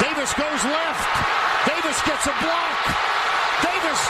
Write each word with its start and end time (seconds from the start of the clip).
Davis 0.00 0.32
goes 0.34 0.62
left. 0.64 1.12
Davis 1.66 1.98
gets 2.02 2.26
a 2.26 2.34
block. 2.42 2.78
Davis 3.62 4.00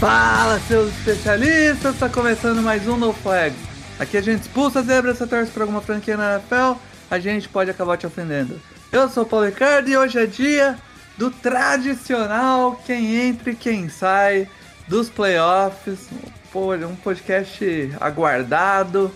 Fala, 0.00 0.58
seus 0.60 0.88
especialistas! 0.96 1.92
Está 1.92 2.08
começando 2.08 2.62
mais 2.62 2.88
um 2.88 2.96
No 2.96 3.12
Flags. 3.12 3.58
Aqui 3.98 4.16
a 4.16 4.22
gente 4.22 4.40
expulsa 4.40 4.82
zebra, 4.82 5.14
se 5.14 5.26
torce 5.26 5.52
para 5.52 5.64
alguma 5.64 5.82
franquia 5.82 6.16
na 6.16 6.36
NFL, 6.36 6.80
a 7.10 7.18
gente 7.18 7.46
pode 7.50 7.70
acabar 7.70 7.98
te 7.98 8.06
ofendendo. 8.06 8.58
Eu 8.90 9.10
sou 9.10 9.24
o 9.24 9.26
Paulo 9.26 9.44
Ricardo 9.44 9.90
e 9.90 9.98
hoje 9.98 10.18
é 10.18 10.24
dia 10.24 10.78
do 11.18 11.30
tradicional 11.30 12.80
quem 12.86 13.14
entra 13.14 13.50
e 13.50 13.54
quem 13.54 13.90
sai 13.90 14.48
dos 14.88 15.10
playoffs. 15.10 16.08
Pô, 16.50 16.74
um 16.74 16.96
podcast 16.96 17.94
aguardado, 18.00 19.14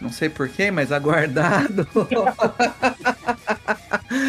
não 0.00 0.10
sei 0.10 0.30
porquê, 0.30 0.70
mas 0.70 0.92
aguardado. 0.92 1.86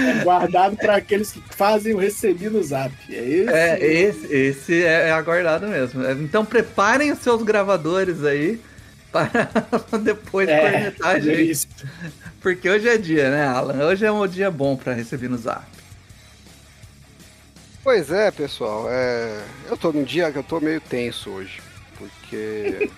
É 0.04 0.14
guardado 0.24 0.78
para 0.78 0.96
aqueles 0.98 1.32
que 1.32 1.42
fazem 1.50 1.94
o 1.94 1.98
recebi 1.98 2.50
no 2.50 2.62
zap. 2.64 2.94
É 3.10 3.24
esse? 3.26 3.54
É, 3.54 3.86
esse, 3.86 4.34
esse 4.34 4.84
é, 4.84 5.10
é 5.10 5.12
aguardado 5.12 5.68
mesmo. 5.68 6.04
Então 6.24 6.46
preparem 6.46 7.12
os 7.12 7.20
seus 7.20 7.44
gravadores 7.44 8.24
aí 8.24 8.60
para 9.12 9.50
depois 10.02 10.48
É, 10.50 10.60
cornetar 10.60 11.16
a 11.16 11.18
é 11.18 11.22
gente. 11.22 11.52
isso. 11.52 11.68
Porque 12.42 12.70
hoje 12.70 12.88
é 12.88 12.98
dia, 12.98 13.30
né, 13.32 13.46
Alan? 13.48 13.86
Hoje 13.86 14.06
é 14.06 14.12
um 14.12 14.28
dia 14.28 14.52
bom 14.52 14.76
para 14.78 14.94
receber 14.94 15.28
no 15.30 15.38
zap. 15.38 15.66
Pois 17.84 18.12
é, 18.12 18.32
pessoal. 18.32 18.88
é, 18.90 19.42
Eu 19.70 19.78
tô 19.78 19.92
num 19.92 20.04
dia 20.04 20.32
que 20.32 20.38
eu 20.38 20.44
tô 20.44 20.60
meio 20.60 20.82
tenso 20.82 21.30
hoje. 21.30 21.62
Porque. 21.98 22.90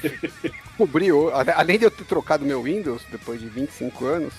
Cobri 0.78 1.08
Além 1.56 1.78
de 1.78 1.84
eu 1.84 1.90
ter 1.90 2.04
trocado 2.04 2.44
meu 2.46 2.62
Windows 2.62 3.02
depois 3.10 3.40
de 3.40 3.48
25 3.48 4.06
anos, 4.06 4.32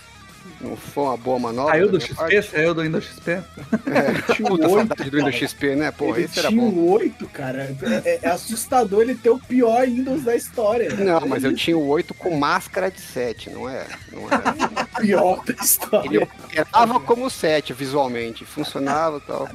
não 0.61 0.75
foi 0.75 1.03
uma 1.05 1.17
boa 1.17 1.39
manobra. 1.39 1.71
Saiu 1.73 1.89
do 1.89 1.99
XP? 2.01 2.15
parte. 2.15 2.41
Saiu 2.43 2.73
do 2.73 2.81
Windows 2.81 3.05
XP? 3.05 3.31
É, 3.31 3.43
Tinha 4.35 4.47
puta 4.49 4.67
oito, 4.67 4.87
saudade 4.87 5.09
do 5.09 5.17
Windows. 5.17 5.35
XP, 5.35 5.75
né? 5.75 5.91
Porra, 5.91 6.17
ele 6.17 6.25
esse 6.25 6.39
era 6.39 6.49
tinha 6.49 6.61
bom. 6.61 6.67
um 6.67 6.89
8, 6.91 7.27
cara. 7.27 7.75
É, 8.03 8.19
é 8.23 8.27
assustador 8.29 9.01
ele 9.01 9.15
ter 9.15 9.29
o 9.29 9.39
pior 9.39 9.85
Windows 9.85 10.23
da 10.23 10.35
história. 10.35 10.93
Não, 10.95 11.27
mas 11.27 11.43
eu 11.43 11.55
tinha 11.55 11.77
o 11.77 11.87
8 11.87 12.13
com 12.13 12.35
máscara 12.37 12.91
de 12.91 12.99
7, 12.99 13.49
não 13.49 13.69
é? 13.69 13.85
Não 14.11 14.27
era. 14.27 14.51
o 14.97 15.01
pior 15.01 15.43
da 15.45 15.53
Ele 15.53 15.61
história. 15.63 16.23
operava 16.23 16.99
como 16.99 17.29
7 17.29 17.73
visualmente, 17.73 18.43
funcionava 18.45 19.17
e 19.17 19.21
tal. 19.21 19.49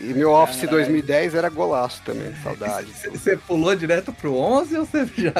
E 0.00 0.12
meu 0.12 0.32
Office 0.32 0.68
2010 0.68 1.34
era 1.34 1.48
golaço 1.48 2.02
também, 2.04 2.34
saudade. 2.42 2.88
Você 3.12 3.36
pulou 3.36 3.74
direto 3.76 4.12
pro 4.12 4.34
11 4.34 4.78
ou 4.78 4.84
você 4.84 5.06
já 5.16 5.32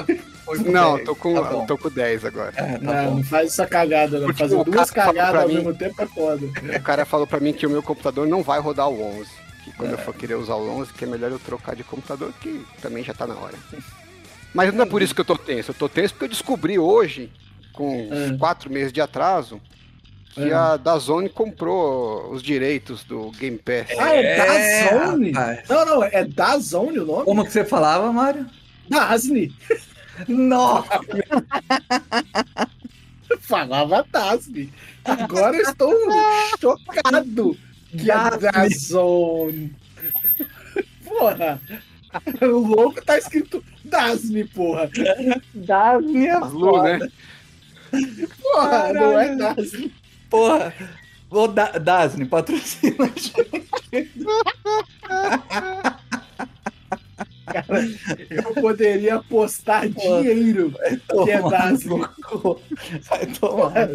Não, 0.66 0.94
10? 0.96 1.06
tô 1.06 1.14
com, 1.16 1.34
Tá 1.34 1.64
tô 1.66 1.78
com 1.78 1.88
10 1.90 2.24
agora. 2.24 2.52
É, 2.56 2.62
tá 2.62 2.78
não, 2.80 3.04
bom. 3.10 3.14
não 3.16 3.22
faz 3.24 3.48
essa 3.52 3.66
cagada, 3.66 4.18
não. 4.18 4.26
Porque 4.26 4.42
Fazer 4.42 4.64
duas 4.64 4.90
cagadas 4.90 5.42
ao 5.42 5.48
mim- 5.48 5.54
mesmo 5.54 5.74
tempo 5.74 6.02
é 6.02 6.06
foda. 6.06 6.46
O 6.46 6.82
cara 6.82 7.04
falou 7.04 7.26
pra 7.26 7.40
mim 7.40 7.52
que 7.52 7.66
o 7.66 7.70
meu 7.70 7.82
computador 7.82 8.26
não 8.26 8.42
vai 8.42 8.60
rodar 8.60 8.88
o 8.88 9.00
11. 9.20 9.30
Que 9.64 9.72
quando 9.72 9.92
eu 9.92 9.98
for 9.98 10.14
querer 10.14 10.34
usar 10.36 10.54
o 10.54 10.68
11, 10.80 10.92
que 10.92 11.04
é 11.04 11.06
melhor 11.06 11.30
eu 11.30 11.38
trocar 11.38 11.76
de 11.76 11.84
computador, 11.84 12.32
que 12.40 12.64
também 12.80 13.04
já 13.04 13.12
tá 13.14 13.26
na 13.26 13.34
hora. 13.34 13.54
Mas 14.54 14.72
não 14.74 14.82
é 14.84 14.86
por 14.86 15.02
isso 15.02 15.14
que 15.14 15.20
eu 15.20 15.24
tô 15.24 15.36
tenso. 15.36 15.70
Eu 15.70 15.74
tô 15.74 15.88
tenso 15.88 16.14
porque 16.14 16.24
eu 16.24 16.28
descobri 16.30 16.78
hoje, 16.78 17.30
com 17.72 18.08
Hum. 18.10 18.36
quatro 18.38 18.70
meses 18.70 18.92
de 18.92 19.00
atraso, 19.00 19.60
que 20.34 20.42
Hum. 20.52 20.56
a 20.56 20.76
Dazone 20.76 21.28
comprou 21.28 22.30
os 22.32 22.42
direitos 22.42 23.04
do 23.04 23.30
Game 23.32 23.58
Pass. 23.58 23.96
Ah, 23.98 24.14
é, 24.14 24.22
É, 24.24 24.36
da 24.96 25.06
Zone? 25.06 25.30
rapaz. 25.32 25.68
Não, 25.68 25.86
não, 25.86 26.04
é 26.04 26.24
da 26.24 26.58
Zone 26.58 26.98
o 26.98 27.04
nome? 27.06 27.24
Como 27.24 27.44
que 27.44 27.52
você 27.52 27.64
falava, 27.64 28.10
Mário? 28.12 28.46
Dasne. 28.88 29.54
Nossa! 30.28 31.00
Falava 33.40 34.04
Dasne. 34.10 34.72
Agora 35.04 35.56
eu 35.56 35.62
estou 35.62 35.94
chocado 36.60 37.56
que 37.90 38.10
é 38.10 38.14
da 38.38 38.68
Zone. 38.68 39.74
Porra. 41.04 41.60
O 42.42 42.58
louco 42.58 43.04
tá 43.04 43.18
escrito 43.18 43.64
Dasne, 43.84 44.44
porra. 44.44 44.90
Dasne 45.54 46.26
é 46.26 46.38
Lu, 46.38 46.82
né? 46.82 46.98
Porra, 48.40 48.92
não 48.92 49.18
é 49.18 49.28
Caralho. 49.28 49.56
Dasne. 49.56 49.94
Porra! 50.28 50.74
Ô, 51.30 51.46
da 51.46 51.70
Dasne, 51.78 52.26
patrocina 52.26 53.04
a 53.04 53.08
gente. 53.08 53.32
Cara, 57.80 58.20
eu 58.30 58.54
poderia 58.54 59.14
apostar 59.16 59.88
dinheiro 59.88 60.72
que 60.72 61.30
é 61.30 61.40
cu. 62.22 62.60
Vai 63.08 63.26
tomar. 63.26 63.88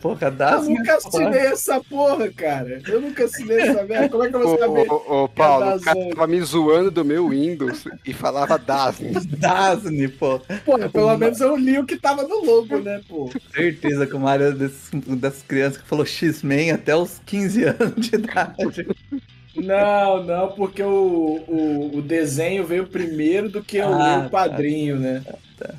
Porra, 0.00 0.26
Eu 0.26 0.30
Dasne. 0.30 0.74
nunca 0.74 0.92
é 0.92 0.96
assinei 0.96 1.40
essa 1.40 1.80
porra, 1.82 2.30
cara. 2.30 2.80
Eu 2.86 3.00
nunca 3.00 3.24
assinei 3.24 3.60
essa 3.60 3.84
merda. 3.84 4.08
Como 4.08 4.24
é 4.24 4.28
que 4.28 4.36
eu 4.36 4.42
vou 4.42 4.58
saber? 4.58 4.90
Ô, 4.90 4.94
ô, 4.94 5.24
ô, 5.24 5.28
Paulo, 5.28 5.64
É 5.64 5.76
o 5.76 5.80
cara 5.80 6.08
tava 6.10 6.26
me 6.26 6.40
zoando 6.42 6.90
do 6.90 7.04
meu 7.04 7.28
Windows 7.28 7.84
e 8.06 8.12
falava 8.12 8.58
Dasne. 8.58 9.12
Dasne, 9.38 10.08
pô. 10.08 10.40
Porra, 10.64 10.88
pelo 10.88 11.16
menos 11.16 11.40
eu 11.40 11.56
li 11.56 11.78
o 11.78 11.84
que 11.86 11.96
tava 11.96 12.22
no 12.22 12.44
logo, 12.44 12.78
né, 12.78 13.00
pô? 13.08 13.30
Certeza 13.54 14.06
que 14.06 14.14
o 14.14 14.20
Mário 14.20 14.46
é 14.46 14.52
dessas 14.52 15.42
crianças 15.42 15.80
que 15.82 15.88
falou 15.88 16.06
X-Men 16.06 16.72
até 16.72 16.94
os 16.94 17.20
15 17.26 17.64
anos 17.64 17.94
de 17.96 18.14
idade. 18.14 18.86
Não, 19.54 20.22
não, 20.24 20.52
porque 20.52 20.82
o, 20.82 20.88
o, 21.46 21.98
o 21.98 22.02
desenho 22.02 22.64
veio 22.66 22.86
primeiro 22.86 23.50
do 23.50 23.62
que 23.62 23.76
eu 23.76 23.92
Ah, 23.92 24.24
o 24.26 24.30
quadrinho, 24.30 24.98
né? 24.98 25.22
tá, 25.58 25.74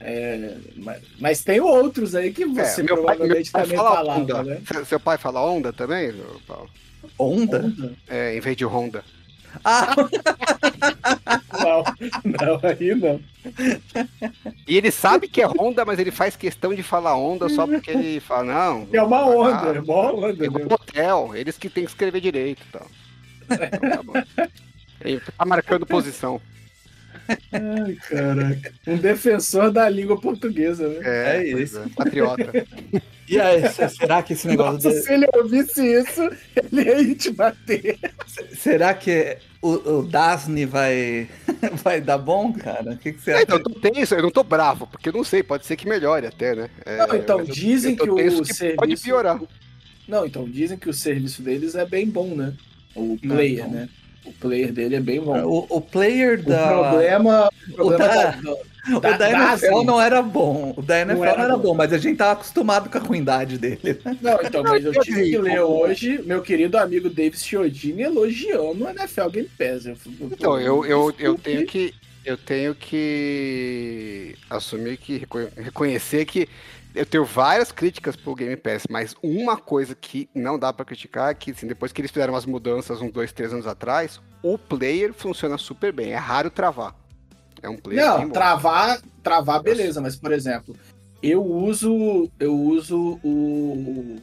É, 0.00 0.56
mas, 0.76 1.02
mas 1.18 1.44
tem 1.44 1.60
outros 1.60 2.14
aí 2.14 2.32
que 2.32 2.44
você 2.44 2.80
É, 2.80 2.84
meu 2.84 2.96
pai, 3.04 3.16
meu 3.16 3.16
provavelmente 3.16 3.52
pai 3.52 3.62
também 3.62 3.76
fala 3.78 3.96
falava, 4.04 4.20
onda. 4.20 4.42
né? 4.42 4.60
Seu- 4.66 4.84
Seu 4.84 5.00
pai 5.00 5.16
fala 5.18 5.44
onda 5.44 5.72
também, 5.72 6.12
Paulo? 6.46 6.68
Onda? 7.18 7.72
É, 8.08 8.36
em 8.36 8.40
vez 8.40 8.56
de 8.56 8.64
Honda. 8.64 9.04
Ah, 9.64 9.94
Não, 11.52 11.84
não, 12.24 12.60
aí 12.68 12.94
não. 12.94 13.20
E 14.66 14.76
ele 14.76 14.90
sabe 14.90 15.28
que 15.28 15.40
é 15.42 15.46
Honda, 15.46 15.84
mas 15.84 15.98
ele 15.98 16.10
faz 16.10 16.36
questão 16.36 16.74
de 16.74 16.82
falar 16.82 17.16
onda 17.16 17.48
só 17.48 17.66
porque 17.66 17.90
ele 17.90 18.20
fala, 18.20 18.44
não. 18.44 18.88
É 18.92 19.02
uma 19.02 19.24
onda, 19.26 19.66
é 19.76 19.80
uma 19.80 19.94
onda, 20.12 20.50
né? 20.50 20.64
um 20.68 20.72
hotel, 20.72 21.32
eles 21.34 21.56
que 21.58 21.68
tem 21.68 21.84
que 21.84 21.90
escrever 21.90 22.20
direito 22.20 22.62
e 22.62 22.72
tal. 22.72 22.86
Então, 23.50 23.90
tá 23.90 24.02
bom. 24.02 24.12
Ele 25.04 25.20
tá 25.20 25.44
marcando 25.44 25.86
posição. 25.86 26.40
Ai, 27.52 27.94
caraca. 28.08 28.72
Um 28.86 28.96
defensor 28.98 29.70
da 29.70 29.88
língua 29.88 30.20
portuguesa, 30.20 30.88
né? 30.88 30.98
É, 31.02 31.36
É 31.38 31.46
isso. 31.62 31.78
é, 31.78 31.88
patriota. 31.88 32.52
e 33.28 33.40
aí, 33.40 33.66
se- 33.70 33.88
será 33.88 34.22
que 34.22 34.34
esse 34.34 34.46
negócio. 34.46 34.74
Nossa, 34.74 34.90
de- 34.90 35.00
se 35.02 35.12
ele 35.12 35.26
ouvisse 35.34 35.82
isso, 36.00 36.20
ele 36.72 37.08
ia 37.08 37.14
te 37.14 37.30
bater. 37.30 37.98
Será 38.54 38.92
que 38.92 39.38
o, 39.62 40.00
o 40.00 40.02
Dasne 40.06 40.66
vai, 40.66 41.28
vai 41.82 42.00
dar 42.00 42.18
bom, 42.18 42.52
cara? 42.52 42.92
O 42.92 42.98
que, 42.98 43.12
que 43.12 43.20
você 43.22 43.30
É, 43.30 43.34
acha? 43.34 43.42
então, 43.44 43.56
eu 43.56 43.62
tô 43.62 43.70
tenso, 43.80 44.14
eu 44.14 44.22
não 44.22 44.30
tô 44.30 44.42
bravo, 44.44 44.86
porque 44.86 45.08
eu 45.08 45.12
não 45.12 45.24
sei, 45.24 45.42
pode 45.42 45.64
ser 45.64 45.76
que 45.76 45.88
melhore 45.88 46.26
até, 46.26 46.54
né? 46.54 46.68
É, 46.84 46.98
Não, 46.98 47.16
então, 47.16 47.38
eu- 47.40 47.46
dizem 47.46 47.92
eu 47.92 47.98
tô 47.98 48.04
que 48.04 48.10
o 48.10 48.44
serviço... 48.44 48.76
Pode 48.76 48.96
piorar. 48.98 49.40
Não, 50.06 50.26
então, 50.26 50.44
dizem 50.46 50.76
que 50.76 50.90
o 50.90 50.94
serviço 50.94 51.40
deles 51.42 51.74
é 51.74 51.86
bem 51.86 52.06
bom, 52.06 52.34
né? 52.34 52.52
O 52.94 53.18
player, 53.18 53.64
bom. 53.66 53.70
né? 53.72 53.88
O 54.24 54.32
player 54.32 54.72
dele 54.72 54.96
é 54.96 55.00
bem 55.00 55.20
bom. 55.20 55.38
O, 55.44 55.66
o 55.68 55.80
player 55.80 56.40
O 56.40 56.42
da. 56.44 56.66
problema, 56.68 57.50
o 57.68 57.72
problema 57.74 57.98
da- 58.08 58.30
da- 58.30 58.56
O 58.96 59.00
da- 59.00 59.10
da, 59.12 59.16
da 59.18 59.30
NFL 59.30 59.82
não 59.84 60.00
era 60.00 60.22
bom. 60.22 60.72
O 60.76 60.82
da 60.82 61.00
NFL 61.00 61.18
não 61.18 61.24
era, 61.26 61.42
era 61.44 61.56
bom. 61.56 61.62
bom. 61.62 61.74
mas 61.74 61.92
a 61.92 61.98
gente 61.98 62.16
tava 62.16 62.32
acostumado 62.32 62.88
com 62.88 62.96
a 62.98 63.00
ruindade 63.00 63.58
dele. 63.58 63.98
Não, 64.22 64.38
então, 64.42 64.62
mas 64.62 64.84
eu 64.84 64.92
tive 65.00 65.24
que 65.24 65.30
digo, 65.30 65.42
ler 65.42 65.60
o- 65.62 65.68
hoje 65.80 66.22
meu 66.24 66.40
querido 66.42 66.78
amigo 66.78 67.10
Davis 67.10 67.44
Chiodini 67.44 68.02
elogiando 68.02 68.84
o 68.84 68.88
NFL 68.88 69.28
Game 69.30 69.50
Pass. 69.58 69.86
Eu, 69.86 69.92
eu- 70.20 70.28
Então, 70.32 70.60
eu, 70.60 70.84
eu, 70.86 71.14
eu 71.18 71.34
tenho 71.38 71.66
que. 71.66 71.92
Eu 72.26 72.38
tenho 72.38 72.74
que 72.74 74.34
assumir 74.48 74.96
que 74.96 75.18
reco- 75.18 75.50
reconhecer 75.58 76.24
que 76.24 76.48
eu 76.94 77.04
tenho 77.04 77.24
várias 77.24 77.72
críticas 77.72 78.14
pro 78.14 78.34
Game 78.34 78.56
Pass, 78.56 78.84
mas 78.88 79.14
uma 79.22 79.56
coisa 79.56 79.94
que 79.94 80.28
não 80.34 80.58
dá 80.58 80.72
pra 80.72 80.84
criticar 80.84 81.30
é 81.30 81.34
que 81.34 81.50
assim, 81.50 81.66
depois 81.66 81.92
que 81.92 82.00
eles 82.00 82.10
fizeram 82.10 82.36
as 82.36 82.46
mudanças 82.46 83.00
uns 83.00 83.10
dois, 83.10 83.32
três 83.32 83.52
anos 83.52 83.66
atrás, 83.66 84.20
o 84.42 84.56
player 84.56 85.12
funciona 85.12 85.58
super 85.58 85.92
bem. 85.92 86.12
É 86.12 86.16
raro 86.16 86.50
travar. 86.50 86.94
É 87.60 87.68
um 87.68 87.76
player 87.76 88.04
Não, 88.04 88.30
travar, 88.30 89.00
travar, 89.22 89.60
beleza, 89.62 90.00
mas 90.00 90.14
por 90.14 90.32
exemplo, 90.32 90.76
eu 91.22 91.44
uso, 91.44 92.30
eu 92.38 92.54
uso 92.54 93.18
o, 93.24 94.16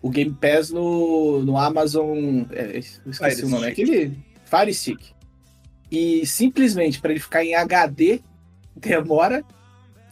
o 0.00 0.10
Game 0.10 0.36
Pass 0.40 0.70
no, 0.70 1.42
no 1.42 1.58
Amazon. 1.58 2.44
É, 2.52 2.78
esqueci 2.78 3.36
Fire 3.36 3.44
o 3.44 3.48
nome, 3.48 3.66
é 3.66 3.72
Stick. 3.72 3.84
aquele 3.84 4.18
Fire 4.44 4.74
Stick. 4.74 5.00
E 5.90 6.26
simplesmente 6.26 7.00
para 7.00 7.10
ele 7.10 7.20
ficar 7.20 7.44
em 7.44 7.54
HD 7.54 8.20
demora 8.76 9.42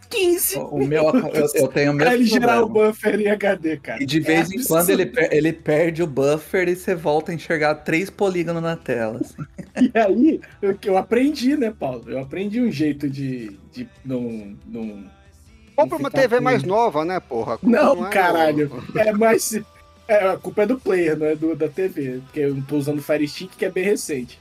15 0.08 0.56
O 0.58 0.78
meu, 0.86 1.04
eu, 1.04 1.46
eu 1.54 1.68
tenho 1.68 1.92
o 1.92 1.96
pra 1.96 2.14
ele 2.14 2.24
mesmo 2.24 2.40
gerar 2.40 2.62
o 2.62 2.68
buffer 2.68 3.20
em 3.20 3.28
HD, 3.28 3.76
cara. 3.78 4.02
E 4.02 4.06
de 4.06 4.18
É 4.18 4.20
vez 4.20 4.50
em 4.50 4.62
quando 4.64 4.90
ele, 4.90 5.06
per- 5.06 5.28
ele 5.32 5.52
perde 5.52 6.02
o 6.02 6.06
buffer 6.06 6.68
e 6.68 6.76
você 6.76 6.94
volta 6.94 7.32
a 7.32 7.34
enxergar 7.34 7.74
três 7.76 8.08
polígonos 8.10 8.62
na 8.62 8.76
tela. 8.76 9.20
assim. 9.20 9.34
E 9.76 9.98
aí, 9.98 10.40
eu, 10.62 10.78
eu 10.84 10.96
aprendi, 10.96 11.54
né, 11.54 11.70
Paulo? 11.78 12.04
Eu 12.08 12.18
aprendi 12.20 12.62
um 12.62 12.70
jeito 12.70 13.10
de, 13.10 13.58
de 13.70 13.86
não, 14.04 14.56
não, 14.66 15.04
Compra 15.76 15.98
uma 15.98 16.10
TV 16.10 16.38
com- 16.38 16.42
mais 16.44 16.62
nova, 16.62 17.04
né, 17.04 17.20
porra? 17.20 17.58
Não, 17.62 18.06
é 18.06 18.10
caralho. 18.10 18.70
É, 18.96 19.12
mas 19.12 19.60
é, 20.08 20.28
a 20.28 20.36
culpa 20.38 20.62
é 20.62 20.66
do 20.66 20.78
player, 20.80 21.18
não 21.18 21.26
é 21.26 21.36
do, 21.36 21.54
da 21.54 21.68
TV. 21.68 22.20
Porque 22.24 22.40
eu 22.40 22.54
não 22.54 22.62
tô 22.62 22.76
usando 22.76 23.00
o 23.00 23.02
Fire 23.02 23.28
Stick, 23.28 23.50
que 23.56 23.64
é 23.66 23.70
bem 23.70 23.84
recente. 23.84 24.38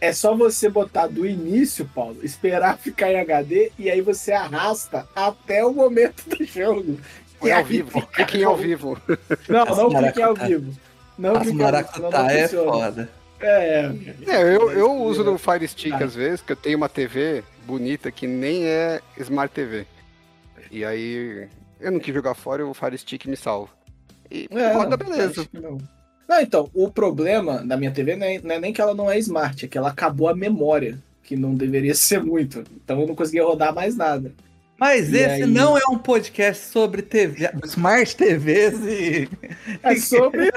É 0.00 0.12
só 0.12 0.34
você 0.36 0.68
botar 0.68 1.06
do 1.06 1.24
início, 1.26 1.88
Paulo, 1.94 2.18
esperar 2.22 2.76
ficar 2.78 3.10
em 3.12 3.18
HD 3.18 3.72
e 3.78 3.90
aí 3.90 4.00
você 4.00 4.32
arrasta 4.32 5.08
até 5.16 5.64
o 5.64 5.72
momento 5.72 6.22
do 6.28 6.44
jogo. 6.44 6.98
E 7.42 7.50
ao 7.50 7.64
vivo. 7.64 7.90
fica 8.00 8.06
Cliquem 8.24 8.44
ao 8.44 8.56
vivo. 8.56 9.00
Não, 9.48 9.62
As 9.62 9.76
não 9.76 9.88
clique 9.90 10.22
ao 10.22 10.34
vivo. 10.34 10.72
Não 11.18 11.36
As 11.36 11.42
clique 11.42 11.62
ao 11.62 11.72
vivo, 11.72 11.88
senão 11.94 12.10
não 12.10 12.10
maracutá 12.12 12.32
é 12.32 12.42
funciona. 12.48 12.72
foda. 12.72 13.10
É, 13.40 13.90
É, 14.26 14.42
eu, 14.42 14.70
eu 14.72 14.92
uso 15.02 15.22
no 15.22 15.36
Fire 15.38 15.66
Stick 15.68 15.92
Ah. 15.92 16.04
às 16.04 16.14
vezes, 16.14 16.40
que 16.40 16.52
eu 16.52 16.56
tenho 16.56 16.76
uma 16.78 16.88
TV 16.88 17.44
bonita 17.66 18.10
que 18.10 18.26
nem 18.26 18.64
é 18.66 19.00
Smart 19.18 19.52
TV. 19.54 19.86
E 20.70 20.84
aí 20.84 21.46
eu 21.80 21.92
não 21.92 22.00
quis 22.00 22.14
jogar 22.14 22.34
fora, 22.34 22.66
o 22.66 22.72
Fire 22.74 22.96
Stick 22.98 23.26
me 23.26 23.36
salva. 23.36 23.70
E 24.30 24.48
É, 24.50 24.72
roda 24.72 24.96
beleza. 24.96 25.46
Não. 25.52 25.78
Não, 26.28 26.40
então, 26.40 26.68
o 26.74 26.90
problema 26.90 27.64
da 27.64 27.76
minha 27.76 27.92
TV 27.92 28.16
não 28.16 28.26
é, 28.26 28.40
não 28.40 28.54
é 28.56 28.60
nem 28.60 28.72
que 28.72 28.80
ela 28.80 28.94
não 28.94 29.10
é 29.10 29.18
smart, 29.18 29.64
é 29.64 29.68
que 29.68 29.78
ela 29.78 29.90
acabou 29.90 30.28
a 30.28 30.34
memória, 30.34 30.98
que 31.22 31.36
não 31.36 31.54
deveria 31.54 31.94
ser 31.96 32.22
muito. 32.22 32.64
Então 32.84 33.00
eu 33.00 33.06
não 33.06 33.14
conseguia 33.14 33.44
rodar 33.44 33.74
mais 33.74 33.96
nada. 33.96 34.32
Mas 34.78 35.10
E 35.10 35.16
esse 35.16 35.42
aí? 35.44 35.46
não 35.46 35.76
é 35.78 35.80
um 35.90 35.96
podcast 35.96 36.66
sobre 36.66 37.00
TV, 37.00 37.48
Smart 37.64 38.14
TVs 38.14 38.78
e. 38.84 39.28
É 39.82 39.96
sobre. 39.96 40.50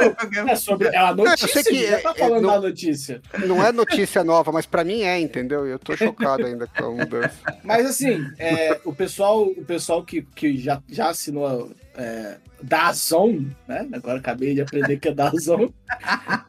É 0.50 0.56
sobre. 0.56 0.88
É 0.89 0.98
a 0.98 1.16
notícia, 1.16 1.45
eu 1.45 1.50
sei 1.50 1.63
que 1.63 1.88
já 1.88 1.98
é- 1.98 2.01
tá 2.01 2.13
é, 2.16 2.19
falando 2.19 2.42
não- 2.42 2.50
da 2.62 2.68
notícia. 2.68 3.21
Não 3.48 3.66
é 3.66 3.71
notícia 3.71 4.24
nova, 4.24 4.51
mas 4.51 4.66
pra 4.66 4.83
mim 4.83 5.04
é, 5.04 5.18
entendeu? 5.19 5.66
Eu 5.66 5.80
tô 5.80 5.95
chocado 5.95 6.45
ainda 6.45 6.68
com 6.68 6.86
a 6.86 6.92
mudança. 6.92 7.38
Mas 7.63 7.86
assim, 7.86 8.25
é, 8.38 8.80
o 8.83 8.94
pessoal, 8.94 9.44
o 9.48 9.63
pessoal 9.63 10.04
que, 10.04 10.21
que 10.36 10.57
já, 10.57 10.81
já 10.89 11.10
assinou 11.10 11.71
é, 11.95 12.36
Dazon, 12.62 13.45
né? 13.68 13.88
Agora 13.94 14.19
acabei 14.19 14.54
de 14.54 14.62
aprender 14.62 15.00
que 15.00 15.07
é 15.07 15.13
Dazon. 15.13 15.69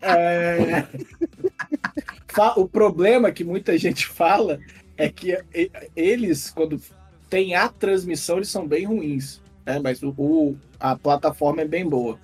É, 0.02 0.86
o 2.56 2.66
problema 2.68 3.30
que 3.30 3.44
muita 3.44 3.78
gente 3.78 4.06
fala 4.08 4.58
é 4.96 5.08
que 5.08 5.38
eles, 5.94 6.50
quando 6.50 6.80
tem 7.30 7.54
a 7.54 7.68
transmissão, 7.68 8.36
eles 8.36 8.48
são 8.48 8.66
bem 8.66 8.84
ruins. 8.84 9.40
Né? 9.64 9.78
Mas 9.78 10.02
o, 10.02 10.10
o- 10.18 10.58
a 10.78 10.96
plataforma 10.96 11.62
é 11.62 11.64
bem 11.64 11.88
boa. 11.88 12.18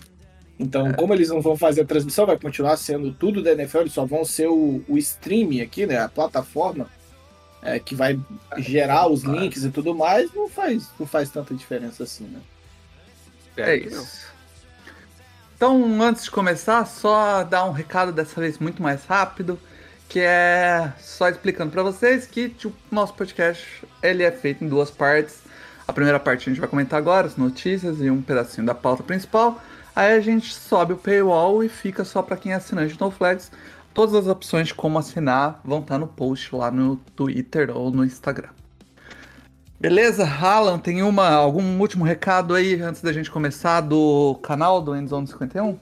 Então, 0.59 0.93
como 0.95 1.13
eles 1.15 1.29
não 1.29 1.41
vão 1.41 1.57
fazer 1.57 1.83
a 1.83 1.87
transmissão, 1.87 2.27
vai 2.27 2.39
continuar 2.39 2.77
sendo 2.79 3.13
tudo 3.13 3.43
da 3.43 3.53
NFL, 3.53 3.81
eles 3.81 3.93
só 3.93 4.07
vão 4.07 4.25
ser 4.25 4.49
o, 4.49 4.83
o 4.89 4.99
stream 4.99 5.63
aqui, 5.63 5.87
né? 5.87 5.99
A 5.99 6.09
plataforma 6.09 6.89
é, 7.63 7.79
que 7.79 7.95
vai 7.95 8.19
gerar 8.57 9.07
os 9.09 9.23
links 9.23 9.65
e 9.65 9.71
tudo 9.71 9.95
mais, 9.95 10.33
não 10.35 10.49
faz, 10.49 10.89
não 10.99 11.07
faz 11.07 11.31
tanta 11.31 11.55
diferença 11.55 12.05
assim, 12.05 12.25
né? 12.25 12.41
É 13.57 13.77
não. 13.91 14.03
isso. 14.03 14.27
Então, 15.57 16.03
antes 16.03 16.25
de 16.25 16.31
começar, 16.31 16.85
só 16.87 17.43
dar 17.43 17.65
um 17.65 17.73
recado 17.73 18.13
dessa 18.13 18.41
vez 18.41 18.59
muito 18.59 18.83
mais 18.83 19.05
rápido, 19.05 19.59
que 20.09 20.21
é 20.21 20.93
só 20.99 21.29
explicando 21.29 21.73
pra 21.73 21.83
vocês 21.83 22.27
que 22.27 22.49
tipo, 22.49 22.75
o 22.91 22.95
nosso 22.95 23.15
podcast 23.15 23.85
ele 24.03 24.23
é 24.23 24.31
feito 24.31 24.65
em 24.65 24.69
duas 24.69 24.91
partes. 24.91 25.41
A 25.87 25.93
primeira 25.93 26.19
parte 26.19 26.49
a 26.49 26.53
gente 26.53 26.61
vai 26.61 26.69
comentar 26.69 26.99
agora, 26.99 27.27
as 27.27 27.37
notícias 27.37 28.01
e 28.01 28.11
um 28.11 28.21
pedacinho 28.21 28.67
da 28.67 28.75
pauta 28.75 29.03
principal. 29.03 29.61
Aí 29.95 30.15
a 30.15 30.21
gente 30.21 30.53
sobe 30.53 30.93
o 30.93 30.97
paywall 30.97 31.63
e 31.63 31.69
fica 31.69 32.05
só 32.05 32.23
pra 32.23 32.37
quem 32.37 32.53
é 32.53 32.57
assinante 32.57 32.97
do 32.97 33.11
Flags. 33.11 33.51
Todas 33.95 34.15
as 34.15 34.27
opções 34.27 34.69
de 34.69 34.75
como 34.75 34.99
assinar 34.99 35.61
vão 35.65 35.81
estar 35.81 35.97
no 35.99 36.07
post 36.07 36.55
lá 36.55 36.71
no 36.71 36.97
Twitter 37.15 37.75
ou 37.75 37.91
no 37.91 38.05
Instagram. 38.05 38.51
Beleza, 39.79 40.27
Alan, 40.27 40.79
tem 40.79 41.03
uma, 41.03 41.29
algum 41.31 41.79
último 41.79 42.05
recado 42.05 42.55
aí 42.55 42.81
antes 42.81 43.03
da 43.03 43.13
gente 43.13 43.31
começar 43.31 43.81
do 43.83 44.39
canal 44.43 44.81
do 44.83 44.97
Endzone 44.97 45.27
51? 45.27 45.79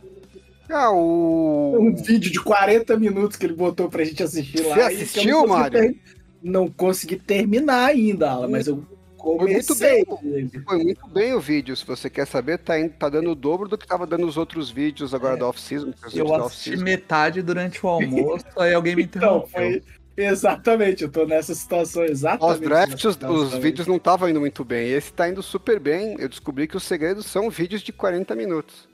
Ah, 0.70 0.90
o. 0.92 1.76
Um 1.78 1.94
vídeo 1.94 2.30
de 2.32 2.40
40 2.40 2.96
minutos 2.98 3.36
que 3.36 3.44
ele 3.46 3.54
botou 3.54 3.88
pra 3.88 4.04
gente 4.04 4.22
assistir 4.22 4.62
lá. 4.66 4.74
Você 4.76 4.80
assistiu, 4.80 5.40
não 5.42 5.46
Mário? 5.48 5.80
ter- 5.80 5.96
Não 6.42 6.68
consegui 6.68 7.16
terminar 7.16 7.86
ainda, 7.86 8.30
Alan, 8.30 8.48
mas 8.48 8.66
eu 8.66 8.84
comecei. 9.16 10.04
ele. 10.22 10.50
Foi 10.66 10.78
muito 10.82 11.06
bem 11.08 11.32
o 11.34 11.40
vídeo. 11.40 11.74
Se 11.76 11.86
você 11.86 12.10
quer 12.10 12.26
saber, 12.26 12.58
tá, 12.58 12.78
indo- 12.78 12.92
tá 12.98 13.08
dando 13.08 13.30
o 13.30 13.34
dobro 13.34 13.68
do 13.68 13.78
que 13.78 13.86
tava 13.86 14.06
dando 14.06 14.26
os 14.26 14.36
outros 14.36 14.70
vídeos 14.70 15.14
agora 15.14 15.36
da 15.36 15.48
off-season. 15.48 15.92
os 16.06 16.14
Eu 16.16 16.34
assisti 16.34 16.76
metade 16.76 17.40
durante 17.42 17.84
o 17.84 17.88
almoço, 17.88 18.44
aí 18.58 18.74
alguém 18.74 18.94
me 18.96 19.04
Então, 19.04 19.38
interrompeu. 19.46 19.48
foi. 19.50 19.82
Exatamente, 20.16 21.02
eu 21.02 21.10
tô 21.10 21.26
nessa 21.26 21.54
situação 21.54 22.04
exatamente. 22.04 22.94
Os, 22.94 23.14
situação 23.14 23.34
os 23.34 23.54
aí. 23.54 23.60
vídeos 23.60 23.86
não 23.88 23.96
estavam 23.96 24.28
indo 24.28 24.38
muito 24.38 24.64
bem. 24.64 24.88
Esse 24.90 25.12
tá 25.12 25.28
indo 25.28 25.42
super 25.42 25.80
bem. 25.80 26.14
Eu 26.20 26.28
descobri 26.28 26.68
que 26.68 26.76
os 26.76 26.84
segredos 26.84 27.26
são 27.26 27.50
vídeos 27.50 27.82
de 27.82 27.92
40 27.92 28.34
minutos. 28.36 28.88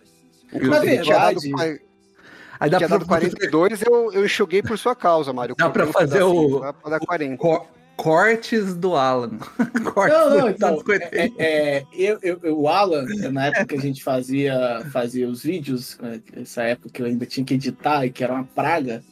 Dado, 0.53 1.41
verdade- 1.41 1.81
Aí 2.59 2.69
dá 2.69 2.77
tinha 2.77 2.89
pra, 2.89 2.99
dado 2.99 3.07
42, 3.09 3.81
eu, 3.83 4.13
eu 4.13 4.25
enxuguei 4.27 4.63
por 4.63 4.79
sua 4.79 4.95
causa, 4.95 5.33
Mário. 5.33 5.55
Dá 5.57 5.69
uns 5.71 5.93
fazer 5.93 6.23
o- 6.23 6.61
40. 7.07 7.37
Co- 7.39 7.67
cortes 7.97 8.75
do 8.75 8.95
Alan. 8.97 9.39
cortes 9.95 10.19
Não, 10.19 10.31
não, 10.31 10.41
do 10.43 10.49
então, 10.51 10.79
50. 10.79 11.09
é, 11.13 11.31
é, 11.39 11.85
eu, 11.95 12.19
eu, 12.23 12.41
eu- 12.43 12.61
o 12.61 12.69
Alan, 12.69 13.07
na 13.33 13.47
época 13.47 13.65
que 13.67 13.75
a 13.77 13.81
gente 13.81 14.03
fazia, 14.05 14.85
fazia 14.93 15.27
os 15.27 15.43
vídeos, 15.43 15.99
essa 16.37 16.63
época 16.65 16.91
que 16.93 17.01
eu 17.01 17.07
ainda 17.07 17.25
tinha 17.25 17.47
que 17.47 17.55
editar 17.55 18.05
e 18.05 18.11
que 18.11 18.23
era 18.23 18.35
uma 18.35 18.45
praga, 18.45 19.03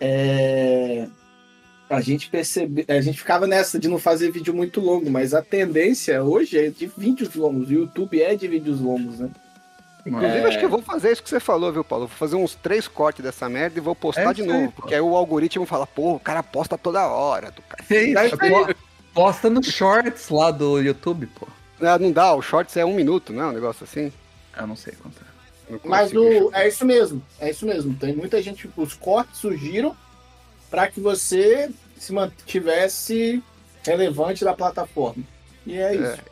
é, 0.00 1.08
a 1.90 2.00
gente 2.00 2.28
percebe, 2.30 2.84
a 2.86 3.00
gente 3.00 3.18
ficava 3.18 3.46
nessa 3.46 3.78
de 3.78 3.88
não 3.88 3.98
fazer 3.98 4.30
vídeo 4.30 4.54
muito 4.54 4.80
longo, 4.80 5.10
mas 5.10 5.34
a 5.34 5.42
tendência 5.42 6.22
hoje 6.22 6.58
é 6.58 6.70
de 6.70 6.86
vídeos 6.96 7.34
longos, 7.34 7.68
o 7.70 7.72
YouTube 7.72 8.22
é 8.22 8.34
de 8.36 8.46
vídeos 8.46 8.80
longos, 8.80 9.18
né? 9.18 9.30
Inclusive, 10.06 10.38
É. 10.38 10.46
acho 10.46 10.58
que 10.58 10.64
eu 10.64 10.68
vou 10.70 10.80
fazer 10.82 11.12
isso 11.12 11.22
que 11.22 11.28
você 11.28 11.40
falou, 11.40 11.72
viu, 11.72 11.84
Paulo? 11.84 12.06
Vou 12.06 12.16
fazer 12.16 12.36
uns 12.36 12.54
três 12.54 12.86
cortes 12.88 13.22
dessa 13.22 13.48
merda 13.48 13.78
e 13.78 13.80
vou 13.82 13.94
postar 13.94 14.30
É 14.30 14.34
de 14.34 14.42
aí, 14.42 14.46
novo. 14.48 14.72
pô. 14.72 14.82
porque 14.82 14.94
aí 14.94 15.00
o 15.00 15.14
algoritmo 15.16 15.66
fala, 15.66 15.86
pô, 15.86 16.14
o 16.14 16.20
cara 16.20 16.42
posta 16.42 16.78
toda 16.78 17.06
hora. 17.06 17.50
Do 17.50 17.60
cara. 17.62 17.84
É 17.90 18.02
isso, 18.04 18.18
Aí- 18.40 18.50
po- 18.50 18.74
Posta 19.14 19.50
nos 19.50 19.66
shorts 19.66 20.28
lá 20.28 20.50
do 20.52 20.80
YouTube, 20.80 21.26
pô. 21.26 21.48
Não, 21.80 21.98
não 21.98 22.12
dá, 22.12 22.34
o 22.34 22.40
shorts 22.42 22.76
é 22.76 22.84
um 22.84 22.94
minuto, 22.94 23.32
não 23.32 23.44
é 23.44 23.46
um 23.48 23.52
negócio 23.52 23.82
assim? 23.84 24.12
Eu 24.56 24.66
não 24.66 24.76
sei 24.76 24.94
quanto 24.94 25.16
é. 25.20 25.78
Mas 25.84 26.12
o, 26.14 26.50
é 26.54 26.66
isso 26.68 26.84
mesmo, 26.86 27.20
é 27.40 27.50
isso 27.50 27.66
mesmo. 27.66 27.94
Tem 27.94 28.14
muita 28.14 28.40
gente, 28.40 28.70
os 28.76 28.94
cortes 28.94 29.38
surgiram 29.38 29.94
para 30.70 30.86
que 30.88 31.00
você 31.00 31.68
se 31.96 32.12
mantivesse 32.12 33.42
relevante 33.84 34.44
da 34.44 34.54
plataforma. 34.54 35.22
E 35.66 35.76
é 35.76 35.94
isso. 35.94 36.22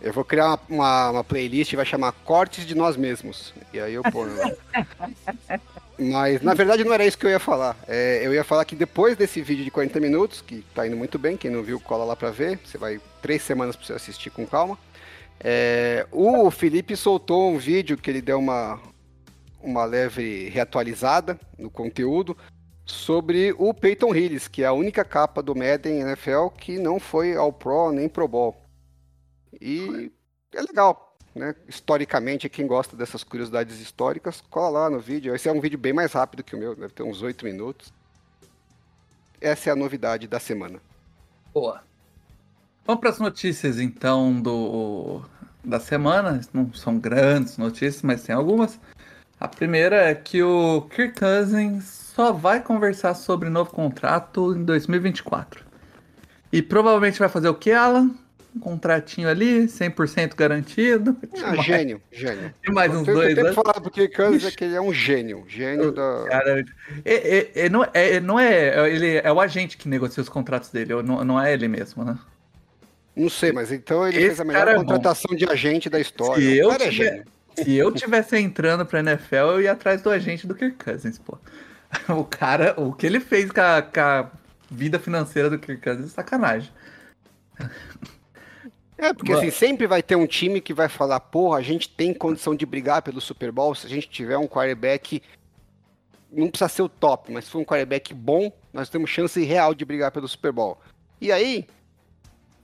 Eu 0.00 0.12
vou 0.12 0.24
criar 0.24 0.46
uma, 0.46 0.60
uma, 0.68 1.10
uma 1.10 1.24
playlist 1.24 1.72
e 1.72 1.76
vai 1.76 1.84
chamar 1.84 2.12
Cortes 2.12 2.64
de 2.64 2.74
Nós 2.74 2.96
Mesmos. 2.96 3.52
E 3.72 3.80
aí 3.80 3.94
eu 3.94 4.02
ponho. 4.02 4.32
Mas 5.98 6.40
na 6.42 6.54
verdade 6.54 6.84
não 6.84 6.94
era 6.94 7.04
isso 7.04 7.18
que 7.18 7.26
eu 7.26 7.30
ia 7.30 7.40
falar. 7.40 7.76
É, 7.88 8.20
eu 8.24 8.32
ia 8.32 8.44
falar 8.44 8.64
que 8.64 8.76
depois 8.76 9.16
desse 9.16 9.42
vídeo 9.42 9.64
de 9.64 9.70
40 9.70 9.98
minutos, 9.98 10.40
que 10.40 10.64
tá 10.72 10.86
indo 10.86 10.96
muito 10.96 11.18
bem, 11.18 11.36
quem 11.36 11.50
não 11.50 11.62
viu, 11.62 11.80
cola 11.80 12.04
lá 12.04 12.14
pra 12.14 12.30
ver. 12.30 12.60
Você 12.64 12.78
vai 12.78 13.00
três 13.20 13.42
semanas 13.42 13.74
pra 13.74 13.84
você 13.84 13.92
assistir 13.94 14.30
com 14.30 14.46
calma. 14.46 14.78
É, 15.40 16.06
o 16.12 16.50
Felipe 16.50 16.96
soltou 16.96 17.52
um 17.52 17.58
vídeo 17.58 17.96
que 17.96 18.10
ele 18.10 18.20
deu 18.20 18.38
uma, 18.38 18.80
uma 19.60 19.84
leve 19.84 20.48
reatualizada 20.48 21.38
no 21.58 21.70
conteúdo 21.70 22.36
sobre 22.84 23.54
o 23.58 23.74
Peyton 23.74 24.14
Hillis, 24.14 24.48
que 24.48 24.62
é 24.62 24.66
a 24.66 24.72
única 24.72 25.04
capa 25.04 25.42
do 25.42 25.54
Madden 25.54 26.00
NFL 26.00 26.48
que 26.56 26.78
não 26.78 26.98
foi 26.98 27.36
ao 27.36 27.52
Pro 27.52 27.92
nem 27.92 28.08
Pro 28.08 28.26
Bowl. 28.26 28.56
E 29.60 30.10
é 30.52 30.60
legal, 30.60 31.16
né? 31.34 31.54
Historicamente, 31.66 32.48
quem 32.48 32.66
gosta 32.66 32.96
dessas 32.96 33.22
curiosidades 33.24 33.80
históricas, 33.80 34.42
cola 34.50 34.80
lá 34.80 34.90
no 34.90 35.00
vídeo. 35.00 35.34
Esse 35.34 35.48
é 35.48 35.52
um 35.52 35.60
vídeo 35.60 35.78
bem 35.78 35.92
mais 35.92 36.12
rápido 36.12 36.42
que 36.42 36.54
o 36.54 36.58
meu, 36.58 36.74
deve 36.74 36.92
ter 36.92 37.02
uns 37.02 37.22
8 37.22 37.44
minutos. 37.44 37.92
Essa 39.40 39.70
é 39.70 39.72
a 39.72 39.76
novidade 39.76 40.26
da 40.26 40.40
semana. 40.40 40.80
Boa. 41.54 41.82
Vamos 42.84 43.00
para 43.00 43.10
as 43.10 43.18
notícias 43.18 43.78
então 43.78 44.40
do 44.40 45.22
da 45.64 45.78
semana. 45.78 46.40
Não 46.52 46.72
são 46.72 46.98
grandes 46.98 47.58
notícias, 47.58 48.02
mas 48.02 48.22
tem 48.22 48.34
algumas. 48.34 48.80
A 49.38 49.46
primeira 49.46 49.96
é 49.96 50.14
que 50.14 50.42
o 50.42 50.82
Kirk 50.90 51.20
Cousins 51.20 51.84
só 51.84 52.32
vai 52.32 52.60
conversar 52.60 53.14
sobre 53.14 53.48
novo 53.48 53.70
contrato 53.70 54.54
em 54.54 54.64
2024. 54.64 55.64
E 56.52 56.60
provavelmente 56.62 57.18
vai 57.18 57.28
fazer 57.28 57.48
o 57.48 57.54
que, 57.54 57.70
Alan? 57.70 58.10
Um 58.58 58.60
contratinho 58.60 59.28
ali, 59.28 59.66
100% 59.68 60.34
garantido. 60.36 61.16
Ah, 61.42 61.52
Mais- 61.52 61.64
gênio, 61.64 62.02
gênio. 62.10 62.52
E 62.66 62.70
mais 62.70 62.92
uns 62.94 63.06
Eu 63.06 63.14
dois 63.14 63.34
tenho 63.34 63.36
que 63.36 63.40
anos. 63.40 63.54
falar 63.54 63.90
Kirk 63.90 64.14
Cousins 64.16 64.44
é 64.44 64.50
que 64.50 64.64
ele 64.64 64.74
é 64.74 64.80
um 64.80 64.92
gênio. 64.92 65.44
Gênio 65.48 65.92
da. 65.92 66.24
Cara, 66.28 66.64
é, 67.04 67.14
é- 67.38 67.50
é- 67.54 67.68
não, 67.68 67.86
é, 67.94 68.20
não 68.20 68.38
é. 68.40 68.90
Ele 68.90 69.16
é 69.16 69.32
o 69.32 69.40
agente 69.40 69.76
que 69.76 69.88
negocia 69.88 70.22
os 70.22 70.28
contratos 70.28 70.70
dele, 70.70 71.00
não, 71.02 71.24
não 71.24 71.40
é 71.40 71.52
ele 71.52 71.68
mesmo, 71.68 72.04
né? 72.04 72.18
Não 73.16 73.28
sei, 73.28 73.52
mas 73.52 73.72
então 73.72 74.06
ele 74.06 74.16
Esse 74.18 74.26
fez 74.26 74.40
a 74.40 74.44
melhor 74.44 74.58
cara 74.60 74.72
é 74.72 74.74
contratação 74.76 75.34
de 75.36 75.44
agente 75.50 75.88
da 75.88 75.98
história. 75.98 76.42
Se 76.42 76.48
o 76.60 76.64
eu 76.64 76.68
cara 76.70 76.84
é 76.84 76.88
tiver- 76.90 77.04
gênio. 77.10 77.24
Se 77.56 77.74
eu 77.74 77.90
tivesse 77.92 78.36
entrando 78.36 78.86
pra 78.86 79.00
NFL, 79.00 79.34
eu 79.36 79.62
ia 79.62 79.72
atrás 79.72 80.00
do 80.02 80.10
agente 80.10 80.46
do 80.46 80.54
Kirk 80.54 80.76
Cousins, 80.84 81.18
pô. 81.18 81.38
O 82.20 82.22
cara, 82.24 82.74
o 82.76 82.92
que 82.92 83.06
ele 83.06 83.18
fez 83.18 83.50
com 83.50 83.60
a, 83.60 83.80
com 83.82 83.98
a 84.00 84.30
vida 84.70 84.98
financeira 84.98 85.48
do 85.48 85.58
Kirk 85.58 85.82
Cousins 85.82 86.06
é 86.06 86.08
sacanagem. 86.10 86.70
É, 88.98 89.12
porque 89.14 89.30
Mano. 89.30 89.46
assim, 89.46 89.56
sempre 89.56 89.86
vai 89.86 90.02
ter 90.02 90.16
um 90.16 90.26
time 90.26 90.60
que 90.60 90.74
vai 90.74 90.88
falar, 90.88 91.20
porra, 91.20 91.58
a 91.58 91.62
gente 91.62 91.88
tem 91.88 92.12
condição 92.12 92.52
de 92.54 92.66
brigar 92.66 93.00
pelo 93.00 93.20
Super 93.20 93.52
Bowl 93.52 93.72
se 93.72 93.86
a 93.86 93.88
gente 93.88 94.08
tiver 94.08 94.36
um 94.36 94.48
quarterback. 94.48 95.22
Não 96.32 96.48
precisa 96.48 96.68
ser 96.68 96.82
o 96.82 96.88
top, 96.88 97.32
mas 97.32 97.44
se 97.44 97.50
for 97.52 97.60
um 97.60 97.64
quarterback 97.64 98.12
bom, 98.12 98.52
nós 98.72 98.88
temos 98.88 99.08
chance 99.08 99.40
real 99.42 99.72
de 99.72 99.84
brigar 99.84 100.10
pelo 100.10 100.26
Super 100.26 100.50
Bowl. 100.50 100.78
E 101.20 101.30
aí, 101.30 101.64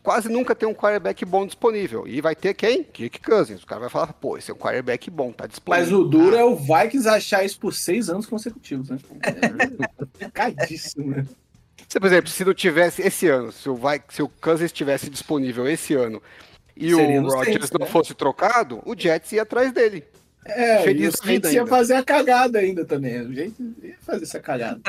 quase 0.03 0.29
nunca 0.29 0.57
tem 0.57 0.69
um 0.69 0.75
quarterback 0.75 1.25
bom 1.25 1.47
disponível. 1.47 2.07
E 2.07 2.21
vai 2.21 2.35
ter 2.35 2.53
quem? 2.53 2.83
Kirk 2.83 3.21
Cousins. 3.21 3.63
O 3.63 3.67
cara 3.67 3.83
vai 3.83 3.89
falar, 3.89 4.13
pô, 4.13 4.37
esse 4.37 4.51
é 4.51 4.55
um 4.55 4.59
quarterback 4.59 5.09
bom, 5.11 5.33
tá 5.33 5.47
disponível. 5.47 5.85
Mas 5.85 5.93
o 5.93 6.05
duro 6.05 6.35
é 6.35 6.45
o 6.45 6.57
Vikings 6.57 7.09
achar 7.09 7.45
isso 7.45 7.61
por 7.61 7.73
seis 7.73 8.11
anos 8.11 8.27
consecutivos, 8.27 8.91
né? 8.91 8.99
É 10.19 10.29
Cadíssimo, 10.31 11.11
né? 11.11 11.25
Se, 11.95 12.01
por 12.01 12.07
exemplo, 12.09 12.29
se 12.29 12.45
não 12.45 12.53
tivesse 12.53 13.03
esse 13.03 13.29
ano, 13.29 13.53
se 13.53 13.69
o, 13.69 13.77
Vi- 13.77 14.03
se 14.09 14.21
o 14.21 14.29
Cousins 14.29 14.65
estivesse 14.65 15.09
disponível 15.09 15.69
esse 15.69 15.95
ano 15.95 16.21
e 16.77 16.93
Seria 16.93 17.23
o 17.23 17.29
Rodgers 17.29 17.45
Saints, 17.47 17.71
não 17.71 17.87
né? 17.87 17.93
fosse 17.93 18.15
trocado, 18.15 18.83
o 18.85 18.99
Jets 18.99 19.31
ia 19.31 19.43
atrás 19.43 19.71
dele. 19.71 20.03
É, 20.45 20.83
Feliz 20.83 21.15
e 21.25 21.39
o 21.39 21.53
ia 21.53 21.65
fazer 21.69 21.95
a 21.95 22.03
cagada 22.03 22.59
ainda 22.59 22.85
também. 22.85 23.21
O 23.21 23.33
jeito 23.33 23.63
ia 23.81 23.95
fazer 24.01 24.25
essa 24.25 24.41
cagada. 24.41 24.81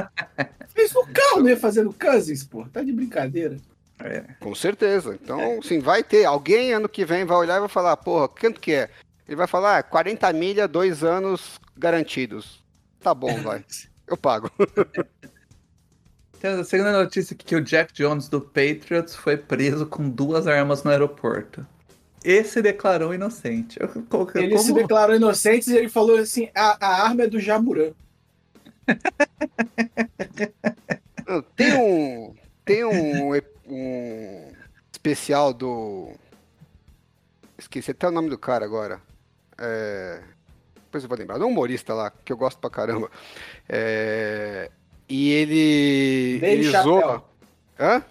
Fez 0.73 0.91
no 0.93 1.05
carro, 1.05 1.41
não 1.41 1.49
ia 1.49 1.57
fazer 1.57 1.83
no 1.83 1.93
Cousins, 1.93 2.43
pô. 2.43 2.65
Tá 2.73 2.81
de 2.81 2.91
brincadeira. 2.91 3.57
É. 3.99 4.23
Com 4.39 4.55
certeza. 4.55 5.13
Então, 5.21 5.61
sim, 5.61 5.77
vai 5.77 6.03
ter. 6.03 6.25
Alguém 6.25 6.73
ano 6.73 6.89
que 6.89 7.05
vem 7.05 7.23
vai 7.23 7.37
olhar 7.37 7.57
e 7.57 7.59
vai 7.59 7.69
falar, 7.69 7.95
porra, 7.97 8.27
quanto 8.27 8.59
que 8.59 8.71
é? 8.73 8.89
Ele 9.27 9.35
vai 9.35 9.45
falar, 9.45 9.77
ah, 9.77 9.83
40 9.83 10.33
milha, 10.33 10.67
dois 10.67 11.03
anos 11.03 11.59
garantidos. 11.77 12.63
Tá 12.99 13.13
bom, 13.13 13.43
vai. 13.43 13.63
Eu 14.09 14.17
pago. 14.17 14.49
Tem 16.39 16.51
a 16.51 16.63
segunda 16.63 16.91
notícia 16.91 17.33
aqui 17.33 17.45
que 17.45 17.55
o 17.55 17.61
Jack 17.61 17.93
Jones 17.93 18.27
do 18.29 18.41
Patriots 18.41 19.15
foi 19.15 19.37
preso 19.37 19.85
com 19.85 20.09
duas 20.09 20.47
armas 20.47 20.83
no 20.83 20.91
aeroporto. 20.91 21.65
Esse 22.23 22.61
declarou 22.61 23.13
inocente. 23.13 23.77
Eu- 23.79 23.87
co- 24.09 24.29
Ele 24.35 24.49
como- 24.55 24.63
se 24.63 24.73
declarou 24.73 25.15
inocente 25.15 25.69
e 25.71 25.77
ele 25.77 25.89
falou 25.89 26.17
assim: 26.17 26.49
a, 26.55 26.77
a 26.85 27.03
arma 27.03 27.23
é 27.23 27.27
do 27.27 27.39
Jamuran. 27.39 27.91
Tem 31.55 31.73
um. 31.79 32.35
Tem 32.63 32.83
um, 32.83 33.33
um 33.67 34.51
especial 34.91 35.53
do. 35.53 36.11
Esqueci 37.57 37.91
até 37.91 38.07
o 38.07 38.11
nome 38.11 38.29
do 38.29 38.37
cara 38.37 38.65
agora. 38.65 39.01
É... 39.57 40.21
Depois 40.75 41.03
eu 41.03 41.09
vou 41.09 41.17
lembrar. 41.17 41.39
Um 41.39 41.47
humorista 41.47 41.93
lá, 41.93 42.11
que 42.23 42.31
eu 42.33 42.37
gosto 42.37 42.59
pra 42.59 42.69
caramba. 42.69 43.09
É... 43.67 44.69
E 45.07 45.31
ele. 45.31 46.39
Dave 46.39 46.61
ele 46.61 46.71
Chappelle. 46.71 46.83
zoa. 47.01 47.23
Hã? 47.79 48.03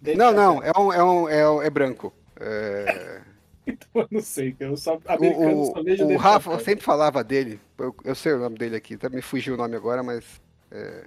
Dave 0.00 0.18
Não, 0.18 0.26
Chappelle. 0.34 0.46
não, 0.46 0.62
é, 0.62 0.72
um, 0.78 0.92
é, 0.92 1.04
um, 1.04 1.28
é, 1.28 1.50
um- 1.50 1.62
é 1.62 1.70
branco. 1.70 2.12
É, 2.40 3.20
Eu 3.94 4.08
não 4.10 4.20
sei, 4.20 4.56
eu 4.58 4.76
só 4.76 4.96
o 4.96 5.00
americano 5.12 5.64
só 5.66 5.82
vejo 5.82 6.04
o, 6.04 6.12
o 6.12 6.16
Rafa 6.16 6.50
Chappelle. 6.50 6.64
sempre 6.64 6.84
falava 6.84 7.22
dele, 7.22 7.60
eu, 7.78 7.94
eu 8.04 8.14
sei 8.14 8.32
o 8.32 8.38
nome 8.38 8.56
dele 8.58 8.74
aqui, 8.76 8.94
até 8.94 9.08
me 9.08 9.22
fugiu 9.22 9.54
o 9.54 9.56
nome 9.56 9.76
agora, 9.76 10.02
mas. 10.02 10.24
é. 10.70 11.04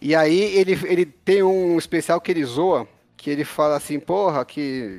E 0.00 0.16
aí 0.16 0.40
ele, 0.56 0.72
ele 0.86 1.06
tem 1.06 1.42
um 1.44 1.78
especial 1.78 2.20
que 2.20 2.30
ele 2.32 2.44
zoa, 2.44 2.88
que 3.16 3.30
ele 3.30 3.44
fala 3.44 3.76
assim, 3.76 4.00
porra, 4.00 4.44
que 4.44 4.98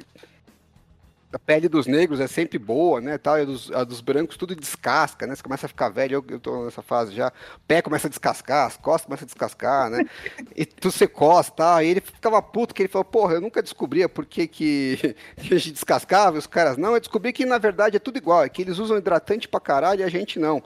a 1.34 1.40
pele 1.40 1.68
dos 1.68 1.88
negros 1.88 2.20
é 2.20 2.28
sempre 2.28 2.60
boa, 2.60 3.02
né, 3.02 3.18
tal, 3.18 3.40
e 3.40 3.42
a 3.42 3.46
dos, 3.46 3.72
a 3.72 3.84
dos 3.84 4.02
brancos 4.02 4.38
tudo 4.38 4.56
descasca, 4.56 5.26
né, 5.26 5.36
você 5.36 5.42
começa 5.42 5.66
a 5.66 5.70
ficar 5.70 5.90
velho, 5.90 6.16
eu, 6.16 6.26
eu 6.30 6.40
tô 6.40 6.66
nessa 6.66 6.82
fase 6.82 7.14
já, 7.14 7.30
o 7.30 7.60
pé 7.68 7.82
começa 7.82 8.08
a 8.08 8.10
descascar, 8.10 8.68
as 8.68 8.78
costas 8.78 9.06
começam 9.06 9.26
a 9.26 9.28
descascar, 9.28 9.90
né, 9.90 10.06
e 10.56 10.66
tu 10.66 10.92
você 10.92 11.08
costa, 11.08 11.54
tal, 11.56 11.82
e 11.82 11.88
ele 11.88 12.02
ficava 12.02 12.42
puto, 12.42 12.74
que 12.74 12.84
ele 12.84 12.90
falou, 12.90 13.06
porra, 13.06 13.34
eu 13.34 13.42
nunca 13.42 13.64
descobria 13.64 14.08
por 14.08 14.26
que 14.26 14.46
que, 14.48 15.16
a 15.38 15.44
gente 15.44 15.72
descascava, 15.72 16.36
e 16.36 16.40
os 16.40 16.48
caras 16.48 16.78
não, 16.78 16.94
eu 16.94 17.00
descobri 17.00 17.34
que 17.34 17.46
na 17.46 17.58
verdade 17.58 17.98
é 17.98 18.00
tudo 18.00 18.18
igual, 18.18 18.44
é 18.44 18.50
que 18.50 18.62
eles 18.62 18.78
usam 18.78 18.98
hidratante 18.98 19.48
pra 19.48 19.60
caralho 19.60 20.02
e 20.02 20.04
a 20.04 20.10
gente 20.10 20.38
não. 20.38 20.64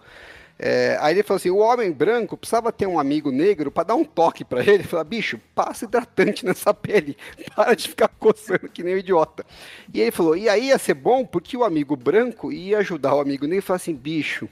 É, 0.59 0.97
aí 0.99 1.15
ele 1.15 1.23
falou 1.23 1.37
assim: 1.37 1.49
o 1.49 1.57
homem 1.57 1.91
branco 1.91 2.35
precisava 2.35 2.71
ter 2.71 2.87
um 2.87 2.99
amigo 2.99 3.31
negro 3.31 3.71
pra 3.71 3.83
dar 3.83 3.95
um 3.95 4.03
toque 4.03 4.43
pra 4.43 4.61
ele. 4.61 4.83
Falar, 4.83 5.03
bicho, 5.03 5.39
passa 5.53 5.85
hidratante 5.85 6.45
nessa 6.45 6.73
pele, 6.73 7.15
para 7.55 7.75
de 7.75 7.89
ficar 7.89 8.07
coçando 8.07 8.69
que 8.69 8.83
nem 8.83 8.95
um 8.95 8.97
idiota. 8.97 9.45
E 9.93 10.01
ele 10.01 10.11
falou: 10.11 10.35
e 10.35 10.49
aí 10.49 10.67
ia 10.67 10.77
ser 10.79 10.95
bom 10.95 11.25
porque 11.25 11.55
o 11.55 11.63
amigo 11.63 11.95
branco 11.95 12.51
ia 12.51 12.79
ajudar 12.79 13.15
o 13.15 13.19
amigo 13.19 13.45
negro 13.45 13.59
e 13.59 13.61
falar 13.61 13.77
assim: 13.77 13.93
bicho, 13.93 14.49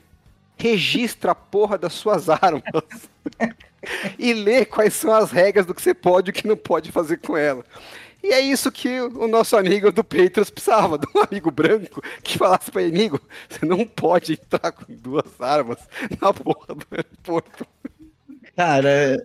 registra 0.57 1.31
a 1.31 1.35
porra 1.35 1.77
das 1.77 1.93
suas 1.93 2.29
armas 2.29 2.61
e 4.19 4.33
lê 4.33 4.63
quais 4.63 4.93
são 4.93 5.11
as 5.11 5.31
regras 5.31 5.65
do 5.65 5.73
que 5.73 5.81
você 5.81 5.93
pode 5.93 6.29
e 6.29 6.31
o 6.31 6.33
que 6.33 6.47
não 6.47 6.57
pode 6.57 6.91
fazer 6.91 7.17
com 7.17 7.35
ela. 7.35 7.63
E 8.25 8.33
é 8.33 8.41
isso 8.41 8.71
que 8.71 8.99
o 8.99 9.27
nosso 9.27 9.55
amigo 9.55 9.91
do 9.91 10.03
Patriots 10.03 10.49
precisava, 10.49 10.97
de 10.97 11.05
um 11.15 11.21
amigo 11.21 11.51
branco 11.51 12.01
que 12.23 12.39
falasse 12.39 12.71
para 12.71 12.81
ele, 12.81 12.97
amigo, 12.97 13.21
você 13.47 13.63
não 13.63 13.85
pode 13.85 14.33
entrar 14.33 14.71
com 14.71 14.83
duas 14.89 15.39
armas 15.39 15.77
na 16.19 16.33
porra 16.33 16.73
do 16.73 16.87
aeroporto. 16.89 17.67
Cara, 18.55 19.23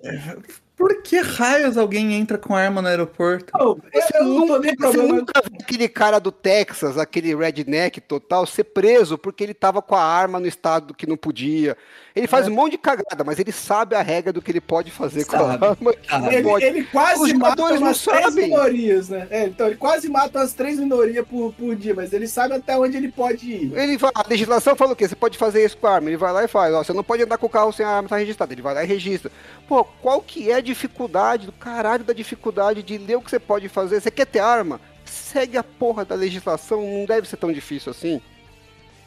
por 0.80 1.02
que 1.02 1.20
raios 1.20 1.76
alguém 1.76 2.14
entra 2.14 2.38
com 2.38 2.56
arma 2.56 2.80
no 2.80 2.88
aeroporto? 2.88 3.52
Não, 3.52 3.78
eu, 3.92 4.02
eu 4.14 4.24
não 4.24 4.46
tô 4.46 4.58
nem 4.58 4.74
Você 4.74 4.96
nunca 4.96 5.42
viu 5.42 5.58
aquele 5.60 5.86
cara 5.90 6.18
do 6.18 6.32
Texas, 6.32 6.96
aquele 6.96 7.36
redneck 7.36 8.00
total, 8.00 8.46
ser 8.46 8.64
preso 8.64 9.18
porque 9.18 9.44
ele 9.44 9.52
tava 9.52 9.82
com 9.82 9.94
a 9.94 10.02
arma 10.02 10.40
no 10.40 10.46
estado 10.46 10.94
que 10.94 11.06
não 11.06 11.18
podia. 11.18 11.76
Ele 12.16 12.26
faz 12.26 12.48
um 12.48 12.50
monte 12.50 12.72
de 12.72 12.78
cagada, 12.78 13.22
mas 13.24 13.38
ele 13.38 13.52
sabe 13.52 13.94
a 13.94 14.02
regra 14.02 14.32
do 14.32 14.40
que 14.42 14.50
ele 14.50 14.60
pode 14.60 14.90
fazer 14.90 15.26
com 15.26 15.36
a 15.36 15.38
Sabe, 15.38 15.64
arma. 15.66 15.94
sabe. 16.08 16.34
Ele, 16.34 16.42
pode. 16.42 16.64
ele 16.64 16.84
quase 16.84 17.22
Os 17.22 17.32
mata 17.34 17.62
umas 17.62 18.02
três 18.02 18.34
minorias, 18.34 19.08
né? 19.10 19.26
É, 19.30 19.44
então, 19.44 19.66
ele 19.66 19.76
quase 19.76 20.08
mata 20.08 20.38
umas 20.38 20.52
três 20.52 20.78
minorias 20.78 21.26
por, 21.26 21.52
por 21.52 21.76
dia, 21.76 21.94
mas 21.94 22.12
ele 22.12 22.26
sabe 22.26 22.54
até 22.54 22.76
onde 22.76 22.96
ele 22.96 23.12
pode 23.12 23.48
ir. 23.48 23.72
Ele 23.76 23.96
vai, 23.96 24.10
a 24.14 24.26
legislação 24.26 24.74
fala 24.74 24.92
o 24.92 24.96
quê? 24.96 25.06
Você 25.06 25.14
pode 25.14 25.38
fazer 25.38 25.64
isso 25.64 25.76
com 25.76 25.86
a 25.86 25.94
arma. 25.94 26.08
Ele 26.08 26.16
vai 26.16 26.32
lá 26.32 26.42
e 26.42 26.48
faz. 26.48 26.74
Ó, 26.74 26.82
você 26.82 26.92
não 26.92 27.04
pode 27.04 27.22
andar 27.22 27.38
com 27.38 27.46
o 27.46 27.50
carro 27.50 27.72
sem 27.72 27.84
a 27.84 27.90
arma 27.90 28.06
estar 28.06 28.16
registrada. 28.16 28.52
Ele 28.52 28.62
vai 28.62 28.74
lá 28.74 28.82
e 28.82 28.86
registra. 28.86 29.30
Pô, 29.68 29.84
qual 29.84 30.20
que 30.20 30.50
é 30.50 30.54
a 30.54 30.60
dificuldade, 30.72 31.46
do 31.46 31.52
caralho 31.52 32.04
da 32.04 32.12
dificuldade 32.12 32.82
de 32.82 32.96
ler 32.98 33.16
o 33.16 33.20
que 33.20 33.30
você 33.30 33.38
pode 33.38 33.68
fazer? 33.68 34.00
Você 34.00 34.10
quer 34.10 34.26
ter 34.26 34.38
arma? 34.38 34.80
Segue 35.04 35.56
a 35.58 35.62
porra 35.64 36.04
da 36.04 36.14
legislação. 36.14 36.80
Não 36.82 37.04
deve 37.04 37.28
ser 37.28 37.36
tão 37.36 37.52
difícil 37.52 37.90
assim. 37.90 38.20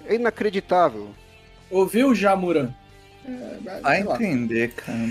É 0.05 0.15
inacreditável. 0.15 1.09
Ouviu, 1.71 2.13
Jamuran? 2.13 2.69
É, 3.25 3.79
Vai 3.81 4.01
entender, 4.01 4.73
cara. 4.73 5.09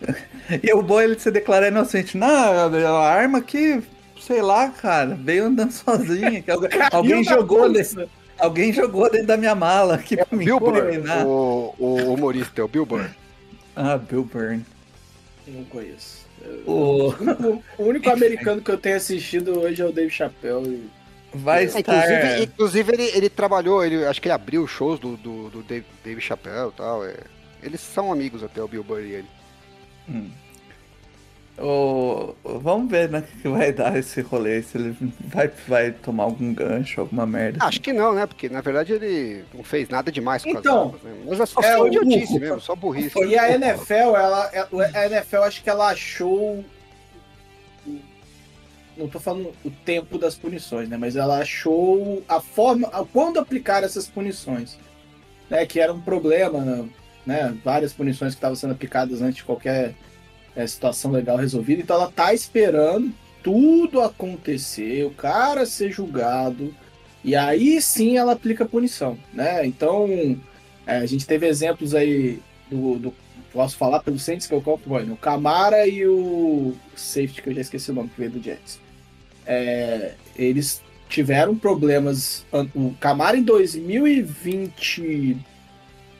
E 0.62 0.72
o 0.72 0.80
bom 0.80 1.00
é 1.00 1.04
ele 1.04 1.18
se 1.18 1.28
declarar 1.30 1.68
inocente. 1.68 2.16
Não, 2.16 2.28
a 2.28 3.08
arma 3.08 3.40
que, 3.42 3.82
sei 4.20 4.40
lá, 4.40 4.68
cara, 4.70 5.14
veio 5.20 5.46
andando 5.46 5.72
sozinha. 5.72 6.40
que 6.40 6.50
alguém, 6.92 7.24
jogou 7.24 7.70
dentro, 7.70 8.08
alguém 8.38 8.72
jogou 8.72 9.10
dentro 9.10 9.26
da 9.26 9.36
minha 9.36 9.56
mala 9.56 9.96
aqui 9.96 10.16
pra 10.16 10.26
me 10.30 10.44
Bill 10.44 10.60
Burr, 10.60 10.78
incriminar. 10.78 11.26
o, 11.26 11.74
o 11.78 12.14
humorista, 12.14 12.60
é 12.60 12.64
o 12.64 12.68
Bill 12.68 12.86
Burr. 12.86 13.10
Ah, 13.74 13.98
Bill 13.98 14.24
Byrne. 14.24 14.64
Não 15.48 15.64
conheço. 15.64 16.26
O... 16.66 17.08
O, 17.10 17.64
o 17.78 17.82
único 17.84 18.08
americano 18.10 18.62
que 18.62 18.70
eu 18.70 18.78
tenho 18.78 18.96
assistido 18.96 19.58
hoje 19.60 19.82
é 19.82 19.84
o 19.84 19.92
Dave 19.92 20.10
Chappelle. 20.10 20.90
Vai 21.32 21.64
É, 21.64 21.64
estar. 21.64 21.80
inclusive, 21.80 22.44
inclusive 22.44 22.92
ele, 22.92 23.02
ele 23.16 23.28
trabalhou, 23.30 23.84
ele, 23.84 24.04
acho 24.06 24.20
que 24.20 24.28
ele 24.28 24.34
abriu 24.34 24.66
shows 24.66 24.98
do, 24.98 25.16
do, 25.16 25.50
do 25.50 25.62
Dave, 25.62 25.86
Dave 26.04 26.20
Chappelle 26.20 26.70
e 26.70 26.72
tal. 26.72 27.04
É. 27.04 27.16
Eles 27.62 27.80
são 27.80 28.12
amigos 28.12 28.42
até, 28.42 28.62
o 28.62 28.68
Bill 28.68 28.84
Burr 28.84 29.00
e 29.02 29.12
ele. 29.14 29.28
Hum. 30.08 30.30
O- 31.60 32.34
Vamos 32.60 32.90
ver, 32.90 33.08
né, 33.08 33.18
o 33.18 33.22
que 33.22 33.42
que 33.42 33.48
vai 33.48 33.72
dar 33.72 33.96
esse 33.98 34.20
rolê. 34.20 34.62
Se 34.62 34.78
ele 34.78 34.96
vai, 35.20 35.48
vai 35.66 35.90
tomar 35.92 36.24
algum 36.24 36.52
gancho, 36.54 37.00
alguma 37.00 37.26
merda. 37.26 37.64
Acho 37.64 37.80
que 37.80 37.92
não, 37.92 38.14
né? 38.14 38.26
Porque 38.26 38.48
na 38.48 38.60
verdade 38.60 38.92
ele 38.92 39.44
não 39.54 39.64
fez 39.64 39.88
nada 39.88 40.10
demais 40.12 40.42
com 40.44 40.50
Então, 40.50 40.88
as 40.88 40.94
armas, 40.94 41.02
né? 41.02 41.24
Mas 41.26 41.40
é 41.40 41.46
só, 41.46 41.60
é 41.60 41.76
só 41.76 41.82
o 41.82 41.86
idiotice 41.88 42.26
burro. 42.26 42.40
mesmo, 42.40 42.60
só 42.60 42.74
burrice. 42.76 43.18
E 43.24 43.38
a 43.38 43.50
NFL, 43.52 43.92
ela, 44.16 44.50
a 44.94 45.06
NFL 45.06 45.36
acho 45.42 45.62
que 45.62 45.70
ela 45.70 45.88
achou. 45.90 46.64
Não 48.96 49.06
tô 49.08 49.20
falando 49.20 49.52
o 49.64 49.70
tempo 49.70 50.18
das 50.18 50.34
punições, 50.34 50.88
né? 50.88 50.96
Mas 50.96 51.14
ela 51.14 51.38
achou 51.38 52.22
a 52.28 52.40
forma, 52.40 52.88
a- 52.88 53.04
quando 53.04 53.38
aplicar 53.38 53.84
essas 53.84 54.08
punições, 54.08 54.76
né? 55.48 55.64
Que 55.66 55.78
era 55.78 55.92
um 55.92 56.00
problema, 56.00 56.88
né? 57.24 57.56
Várias 57.64 57.92
punições 57.92 58.32
que 58.34 58.38
estavam 58.38 58.56
sendo 58.56 58.72
aplicadas 58.72 59.22
antes 59.22 59.36
de 59.36 59.44
qualquer 59.44 59.94
é, 60.58 60.66
situação 60.66 61.10
legal 61.12 61.36
resolvida. 61.36 61.80
Então 61.80 61.96
ela 61.96 62.10
tá 62.10 62.34
esperando 62.34 63.12
tudo 63.42 64.00
acontecer, 64.02 65.04
o 65.06 65.10
cara 65.10 65.64
ser 65.64 65.90
julgado, 65.92 66.74
e 67.24 67.36
aí 67.36 67.80
sim 67.80 68.16
ela 68.16 68.32
aplica 68.32 68.66
punição, 68.66 69.16
né? 69.32 69.64
Então, 69.64 70.08
é, 70.86 70.96
a 70.98 71.06
gente 71.06 71.24
teve 71.26 71.46
exemplos 71.46 71.94
aí 71.94 72.40
do, 72.70 72.98
do 72.98 73.14
posso 73.52 73.76
falar 73.76 74.00
pelo 74.00 74.18
Saints, 74.18 74.46
que 74.46 74.54
é 74.54 74.56
o 74.56 74.60
Cowboy, 74.60 75.08
o 75.10 75.16
Camara 75.16 75.86
e 75.86 76.06
o 76.06 76.74
safety, 76.96 77.40
que 77.40 77.48
eu 77.48 77.54
já 77.54 77.60
esqueci 77.62 77.90
o 77.90 77.94
nome, 77.94 78.08
que 78.10 78.18
veio 78.20 78.32
do 78.32 78.42
Jets. 78.42 78.78
É, 79.46 80.14
eles 80.36 80.82
tiveram 81.08 81.56
problemas, 81.56 82.44
o 82.74 82.92
Camara 83.00 83.36
em 83.38 83.42
2020... 83.42 85.36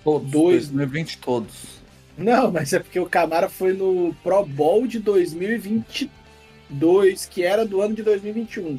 Todos, 0.05 0.31
Dois- 0.31 0.69
2020 0.69 1.19
todos. 1.19 1.78
Não, 2.19 2.51
mas 2.51 2.73
é 2.73 2.81
porque 2.81 2.99
o 2.99 3.09
Camara 3.09 3.49
foi 3.49 3.73
no 3.73 4.13
Pro 4.25 4.45
Bowl 4.45 4.89
de 4.89 4.99
2022, 4.99 7.27
que 7.27 7.45
era 7.45 7.65
do 7.65 7.81
ano 7.81 7.95
de 7.95 8.03
2021. 8.03 8.79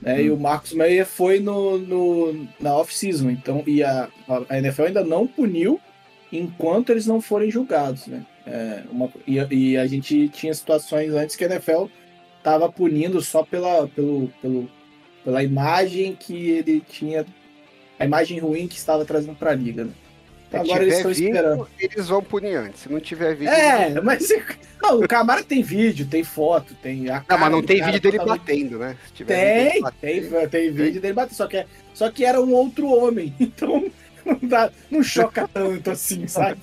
Né? 0.00 0.22
E 0.24 0.30
o 0.30 0.38
Marcos 0.38 0.72
Meyer 0.72 1.06
foi 1.06 1.38
no, 1.40 1.78
no- 1.78 2.48
na 2.60 2.76
off-season. 2.76 3.30
Então, 3.30 3.62
e 3.66 3.82
a, 3.82 4.08
a 4.48 4.58
NFL 4.58 4.84
ainda 4.84 5.04
não 5.04 5.26
puniu 5.26 5.80
enquanto 6.32 6.90
eles 6.90 7.06
não 7.06 7.20
forem 7.20 7.50
julgados. 7.50 8.06
Né? 8.06 8.24
É, 8.46 8.82
uma- 8.90 9.10
e, 9.26 9.36
e 9.54 9.76
a 9.76 9.86
gente 9.86 10.28
tinha 10.28 10.52
situações 10.52 11.12
antes 11.14 11.36
que 11.36 11.44
a 11.44 11.48
NFL 11.48 11.86
estava 12.38 12.70
punindo 12.70 13.20
só 13.22 13.44
pela, 13.44 13.86
pelo, 13.88 14.28
pelo, 14.42 14.68
pela 15.24 15.42
imagem 15.42 16.16
que 16.18 16.50
ele 16.50 16.80
tinha. 16.80 17.24
A 17.98 18.04
imagem 18.04 18.38
ruim 18.40 18.66
que 18.66 18.76
estava 18.76 19.04
trazendo 19.04 19.36
para 19.36 19.52
a 19.52 19.54
liga. 19.54 19.84
Né? 19.84 19.92
Então, 20.52 20.60
agora 20.64 20.82
eles 20.82 20.96
estão 20.96 21.10
esperando. 21.10 21.68
eles 21.78 22.08
vão 22.08 22.22
punir 22.22 22.54
antes. 22.56 22.80
Se 22.82 22.92
não 22.92 23.00
tiver 23.00 23.34
vídeo. 23.34 23.52
É, 23.52 24.00
mas 24.02 24.28
não, 24.82 25.00
o 25.00 25.08
Camara 25.08 25.42
tem 25.42 25.62
vídeo, 25.62 26.06
tem 26.06 26.22
foto, 26.22 26.74
tem 26.82 27.08
a 27.08 27.14
Não, 27.20 27.24
cara 27.24 27.40
mas 27.40 27.50
não 27.52 27.62
tem 27.62 27.78
cara 27.78 27.92
vídeo 27.92 28.02
dele 28.02 28.18
totalmente- 28.18 28.40
batendo, 28.46 28.78
né? 28.78 28.96
Se 29.06 29.12
tiver 29.12 29.34
vídeo 29.34 29.54
dele 29.56 29.70
Tem, 29.70 29.82
batendo- 29.82 30.30
tem, 30.30 30.48
tem 30.48 30.72
vídeo 30.72 31.00
dele 31.00 31.14
batendo, 31.14 31.36
só 31.36 31.46
que, 31.46 31.56
é- 31.56 31.66
só 31.94 32.10
que 32.10 32.24
era 32.24 32.40
um 32.40 32.52
outro 32.52 32.88
homem, 32.88 33.34
então 33.40 33.90
não, 34.24 34.38
dá, 34.42 34.70
não 34.90 35.02
choca 35.02 35.48
tanto 35.48 35.90
assim, 35.90 36.26
sabe? 36.28 36.58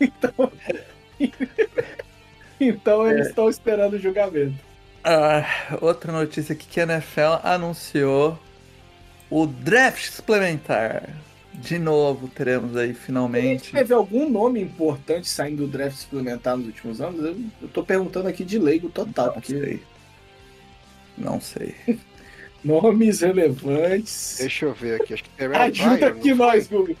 então, 0.00 0.52
então 2.60 3.10
eles 3.10 3.28
estão 3.28 3.48
esperando 3.48 3.94
o 3.94 3.98
julgamento. 3.98 4.54
Ah, 5.02 5.44
outra 5.80 6.10
notícia 6.12 6.54
aqui 6.54 6.66
que 6.66 6.80
a 6.80 6.84
NFL 6.84 7.40
anunciou 7.42 8.38
o 9.30 9.46
draft 9.46 10.10
suplementar. 10.10 11.08
De 11.54 11.78
novo, 11.78 12.26
teremos 12.28 12.76
aí 12.76 12.92
finalmente. 12.92 13.70
Teve 13.70 13.94
algum 13.94 14.28
nome 14.28 14.60
importante 14.60 15.28
saindo 15.28 15.64
do 15.64 15.68
draft 15.68 15.96
suplementar 15.96 16.56
nos 16.56 16.66
últimos 16.66 17.00
anos? 17.00 17.24
Eu, 17.24 17.36
eu 17.62 17.68
tô 17.68 17.84
perguntando 17.84 18.28
aqui 18.28 18.44
de 18.44 18.58
leigo 18.58 18.88
total, 18.88 19.26
Não 19.26 19.32
porque 19.34 19.52
sei. 19.60 19.82
Não 21.16 21.40
sei. 21.40 21.74
nomes 22.64 23.20
relevantes. 23.20 24.36
Deixa 24.40 24.64
eu 24.66 24.74
ver 24.74 25.00
aqui. 25.00 25.14
Acho 25.14 25.22
que 25.24 25.30
Terrell 25.30 25.62
Ajuda 25.62 25.96
Pryor, 25.96 26.16
aqui 26.16 26.34
nós, 26.34 26.66
Google. 26.66 26.96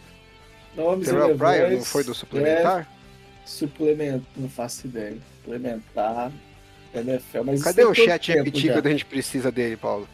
Nomes 0.76 1.08
Terrell 1.08 1.36
relevantes. 1.36 1.78
não 1.78 1.84
foi 1.84 2.04
do 2.04 2.14
suplementar? 2.14 2.80
É, 2.82 2.86
suplemento, 3.44 4.26
não 4.36 4.48
faço 4.48 4.86
ideia. 4.86 5.16
Suplementar. 5.42 6.30
NFL, 6.94 7.42
mas 7.44 7.62
Cadê 7.62 7.82
tem 7.82 7.90
o 7.90 7.94
chat 7.94 8.32
já. 8.32 8.72
quando 8.72 8.86
a 8.86 8.90
gente 8.90 9.04
precisa 9.04 9.50
dele, 9.50 9.76
Paulo? 9.76 10.08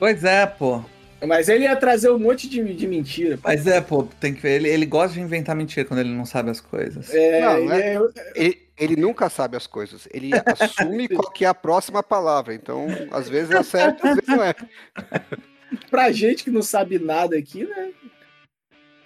Pois 0.00 0.24
é, 0.24 0.46
pô. 0.46 0.82
Mas 1.26 1.48
ele 1.48 1.64
ia 1.64 1.74
trazer 1.74 2.10
um 2.10 2.18
monte 2.18 2.48
de, 2.48 2.62
de 2.74 2.86
mentira. 2.86 3.36
pô. 3.36 3.48
Mas 3.48 3.66
é, 3.66 3.80
pô, 3.80 4.04
tem 4.20 4.32
que 4.32 4.40
ver. 4.40 4.52
Ele, 4.56 4.68
ele 4.68 4.86
gosta 4.86 5.14
de 5.14 5.20
inventar 5.20 5.56
mentira 5.56 5.84
quando 5.84 6.00
ele 6.00 6.10
não 6.10 6.24
sabe 6.24 6.50
as 6.50 6.60
coisas. 6.60 7.12
É, 7.12 7.40
Não, 7.40 7.58
ele 7.58 7.72
é- 7.72 7.94
é- 7.96 8.32
Ele, 8.36 8.68
ele 8.78 8.96
nunca 8.96 9.28
sabe 9.28 9.56
as 9.56 9.66
coisas. 9.66 10.06
Ele 10.12 10.30
assume 10.46 11.08
qual 11.10 11.30
que 11.32 11.44
é 11.44 11.48
a 11.48 11.54
próxima 11.54 12.02
palavra. 12.02 12.54
Então, 12.54 12.86
às 13.10 13.28
vezes 13.28 13.50
é 13.50 13.62
certo, 13.64 14.06
às 14.06 14.14
vezes 14.14 14.28
não 14.28 14.44
é. 14.44 14.54
pra 15.90 16.12
gente 16.12 16.44
que 16.44 16.50
não 16.50 16.62
sabe 16.62 16.98
nada 17.00 17.36
aqui, 17.36 17.64
né? 17.64 17.90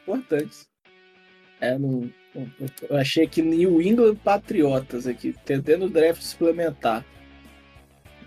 Importantes. 0.03 0.67
É, 1.61 1.79
não, 1.79 2.11
eu 2.91 2.97
achei 2.97 3.27
que 3.27 3.41
New 3.41 3.81
England 3.81 4.17
Patriotas 4.17 5.07
aqui, 5.07 5.35
tentando 5.47 5.87
o 5.87 5.91
draft 5.91 6.21
suplementar. 6.21 7.05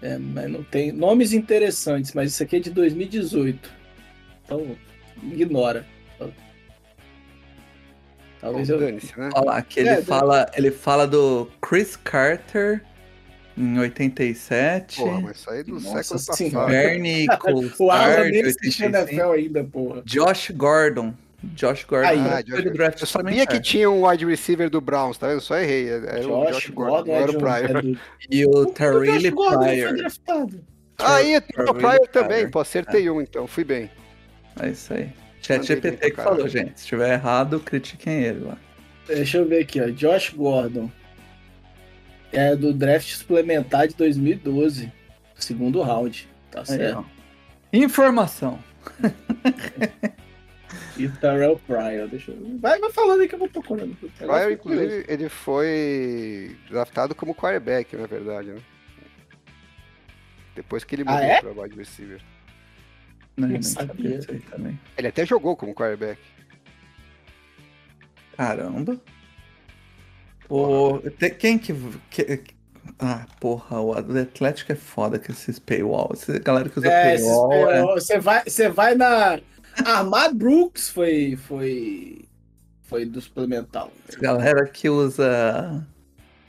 É, 0.02 0.18
mas 0.18 0.50
não 0.50 0.64
tem 0.64 0.92
nomes 0.92 1.34
interessantes, 1.34 2.14
mas 2.14 2.32
isso 2.34 2.44
aqui 2.44 2.58
é 2.58 2.60
de 2.60 2.70
2018. 2.70 3.85
Então, 4.46 4.76
ignora. 5.24 5.86
Talvez 8.42 8.70
eu. 8.70 8.80
Né? 8.80 9.00
Olha 9.34 9.46
lá, 9.46 9.62
que 9.62 9.80
ele, 9.80 9.90
É, 9.90 10.02
fala, 10.02 10.50
ele 10.56 10.70
fala 10.72 11.08
do 11.08 11.50
Chris 11.62 11.96
Carter 11.96 12.84
em 13.58 13.80
87. 13.80 14.98
Porra, 14.98 15.22
mas 15.22 15.38
isso 15.38 15.50
aí 15.50 15.64
do 15.64 15.80
Nossa 15.80 16.18
século 16.18 16.54
passado. 16.54 16.68
Bernie 16.68 17.26
O 17.80 17.90
Alan 17.92 18.30
nem 18.30 18.42
assiste 18.44 18.84
85. 18.84 19.12
NFL 19.14 19.32
ainda, 19.32 19.64
porra. 19.64 20.02
Josh 20.06 20.52
Gordon. 20.52 21.14
Josh 21.44 21.84
Gordon 21.86 22.08
Aí, 22.08 22.20
Ah, 22.20 22.42
Josh- 22.42 22.74
draft 22.74 23.02
eu 23.02 23.08
sabia 23.08 23.46
que 23.48 23.60
tinha 23.60 23.90
um 23.90 24.08
wide 24.08 24.26
receiver 24.26 24.70
do 24.70 24.82
Browns, 24.82 25.18
tá 25.18 25.28
vendo? 25.28 25.42
Só 25.42 25.58
errei. 25.58 25.90
Era 25.90 26.28
o 26.28 26.46
Josh 26.52 26.70
Gordon, 26.70 27.12
não 27.12 27.16
é 27.20 27.22
era 27.24 27.32
o 27.32 27.38
Pryor. 27.38 27.78
é 27.78 27.82
do- 27.82 28.00
E 28.30 28.46
o 28.46 28.50
O 28.50 28.66
Josh 28.66 28.74
Terrell 28.74 29.32
Gordon 29.32 29.60
Pryor. 29.60 30.62
Aí, 31.00 31.38
o 31.38 31.74
Pryor 31.74 32.08
também, 32.12 32.50
pô, 32.50 32.60
acertei 32.60 33.10
um 33.10 33.22
então, 33.22 33.48
fui 33.48 33.64
bem. 33.64 33.90
É 34.60 34.70
isso 34.70 34.94
aí. 34.94 35.10
Chat 35.42 35.60
Mandei 35.60 35.76
bem 35.76 35.92
GPT 35.92 35.98
pra 35.98 36.10
que 36.10 36.16
falou, 36.30 36.48
gente. 36.48 36.72
Se 36.80 36.84
estiver 36.84 37.14
errado, 37.14 37.60
critiquem 37.60 38.24
ele 38.24 38.46
lá. 38.46 38.58
Deixa 39.08 39.38
eu 39.38 39.48
ver 39.48 39.62
aqui, 39.64 39.80
ó. 39.82 39.90
Josh 39.90 40.32
Gordon. 40.32 40.90
É 42.32 42.56
do 42.56 42.74
draft 42.74 43.08
suplementar 43.14 43.88
de 43.88 43.96
2012. 43.96 44.92
Segundo 45.36 45.82
round. 45.82 46.28
Tá 46.52 46.62
Aí, 46.62 46.66
certo. 46.66 47.00
ó. 47.00 47.04
Informação. 47.72 48.60
E 50.98 51.10
Terrell 51.10 51.60
Pryor. 51.68 52.08
Deixa 52.08 52.32
eu... 52.32 52.58
vai, 52.60 52.80
vai 52.80 52.92
falando 52.92 53.22
aí 53.22 53.28
que 53.28 53.36
eu 53.36 53.40
vou 53.40 53.50
procurando. 53.50 53.96
Pryor, 54.18 54.52
inclusive, 54.52 55.06
ele 55.10 55.28
foi 55.28 56.56
draftado 56.70 57.14
como 57.14 57.36
quarterback, 57.36 57.96
na 57.98 58.08
verdade, 58.08 58.52
né? 58.52 58.62
Depois 60.56 60.86
que 60.86 60.96
ele 60.96 61.04
Ah, 61.06 61.12
mudou 61.12 61.26
é? 61.26 61.42
pra 61.42 61.64
wide 61.64 61.76
receiver. 61.78 62.22
Nem 63.38 63.62
sabia. 63.62 64.22
sabia 64.22 64.42
também. 64.50 64.80
Ele 64.98 65.08
até 65.08 65.26
jogou 65.26 65.56
como 65.56 65.74
quarterback. 65.74 66.20
Caramba. 68.38 69.00
O, 70.50 71.00
te- 71.18 71.32
quem 71.32 71.58
que, 71.58 71.74
que- 72.10 72.44
Ah, 73.00 73.26
porra, 73.40 73.82
o 73.82 73.94
Atlético 73.94 74.72
é 74.72 74.76
foda 74.76 75.18
com 75.18 75.32
esses 75.32 75.58
paywall. 75.60 76.12
Essa 76.14 76.38
galera 76.40 76.70
que 76.70 76.78
usa 76.80 76.88
É, 76.88 77.16
esses 77.16 77.26
paywall. 77.28 77.52
é- 77.54 77.74
paywall, 77.74 77.94
você 78.00 78.20
vai, 78.20 78.44
você 78.46 78.70
vai 78.70 78.96
na. 78.96 79.40
Armad 79.86 80.34
Brooks 80.36 80.90
foi. 80.90 81.36
Foi. 81.36 82.26
Foi 82.84 83.04
do 83.06 83.20
suplemental. 83.20 83.92
Essa 84.08 84.20
galera 84.20 84.66
que 84.68 84.88
usa. 84.90 85.86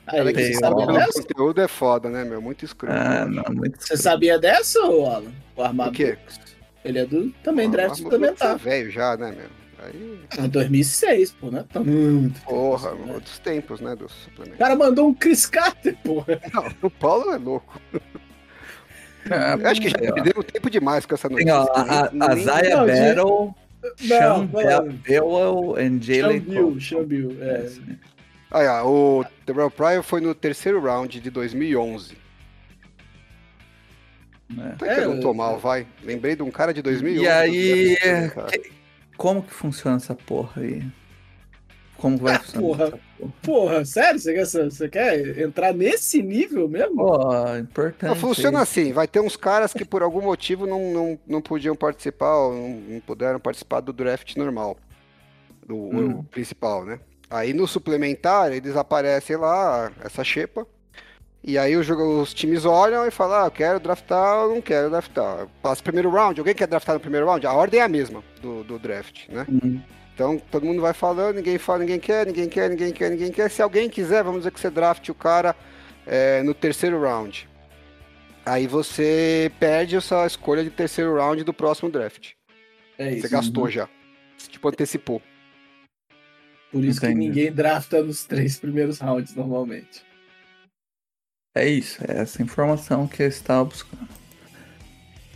Aí, 0.05 0.21
você 0.23 0.51
paywall. 0.53 0.79
sabia 0.79 0.99
dessa? 0.99 1.21
conteúdo 1.23 1.61
é 1.61 1.67
foda, 1.67 2.09
né, 2.09 2.23
meu? 2.23 2.41
Muito 2.41 2.63
escuro. 2.63 2.91
Ah, 2.93 3.25
não, 3.25 3.43
muito. 3.53 3.81
Você 3.81 3.97
sabia 3.97 4.37
dessa, 4.39 4.79
Alan? 4.81 5.31
O 5.55 5.61
Armad 5.63 5.89
O 5.89 5.91
quê? 5.91 6.13
Brooks. 6.13 6.39
Ele 6.87 6.99
é 6.99 7.05
do 7.05 7.29
também 7.43 7.69
draft 7.69 7.93
é 7.99 8.03
suplementar. 8.03 8.57
velho 8.57 8.89
já, 8.91 9.15
né, 9.17 9.31
meu? 9.31 9.57
Aí, 9.85 10.19
Ah, 10.39 10.47
2006, 10.47 11.31
pô, 11.33 11.51
né? 11.51 11.63
Tá 11.71 11.79
muito. 11.81 12.41
porra, 12.41 12.89
tempo, 12.91 13.05
né? 13.05 13.13
outros 13.13 13.39
tempos, 13.39 13.79
né, 13.79 13.95
do 13.95 14.05
O 14.05 14.09
suplemento. 14.09 14.57
cara 14.57 14.75
mandou 14.75 15.07
um 15.09 15.13
Chris 15.13 15.45
Carter, 15.45 15.95
porra. 16.03 16.39
Não, 16.53 16.65
o 16.81 16.89
Paulo 16.89 17.31
é 17.31 17.37
louco. 17.37 17.79
É, 19.29 19.53
Eu 19.61 19.67
acho 19.67 19.81
que 19.81 19.89
já 19.89 19.97
perderam 19.97 20.41
tempo 20.41 20.69
demais 20.69 21.05
com 21.05 21.13
essa 21.13 21.29
Tem 21.29 21.45
notícia. 21.45 21.55
ó, 21.61 21.77
a, 21.77 21.81
a, 21.81 22.07
a 22.31 22.35
Nem- 22.35 22.43
Zaya. 22.45 22.77
Battle, 22.85 23.55
Sean. 23.97 24.45
Bewell 25.03 25.75
e 25.79 26.01
Jalen 26.01 26.41
Cole. 26.41 26.79
Chambill, 26.81 27.37
É 27.41 27.49
é. 27.61 27.65
isso 27.65 27.81
aí. 27.87 27.97
O 28.83 29.25
Terrell 29.45 29.69
Pryor 29.69 30.01
foi 30.03 30.21
no 30.21 30.33
terceiro 30.33 30.79
round 30.81 31.19
de 31.19 31.29
2011. 31.29 32.17
Né? 34.49 34.71
Até 34.75 34.85
que 34.95 35.01
É, 35.01 35.03
eu 35.05 35.13
não 35.15 35.19
tô 35.21 35.33
mal, 35.33 35.57
vai. 35.59 35.85
Lembrei 36.03 36.35
de 36.35 36.43
um 36.43 36.51
cara 36.51 36.73
de 36.73 36.81
2011. 36.81 37.25
E 37.25 37.29
aí, 37.29 37.97
que- 38.51 38.71
como 39.17 39.41
que 39.43 39.51
funciona 39.53 39.97
essa 39.97 40.13
porra 40.15 40.61
aí? 40.61 40.83
Como 41.97 42.15
vai 42.17 42.35
Ah, 42.35 42.39
funcionar 42.39 42.61
porra. 42.67 42.83
essa 42.85 42.99
porra? 43.17 43.33
Porra, 43.41 43.85
sério? 43.85 44.19
Você 44.19 44.33
quer, 44.33 44.45
você 44.45 44.87
quer 44.89 45.39
entrar 45.39 45.73
nesse 45.73 46.21
nível 46.21 46.69
mesmo? 46.69 46.95
Pô, 46.97 47.55
importante. 47.57 48.07
Não, 48.09 48.15
funciona 48.15 48.61
assim, 48.61 48.93
vai 48.93 49.07
ter 49.07 49.19
uns 49.19 49.35
caras 49.35 49.73
que 49.73 49.83
por 49.83 50.03
algum 50.03 50.21
motivo 50.21 50.67
não, 50.67 50.93
não, 50.93 51.19
não 51.25 51.41
podiam 51.41 51.75
participar, 51.75 52.35
ou 52.35 52.53
não, 52.53 52.69
não 52.69 52.99
puderam 52.99 53.39
participar 53.39 53.79
do 53.81 53.91
draft 53.91 54.35
normal, 54.35 54.77
do 55.65 55.75
Hum. 55.75 56.19
o 56.19 56.23
principal, 56.25 56.85
né? 56.85 56.99
Aí 57.31 57.51
no 57.51 57.67
suplementar, 57.67 58.53
eles 58.53 58.75
aparecem 58.75 59.35
lá, 59.35 59.91
essa 60.05 60.23
xepa, 60.23 60.67
e 61.47 61.57
aí 61.57 61.75
os, 61.75 61.85
jogo- 61.85 62.21
os 62.21 62.33
times 62.33 62.65
olham 62.65 63.07
e 63.07 63.11
falam, 63.11 63.43
ah, 63.43 63.47
eu 63.47 63.51
quero 63.51 63.79
draftar 63.79 64.43
ou 64.45 64.55
não 64.55 64.61
quero 64.61 64.89
draftar. 64.89 65.47
Passa 65.61 65.81
o 65.81 65.83
primeiro 65.83 66.09
round, 66.09 66.39
alguém 66.39 66.53
quer 66.53 66.67
draftar 66.67 66.93
no 66.95 66.99
primeiro 67.01 67.25
round? 67.25 67.47
A 67.47 67.53
ordem 67.53 67.79
é 67.79 67.83
a 67.83 67.87
mesma 67.87 68.23
do, 68.41 68.63
do 68.63 68.77
draft, 68.77 69.27
né? 69.29 69.45
Hum. 69.49 69.79
Então 70.13 70.37
todo 70.51 70.65
mundo 70.65 70.81
vai 70.81 70.93
falando, 70.93 71.35
ninguém 71.37 71.57
fala, 71.57 71.79
ninguém 71.79 71.99
quer, 71.99 72.25
ninguém 72.27 72.49
quer, 72.49 72.69
ninguém 72.69 72.91
quer, 72.91 73.09
ninguém 73.11 73.31
quer. 73.31 73.49
Se 73.49 73.61
alguém 73.61 73.89
quiser, 73.89 74.23
vamos 74.23 74.39
dizer 74.41 74.51
que 74.51 74.59
você 74.59 74.69
draft 74.69 75.07
o 75.09 75.13
cara 75.15 75.55
é, 76.05 76.41
no 76.43 76.53
terceiro 76.53 76.99
round. 77.01 77.47
Aí 78.45 78.65
você 78.65 79.51
perde 79.59 79.95
a 79.97 80.01
sua 80.01 80.25
escolha 80.25 80.63
de 80.63 80.69
terceiro 80.69 81.15
round 81.15 81.43
do 81.43 81.53
próximo 81.53 81.89
draft. 81.91 82.31
É 82.97 83.11
Você 83.11 83.17
isso. 83.17 83.29
gastou 83.29 83.69
já. 83.69 83.87
Você, 84.37 84.49
tipo, 84.49 84.67
antecipou. 84.69 85.21
Por 86.71 86.83
isso 86.83 86.99
que 86.99 87.05
Entendi. 87.07 87.27
ninguém 87.27 87.51
drafta 87.51 88.01
nos 88.01 88.25
três 88.25 88.57
primeiros 88.59 88.99
rounds 88.99 89.35
normalmente. 89.35 90.01
É 91.57 91.67
isso, 91.67 91.97
é 92.07 92.21
essa 92.21 92.41
informação 92.41 93.07
que 93.07 93.23
eu 93.23 93.27
estava 93.27 93.65
buscando. 93.65 94.07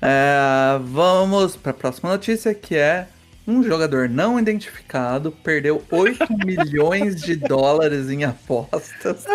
É, 0.02 0.80
vamos 0.84 1.56
para 1.56 1.72
a 1.72 1.74
próxima 1.74 2.12
notícia, 2.12 2.54
que 2.54 2.76
é 2.76 3.08
um 3.48 3.64
jogador 3.64 4.08
não 4.08 4.40
identificado 4.40 5.32
perdeu 5.32 5.84
8 5.92 6.28
milhões 6.46 7.22
de 7.22 7.36
dólares 7.36 8.10
em 8.10 8.24
apostas. 8.24 9.26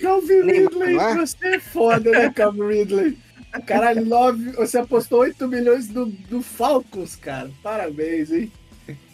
Calvin 0.00 0.42
Ridley, 0.42 0.98
é? 0.98 1.14
você 1.14 1.46
é 1.48 1.60
foda, 1.60 2.10
né, 2.10 2.32
Calvin 2.34 2.66
Ridley? 2.66 3.18
Caralho, 3.66 4.06
nove, 4.06 4.52
você 4.52 4.78
apostou 4.78 5.20
8 5.20 5.48
milhões 5.48 5.88
do, 5.88 6.06
do 6.06 6.40
Falcons, 6.40 7.16
cara. 7.16 7.50
Parabéns, 7.62 8.30
hein? 8.30 8.50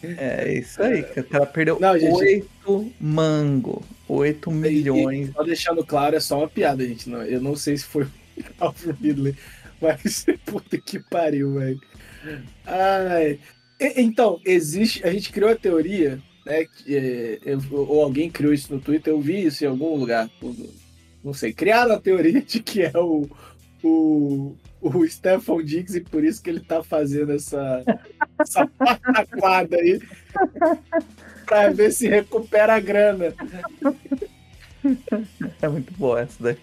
É 0.03 0.53
isso 0.57 0.81
aí, 0.81 1.03
que 1.03 1.21
cara 1.23 1.45
perdeu 1.45 1.79
Não, 1.79 1.97
gente- 1.97 2.13
8 2.13 2.91
mango, 2.99 3.83
8 4.07 4.49
milhões. 4.51 5.29
E, 5.29 5.31
só 5.31 5.43
deixando 5.43 5.85
claro, 5.85 6.15
é 6.15 6.19
só 6.19 6.39
uma 6.39 6.47
piada, 6.47 6.85
gente. 6.87 7.09
Não, 7.09 7.21
eu 7.23 7.39
não 7.41 7.55
sei 7.55 7.77
se 7.77 7.85
foi 7.85 8.03
o 8.03 8.09
Calvin 8.57 8.91
Ridley, 9.01 9.35
mas 9.81 10.25
puta 10.45 10.77
que 10.77 10.99
pariu, 10.99 11.53
velho. 11.53 11.79
Ai. 12.65 13.39
E- 13.79 14.01
Então, 14.01 14.39
existe. 14.45 15.05
A 15.05 15.11
gente 15.11 15.31
criou 15.31 15.51
a 15.51 15.55
teoria, 15.55 16.19
né? 16.45 16.65
Que, 16.65 16.95
é, 16.95 17.39
eu- 17.45 17.61
ou 17.71 18.01
alguém 18.03 18.29
criou 18.29 18.53
isso 18.53 18.73
no 18.73 18.79
Twitter, 18.81 19.13
eu 19.13 19.21
vi 19.21 19.45
isso 19.45 19.63
em 19.63 19.67
algum 19.67 19.95
lugar. 19.95 20.29
Não 21.23 21.33
sei. 21.33 21.53
Criaram 21.53 21.93
a 21.95 21.99
teoria 21.99 22.41
de 22.41 22.61
que 22.61 22.81
é 22.81 22.91
o. 22.95 23.29
O, 23.83 24.55
o 24.81 25.07
Stephon 25.07 25.61
Diggs 25.63 25.97
e 25.97 26.01
por 26.01 26.23
isso 26.23 26.41
que 26.41 26.49
ele 26.49 26.59
tá 26.59 26.83
fazendo 26.83 27.31
essa, 27.33 27.83
essa 28.39 28.67
pataquada 28.67 29.75
aí 29.77 29.99
pra 31.45 31.69
ver 31.69 31.91
se 31.91 32.07
recupera 32.07 32.75
a 32.75 32.79
grana. 32.79 33.33
É 35.61 35.67
muito 35.67 35.93
boa 35.93 36.21
essa 36.21 36.41
daí. 36.41 36.57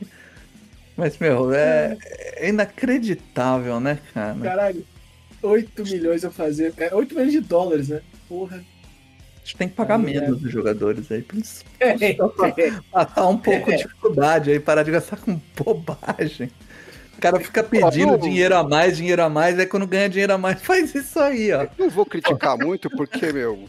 Mas, 0.96 1.18
meu, 1.18 1.52
é, 1.52 1.98
é 2.36 2.48
inacreditável, 2.48 3.80
né, 3.80 3.98
cara? 4.12 4.38
Caralho, 4.40 4.86
8 5.42 5.82
milhões 5.82 6.24
a 6.24 6.30
fazer. 6.30 6.72
É 6.76 6.94
8 6.94 7.14
milhões 7.14 7.32
de 7.32 7.40
dólares, 7.40 7.88
né? 7.88 8.00
Porra. 8.28 8.56
A 8.56 9.38
gente 9.46 9.56
tem 9.56 9.68
que 9.68 9.74
pagar 9.74 9.96
Ah, 9.96 9.98
menos 9.98 10.40
dos 10.40 10.50
jogadores 10.50 11.10
aí, 11.12 11.20
pra 11.20 11.36
eles 11.36 11.64
É, 11.80 12.16
matar 12.90 13.26
um 13.28 13.36
pouco 13.36 13.70
de 13.70 13.76
dificuldade 13.76 14.50
aí, 14.50 14.58
parar 14.58 14.84
de 14.84 14.90
gastar 14.90 15.18
com 15.18 15.38
bobagem. 15.56 16.50
O 17.28 17.32
cara 17.32 17.40
fica 17.40 17.64
pedindo 17.64 18.18
dinheiro 18.18 18.54
a 18.54 18.62
mais, 18.62 18.98
dinheiro 18.98 19.22
a 19.22 19.30
mais, 19.30 19.58
aí 19.58 19.64
quando 19.66 19.86
ganha 19.86 20.10
dinheiro 20.10 20.34
a 20.34 20.38
mais, 20.38 20.60
faz 20.62 20.94
isso 20.94 21.18
aí, 21.18 21.50
ó. 21.52 21.66
Não 21.78 21.88
vou 21.88 22.04
criticar 22.04 22.58
muito, 22.58 22.90
porque, 22.90 23.32
meu, 23.32 23.64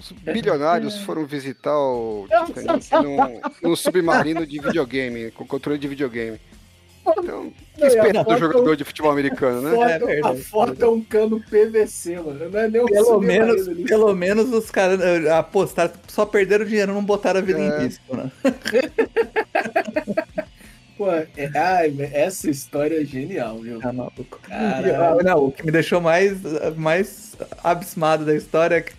os 0.00 0.10
bilionários 0.12 0.96
foram 1.00 1.26
visitar 1.26 1.76
o 1.78 2.26
Titanic 2.46 2.90
num, 2.92 3.40
num 3.70 3.76
submarino 3.76 4.46
de 4.46 4.58
videogame, 4.58 5.30
com 5.32 5.46
controle 5.46 5.78
de 5.78 5.86
videogame. 5.86 6.40
Então, 7.06 7.48
o 7.48 7.52
que 7.78 7.84
esperar 7.84 8.24
do 8.24 8.38
jogador 8.38 8.76
de 8.76 8.82
futebol 8.84 9.10
americano, 9.10 9.60
né? 9.60 9.72
foto, 9.72 9.84
É 9.84 9.98
verdade. 9.98 10.40
a 10.40 10.44
foto 10.44 10.82
é 10.82 10.88
um 10.88 11.02
cano 11.02 11.38
PVC, 11.38 12.16
mano. 12.18 12.48
Não 12.48 12.58
é 12.58 12.66
nem 12.66 12.80
um 12.80 12.86
Pelo 12.86 13.20
menos, 13.20 13.68
ali. 13.68 13.84
pelo 13.84 14.14
menos 14.14 14.50
os 14.50 14.70
caras 14.70 14.98
eh, 15.02 15.30
apostaram, 15.30 15.92
só 16.08 16.24
perderam 16.24 16.64
dinheiro, 16.64 16.94
não 16.94 17.04
botaram 17.04 17.40
a 17.40 17.42
vida 17.42 17.60
É. 17.60 17.78
em 17.78 17.82
risco, 17.84 18.16
né? 18.16 18.32
Pô, 20.96 21.10
é, 21.10 21.26
ai, 21.54 21.92
essa 22.12 22.48
história 22.48 23.00
é 23.00 23.04
genial, 23.04 23.58
viu? 23.58 23.80
Tá 23.80 23.92
maluco. 23.92 24.38
Caralho. 24.42 25.20
Ah, 25.20 25.22
não, 25.24 25.46
o 25.46 25.52
que 25.52 25.66
me 25.66 25.72
deixou 25.72 26.00
mais, 26.00 26.38
mais 26.76 27.36
abismado 27.62 28.24
da 28.24 28.34
história 28.34 28.76
é 28.76 28.80
que 28.80 28.92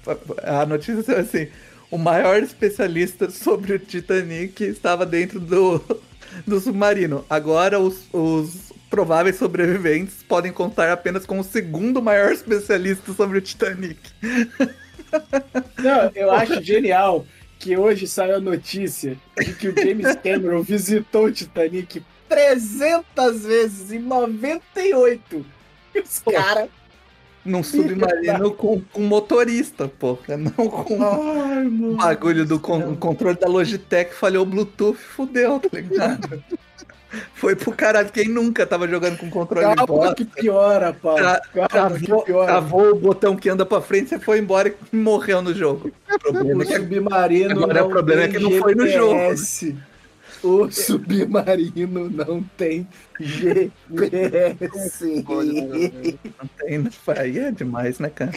a 0.43 0.65
notícia 0.65 1.01
foi 1.03 1.19
assim: 1.19 1.47
o 1.89 1.97
maior 1.97 2.43
especialista 2.43 3.29
sobre 3.29 3.73
o 3.73 3.79
Titanic 3.79 4.61
estava 4.63 5.05
dentro 5.05 5.39
do, 5.39 5.81
do 6.45 6.59
submarino. 6.59 7.25
Agora 7.29 7.79
os, 7.79 8.07
os 8.11 8.73
prováveis 8.89 9.37
sobreviventes 9.37 10.21
podem 10.23 10.51
contar 10.51 10.91
apenas 10.91 11.25
com 11.25 11.39
o 11.39 11.43
segundo 11.43 12.01
maior 12.01 12.31
especialista 12.33 13.13
sobre 13.13 13.37
o 13.37 13.41
Titanic. 13.41 13.99
Não, 15.77 16.11
eu 16.13 16.31
acho 16.35 16.61
genial 16.61 17.25
que 17.65 17.75
hoje 17.75 18.07
saiu 18.07 18.35
a 18.35 18.39
notícia 18.39 19.17
de 19.43 19.53
que 19.55 19.69
o 19.69 19.73
James 19.75 20.15
Cameron 20.23 20.61
visitou 20.61 21.25
o 21.25 21.31
Titanic 21.31 22.03
300 22.29 23.43
vezes 23.43 23.91
em 23.91 23.97
98. 23.97 25.43
E 25.95 25.99
os 25.99 26.19
caras. 26.19 26.69
Num 27.43 27.63
submarino 27.63 28.51
com, 28.51 28.79
com 28.93 29.01
motorista, 29.01 29.87
porra. 29.87 30.37
Não 30.37 30.51
com 30.51 31.03
Ai, 31.03 31.65
o 31.65 31.95
bagulho 31.95 32.45
do 32.45 32.59
con- 32.59 32.95
controle 32.97 33.35
da 33.39 33.47
Logitech, 33.47 34.13
falhou 34.13 34.43
o 34.43 34.45
Bluetooth, 34.45 34.97
fudeu, 34.97 35.59
tá 35.59 35.69
ligado? 35.73 36.43
Foi 37.33 37.55
pro 37.55 37.71
caralho. 37.71 38.09
Quem 38.09 38.27
nunca 38.27 38.65
tava 38.65 38.87
jogando 38.87 39.17
com 39.17 39.29
controle 39.29 39.67
de 39.69 39.75
Calma 39.75 39.87
bosta? 39.87 40.15
que 40.15 40.25
piora, 40.25 40.93
Paulo. 40.93 41.17
Tra- 41.19 41.41
Calma 41.69 41.97
que 41.97 42.05
Travou, 42.05 42.23
piora. 42.23 42.45
travou 42.47 42.91
o 42.91 42.95
botão 42.95 43.35
que 43.35 43.49
anda 43.49 43.65
pra 43.65 43.81
frente, 43.81 44.09
você 44.09 44.19
foi 44.19 44.39
embora 44.39 44.69
e 44.91 44.95
morreu 44.95 45.41
no 45.41 45.53
jogo. 45.53 45.91
O 46.13 46.19
problema 46.19 46.59
O 46.59 46.63
é 46.63 46.65
que 46.65 46.75
submarino 46.75 47.51
Agora 47.63 47.79
não 47.81 47.87
o 47.87 47.89
problema 47.89 48.23
é 48.23 48.27
que 48.27 48.39
não 48.39 48.51
foi 48.53 48.75
no 48.75 48.87
jogo, 48.87 49.13
né? 49.15 49.35
O 50.45 50.71
submarino 50.71 52.07
não 52.07 52.43
tem 52.55 52.87
GPS. 53.19 53.73
não 55.23 56.47
tem, 56.59 56.77
né? 56.77 56.89
aí 57.17 57.39
é 57.39 57.51
demais, 57.51 57.97
né, 57.97 58.11
cara? 58.11 58.31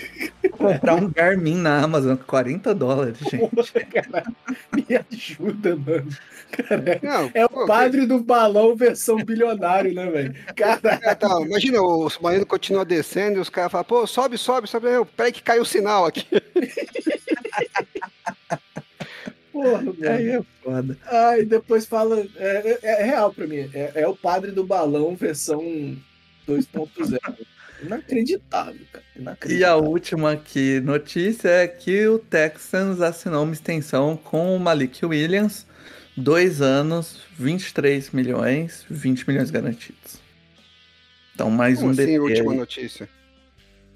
Comprar 0.51 0.95
um 0.95 1.11
Garmin 1.11 1.57
na 1.57 1.83
Amazon, 1.83 2.17
40 2.17 2.75
dólares, 2.75 3.19
gente. 3.19 3.51
Cara, 3.93 4.25
me 4.75 4.87
ajuda, 5.13 5.77
mano. 5.77 6.09
Cara, 6.51 6.99
Não, 7.03 7.31
é 7.35 7.47
pô, 7.47 7.65
o 7.65 7.67
padre 7.67 8.07
do 8.07 8.21
balão 8.21 8.75
versão 8.75 9.17
bilionário, 9.17 9.93
né, 9.93 10.11
velho? 10.11 10.35
É, 10.57 11.15
tá, 11.15 11.43
imagina, 11.43 11.83
o 11.83 12.09
submarino 12.09 12.47
continua 12.47 12.87
descendo 12.87 13.37
e 13.37 13.41
os 13.41 13.51
caras 13.51 13.71
falam, 13.71 13.85
pô, 13.85 14.07
sobe, 14.07 14.39
sobe, 14.39 14.67
sobe. 14.67 14.87
Peraí 15.15 15.31
que 15.31 15.43
caiu 15.43 15.61
o 15.61 15.67
sinal 15.67 16.07
aqui. 16.07 16.27
porra, 19.63 19.83
mano. 19.83 19.97
Aí 20.09 20.29
é 20.31 20.43
foda. 20.63 20.99
Ai, 21.07 21.45
depois 21.45 21.85
fala. 21.87 22.27
É, 22.37 22.79
é- 22.83 23.01
é 23.03 23.05
real 23.05 23.33
pra 23.33 23.47
mim. 23.47 23.69
É, 23.75 23.93
é 24.03 24.09
o 24.09 24.17
padre 24.17 24.51
do 24.53 24.65
balão 24.65 25.15
versão 25.17 25.97
2.0. 26.47 27.19
Inacreditável, 27.83 28.81
cara. 28.93 29.05
E 29.15 29.19
a 29.19 29.23
Inacreditável. 29.23 29.85
última 29.85 30.33
aqui 30.33 30.81
notícia 30.81 31.49
é 31.49 31.69
que 31.69 32.07
o 32.09 32.19
Texans 32.19 33.01
assinou 33.01 33.45
uma 33.45 33.53
extensão 33.53 34.17
com 34.17 34.57
o 34.57 34.61
Malik 34.61 35.05
Williams, 35.07 35.65
dois 36.17 36.61
anos, 36.61 37.23
23 37.39 38.11
milhões, 38.11 38.85
20 38.91 39.29
milhões 39.29 39.51
garantidos. 39.51 40.19
Então 41.35 41.51
mais 41.51 41.77
Como 41.79 41.89
um 41.89 41.93
assim, 41.93 42.05
DT 42.05 42.19
última 42.19 42.53
aí. 42.53 42.59
notícia? 42.59 43.09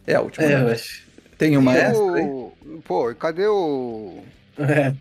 É 0.06 0.14
a 0.14 0.20
última. 0.20 0.46
É, 0.46 0.58
notícia. 0.58 1.02
Tem 1.36 1.56
uma 1.56 1.74
E 1.74 1.78
extra 1.78 2.14
aí? 2.14 2.22
o- 2.24 2.52
Pô, 2.84 3.10
e 3.10 3.14
cadê 3.16 3.46
o... 3.48 4.22
É. 4.58 4.94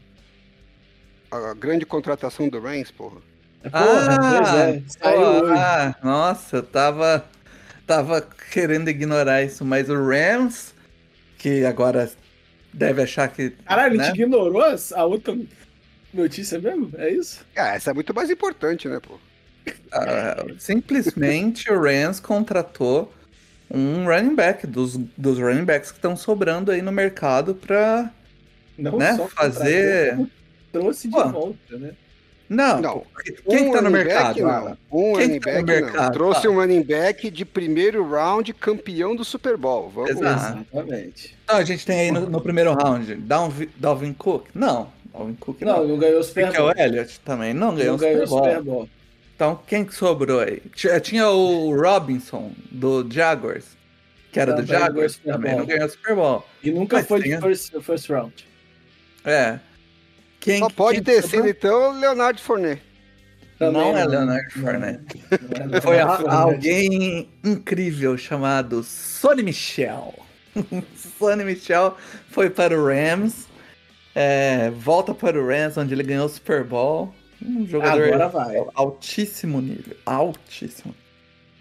a 1.32 1.54
grande 1.54 1.86
contratação 1.86 2.50
do 2.50 2.60
Reigns, 2.60 2.91
porra? 2.91 3.17
Porra, 3.63 4.20
pois 4.20 4.54
é. 4.54 4.82
Saiu 4.88 5.20
pô, 5.20 5.46
hoje. 5.46 5.54
ah, 5.62 5.96
nossa, 6.04 6.58
eu 6.58 6.63
tava, 6.63 7.26
tava 7.86 8.22
querendo 8.52 8.89
ignorar 8.89 9.44
isso, 9.44 9.63
mas 9.63 9.89
o 9.89 9.96
Rams, 10.04 10.74
que 11.38 11.63
agora 11.65 12.12
deve 12.74 13.04
achar 13.04 13.28
que. 13.28 13.52
Caralho, 13.65 13.94
a 13.94 13.98
né? 13.98 14.06
gente 14.06 14.22
ignorou 14.22 14.63
a 14.63 15.06
outra 15.06 15.38
notícia 16.13 16.60
mesmo? 16.60 16.91
É 16.98 17.10
isso? 17.12 17.46
Ah, 17.56 17.76
essa 17.76 17.91
é 17.91 17.94
muito 17.94 18.13
mais 18.13 18.30
importante, 18.30 18.88
né, 18.88 19.00
pô? 19.00 19.17
Ah, 19.91 20.44
simplesmente 20.58 21.72
o 21.72 21.80
Rams 21.80 22.20
contratou 22.20 23.13
um 23.70 24.06
running 24.06 24.36
back 24.36 24.65
dos, 24.65 24.98
dos 24.98 25.38
running 25.38 25.63
backs 25.65 25.91
que 25.91 25.98
estão 25.98 26.17
sobrando 26.17 26.72
aí 26.72 26.82
no 26.82 26.91
mercado 26.91 27.54
pra. 27.56 28.12
Não 28.78 28.98
Né, 28.98 29.15
só 29.15 29.28
fazer- 29.28 30.15
contratou, 30.15 30.26
como 30.26 30.41
trouxe 30.72 31.08
de 31.08 31.14
Pô. 31.16 31.28
volta, 31.30 31.78
né? 31.78 31.92
Não, 32.50 32.82
Não, 32.82 33.04
quem 33.50 33.66
que 33.68 33.72
tá 33.72 33.82
no 33.82 33.90
mercado? 33.90 34.42
back? 34.44 34.78
Um 34.92 35.14
Quem 35.14 35.26
running 35.28 35.40
tá 35.40 35.52
no 35.54 35.66
back, 35.66 35.82
não. 35.82 35.88
mercado? 35.92 36.14
Trouxe 36.14 36.42
Fala. 36.42 36.54
um 36.54 36.58
running 36.60 36.84
back 36.84 37.32
de 37.32 37.46
primeiro 37.46 38.06
round 38.10 38.54
campeão 38.54 39.16
do 39.16 39.24
Super 39.24 39.56
Bowl. 39.56 39.90
Vamos. 39.90 40.10
Exatamente. 40.10 41.38
Não, 41.48 41.56
a 41.56 41.64
gente 41.64 41.86
tem 41.86 42.00
aí 42.02 42.12
no, 42.12 42.30
no 42.30 42.42
primeiro 42.42 42.74
round 42.74 43.16
Dalvin, 43.16 43.70
Dalvin 43.78 44.12
Cook? 44.14 44.48
Não, 44.54 44.92
Dalvin 45.14 45.36
Cook 45.36 45.62
Não, 45.62 45.78
não. 45.78 45.88
não 45.88 45.98
ganhou 45.98 46.20
o 46.20 46.24
Super 46.26 46.48
Michael 46.48 46.64
Bowl. 46.74 46.86
Elliott 46.86 47.20
também 47.22 47.54
não 47.54 47.74
ganhou 47.74 47.88
Não 47.88 47.96
o 47.96 48.00
Super 48.00 48.12
ganhou 48.12 48.26
o 48.26 48.30
Bowl. 48.30 48.44
Super 48.44 48.62
Bowl. 48.64 48.90
Então, 49.34 49.60
quem 49.66 49.86
que 49.86 49.96
sobrou 49.96 50.42
aí? 50.42 50.62
Tinha, 50.76 51.00
tinha 51.00 51.30
o 51.30 51.74
Robinson, 51.74 52.52
do 52.70 53.08
Jaguars, 53.10 53.66
que 54.30 54.40
era 54.42 54.52
do 54.54 54.66
Jaguars, 54.66 55.14
Super 55.14 55.32
também 55.32 55.56
não 55.56 55.66
ganhou 55.66 55.88
Super 55.88 56.16
Bowl. 56.16 56.46
E 56.62 56.70
nunca 56.70 56.98
Mas 56.98 57.08
foi 57.08 57.22
de 57.24 57.34
a- 57.34 57.40
first, 57.42 57.74
first 57.82 58.10
round. 58.10 58.46
É. 59.24 59.58
Quem, 60.42 60.60
Só 60.60 60.70
pode 60.70 60.96
quem 61.02 61.04
ter 61.04 61.22
sobrou? 61.22 61.44
sido, 61.44 61.50
então, 61.50 61.98
Leonardo 62.00 62.42
Fournet. 62.42 62.82
Não 63.60 63.96
é 63.96 64.08
Também 64.08 64.50
Fournette. 64.50 65.24
Não 65.70 65.78
é 65.78 65.82
Foi 65.82 66.00
a- 66.00 66.06
Leonard 66.18 66.24
Fournette. 66.24 66.42
alguém 66.44 67.30
incrível 67.44 68.18
chamado 68.18 68.84
Sonny 68.84 69.44
Michel. 69.44 70.14
Sonny 71.20 71.44
Michel 71.46 71.96
foi 72.30 72.50
para 72.50 72.76
o 72.78 72.84
Rams, 72.86 73.46
é, 74.16 74.72
volta 74.72 75.14
para 75.14 75.40
o 75.40 75.48
Rams, 75.48 75.78
onde 75.78 75.94
ele 75.94 76.02
ganhou 76.04 76.26
o 76.26 76.30
Super 76.30 76.64
Bowl. 76.64 77.14
Um 77.40 77.66
jogador 77.68 78.04
Agora 78.14 78.28
vai. 78.28 78.56
altíssimo 78.74 79.62
nível, 79.62 79.96
altíssimo. 80.06 80.94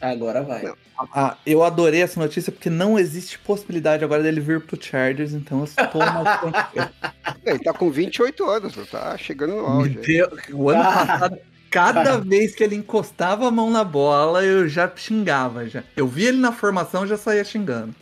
Agora 0.01 0.43
vai. 0.43 0.63
Não. 0.63 0.75
Ah, 1.15 1.37
eu 1.47 1.63
adorei 1.63 2.03
essa 2.03 2.21
notícia 2.21 2.51
porque 2.53 2.69
não 2.71 2.99
existe 2.99 3.39
possibilidade 3.39 4.05
agora 4.05 4.23
dele 4.23 4.41
vir 4.41 4.61
pro 4.61 4.81
Chargers, 4.83 5.33
então 5.33 5.59
eu 5.61 5.65
estou 5.65 5.87
tranquilo. 6.41 6.89
Ele 7.45 7.59
tá 7.59 7.73
com 7.73 7.91
28 7.91 8.45
anos, 8.49 8.75
tá 8.91 9.17
chegando 9.17 9.57
no 9.57 9.67
auge. 9.67 9.99
O 10.53 10.69
ano 10.71 10.83
Ah. 10.83 11.07
passado, 11.07 11.39
cada 11.71 12.19
vez 12.19 12.55
que 12.55 12.63
ele 12.65 12.77
encostava 12.77 13.47
a 13.47 13.51
mão 13.51 13.71
na 13.71 13.83
bola, 13.85 14.45
eu 14.45 14.69
já 14.69 14.91
xingava. 14.95 15.67
Já. 15.69 15.83
Eu 15.97 16.07
vi 16.07 16.25
ele 16.27 16.39
na 16.39 16.53
formação, 16.53 17.07
já 17.07 17.17
saía 17.17 17.45
xingando. 17.45 17.95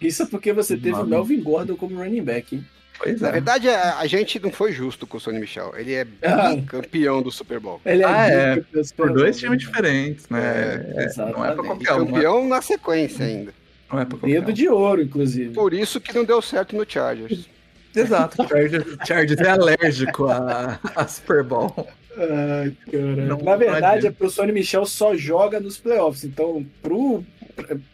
Isso 0.00 0.22
é 0.22 0.26
porque 0.26 0.52
você 0.52 0.76
teve 0.76 0.92
o 0.92 0.98
Mano. 0.98 1.08
Melvin 1.08 1.42
Gordon 1.42 1.76
como 1.76 1.96
running 1.98 2.22
back, 2.22 2.54
hein? 2.56 2.64
Pois 3.02 3.20
Na 3.20 3.28
é. 3.28 3.32
verdade, 3.32 3.68
a, 3.68 3.98
a 3.98 4.06
gente 4.06 4.38
não 4.38 4.50
foi 4.52 4.72
justo 4.72 5.06
com 5.06 5.16
o 5.16 5.20
Sonny 5.20 5.40
Michel. 5.40 5.72
Ele 5.76 5.94
é 5.94 6.06
Ah. 6.22 6.54
campeão 6.66 7.22
do 7.22 7.30
Super 7.30 7.58
Bowl. 7.58 7.80
Ele 7.84 8.04
Ah, 8.04 8.26
é. 8.28 8.54
muito 8.56 8.66
campeão 8.66 8.84
Por 8.96 9.12
dois 9.12 9.36
Super 9.36 9.48
Bowl, 9.48 9.56
times 9.56 9.58
diferentes, 9.68 10.28
né? 10.28 10.84
É, 10.96 11.16
não 11.16 11.44
é 11.44 11.54
pra 11.54 11.64
qualquer 11.64 11.92
um. 11.94 12.04
né? 12.04 12.06
Campeão 12.12 12.48
na 12.48 12.60
sequência 12.62 13.24
ainda. 13.24 13.54
Não 13.90 13.98
é 14.00 14.04
pra 14.04 14.18
qualquer 14.18 14.34
Dedo 14.40 14.50
um. 14.50 14.54
de 14.54 14.68
ouro, 14.68 15.02
inclusive. 15.02 15.54
Por 15.54 15.72
isso 15.72 16.00
que 16.00 16.14
não 16.14 16.24
deu 16.24 16.42
certo 16.42 16.76
no 16.76 16.84
Chargers. 16.88 17.48
Exato. 17.96 18.40
o 18.42 18.46
Chargers, 18.48 18.96
Chargers 19.06 19.40
é 19.40 19.48
alérgico 19.50 20.26
a, 20.28 20.78
a 20.94 21.06
Super 21.08 21.42
Bowl. 21.42 21.88
Ai, 22.16 22.76
cara. 22.90 23.16
Não 23.16 23.38
Na 23.38 23.56
verdade, 23.56 24.06
é 24.06 24.10
pro 24.10 24.28
Sonny 24.30 24.52
Michel 24.52 24.84
só 24.84 25.16
joga 25.16 25.58
nos 25.58 25.78
playoffs. 25.78 26.22
Então, 26.24 26.64
pro, 26.82 27.24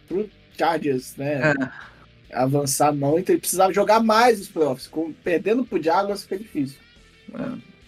pro 0.08 0.28
Chargers, 0.58 1.14
né? 1.16 1.52
É. 1.52 1.95
Avançar 2.32 2.92
não, 2.92 3.18
então 3.18 3.32
ele 3.34 3.40
precisava 3.40 3.72
jogar 3.72 4.00
mais 4.00 4.38
nos 4.38 4.48
playoffs. 4.48 4.86
Com, 4.88 5.12
perdendo 5.12 5.64
pro 5.64 5.82
Jaguars 5.82 6.22
fica 6.24 6.38
difícil. 6.38 6.78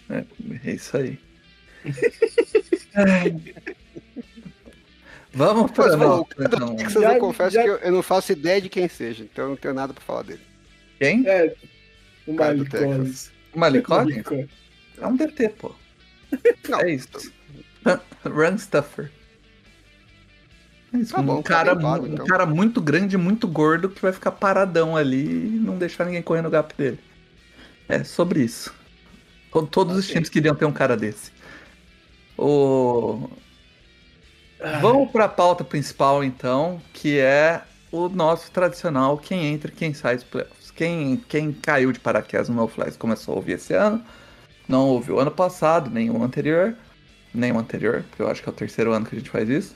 É, 0.09 0.23
é 0.65 0.71
isso 0.73 0.95
aí. 0.97 1.19
Vamos 5.31 5.71
para 5.71 5.95
o 5.95 6.25
então. 6.39 6.75
Texas, 6.75 7.01
Já- 7.01 7.13
eu 7.13 7.19
confesso 7.19 7.53
já- 7.53 7.63
que 7.63 7.69
eu, 7.69 7.75
eu 7.77 7.91
não 7.91 8.01
faço 8.01 8.31
ideia 8.31 8.59
de 8.59 8.67
quem 8.69 8.87
seja, 8.87 9.23
então 9.23 9.45
eu 9.45 9.49
não 9.51 9.55
tenho 9.57 9.73
nada 9.73 9.93
pra 9.93 10.03
falar 10.03 10.23
dele. 10.23 10.41
Quem? 10.97 11.27
É, 11.27 11.53
o 12.25 12.33
Malik. 12.33 12.69
Collins. 12.71 13.31
O 13.53 13.59
Malik 13.59 13.83
Collins? 13.87 14.09
Malik 14.09 14.23
Collins. 14.23 14.49
É 14.99 15.07
um 15.07 15.15
DT, 15.15 15.49
pô. 15.49 15.75
Não. 16.67 16.79
É 16.81 16.91
isso. 16.91 17.07
Run 18.25 18.57
Stuffer. 18.57 19.11
É 20.93 20.97
isso, 20.97 21.13
Tá 21.13 21.21
um, 21.21 21.25
bom, 21.25 21.41
tá 21.43 21.49
cara, 21.49 21.75
pago, 21.75 22.05
um 22.05 22.07
então. 22.07 22.25
cara 22.25 22.45
muito 22.45 22.81
grande, 22.81 23.17
muito 23.17 23.47
gordo, 23.47 23.89
que 23.89 24.01
vai 24.01 24.11
ficar 24.13 24.31
paradão 24.31 24.95
ali 24.95 25.55
e 25.57 25.59
não 25.59 25.77
deixar 25.77 26.05
ninguém 26.05 26.21
correr 26.23 26.41
no 26.41 26.49
gap 26.49 26.73
dele. 26.75 26.99
É 27.87 28.03
sobre 28.03 28.43
isso. 28.43 28.73
To- 29.51 29.67
Todos 29.67 29.97
os 29.97 30.05
Ok. 30.05 30.11
times 30.11 30.29
queriam 30.29 30.55
ter 30.55 30.65
um 30.65 30.73
cara 30.73 30.97
desse. 30.97 31.31
O... 32.37 33.29
Ah, 34.59 34.79
Vamos 34.81 35.11
para 35.11 35.25
a 35.25 35.29
pauta 35.29 35.63
principal, 35.63 36.23
então, 36.23 36.81
que 36.93 37.17
é 37.17 37.63
o 37.91 38.07
nosso 38.09 38.51
tradicional 38.51 39.17
quem 39.17 39.45
entra 39.47 39.71
e 39.71 39.73
quem 39.75 39.93
sai 39.93 40.15
dos 40.15 40.23
playoffs. 40.23 40.71
Quem, 40.71 41.17
quem 41.27 41.51
caiu 41.53 41.91
de 41.91 41.99
paraquedas 41.99 42.49
no 42.49 42.55
No 42.55 42.67
Flags 42.67 42.95
começou 42.97 43.33
a 43.33 43.37
ouvir 43.37 43.53
esse 43.53 43.73
ano, 43.73 44.03
não 44.67 44.87
ouviu 44.89 45.19
ano 45.19 45.31
passado, 45.31 45.89
nem 45.89 46.09
o 46.11 46.23
anterior, 46.23 46.75
nem 47.33 47.51
o 47.51 47.59
anterior, 47.59 48.03
porque 48.09 48.21
eu 48.21 48.29
acho 48.29 48.43
que 48.43 48.49
é 48.49 48.51
o 48.51 48.55
terceiro 48.55 48.93
ano 48.93 49.05
que 49.05 49.15
a 49.15 49.19
gente 49.19 49.29
faz 49.31 49.49
isso. 49.49 49.75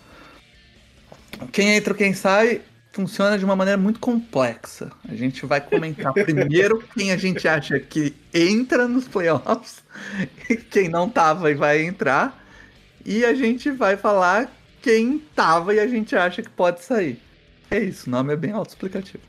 Quem 1.51 1.75
entra 1.75 1.93
quem 1.93 2.13
sai 2.13 2.61
funciona 2.91 3.37
de 3.37 3.43
uma 3.43 3.55
maneira 3.55 3.77
muito 3.77 3.99
complexa. 3.99 4.91
A 5.09 5.15
gente 5.15 5.45
vai 5.45 5.59
comentar 5.59 6.13
primeiro 6.13 6.83
quem 6.93 7.11
a 7.11 7.17
gente 7.17 7.47
acha 7.47 7.79
que 7.79 8.13
entra 8.33 8.87
nos 8.87 9.07
playoffs, 9.07 9.83
e 10.49 10.55
quem 10.55 10.87
não 10.87 11.09
tava 11.09 11.49
e 11.51 11.55
vai 11.55 11.83
entrar, 11.83 12.43
e 13.03 13.25
a 13.25 13.33
gente 13.33 13.71
vai 13.71 13.97
falar 13.97 14.51
quem 14.81 15.17
tava 15.35 15.73
e 15.73 15.79
a 15.79 15.87
gente 15.87 16.15
acha 16.15 16.41
que 16.41 16.49
pode 16.49 16.83
sair. 16.83 17.19
É 17.71 17.79
isso, 17.79 18.07
o 18.07 18.11
nome 18.11 18.33
é 18.33 18.35
bem 18.35 18.51
autoexplicativo. 18.51 19.23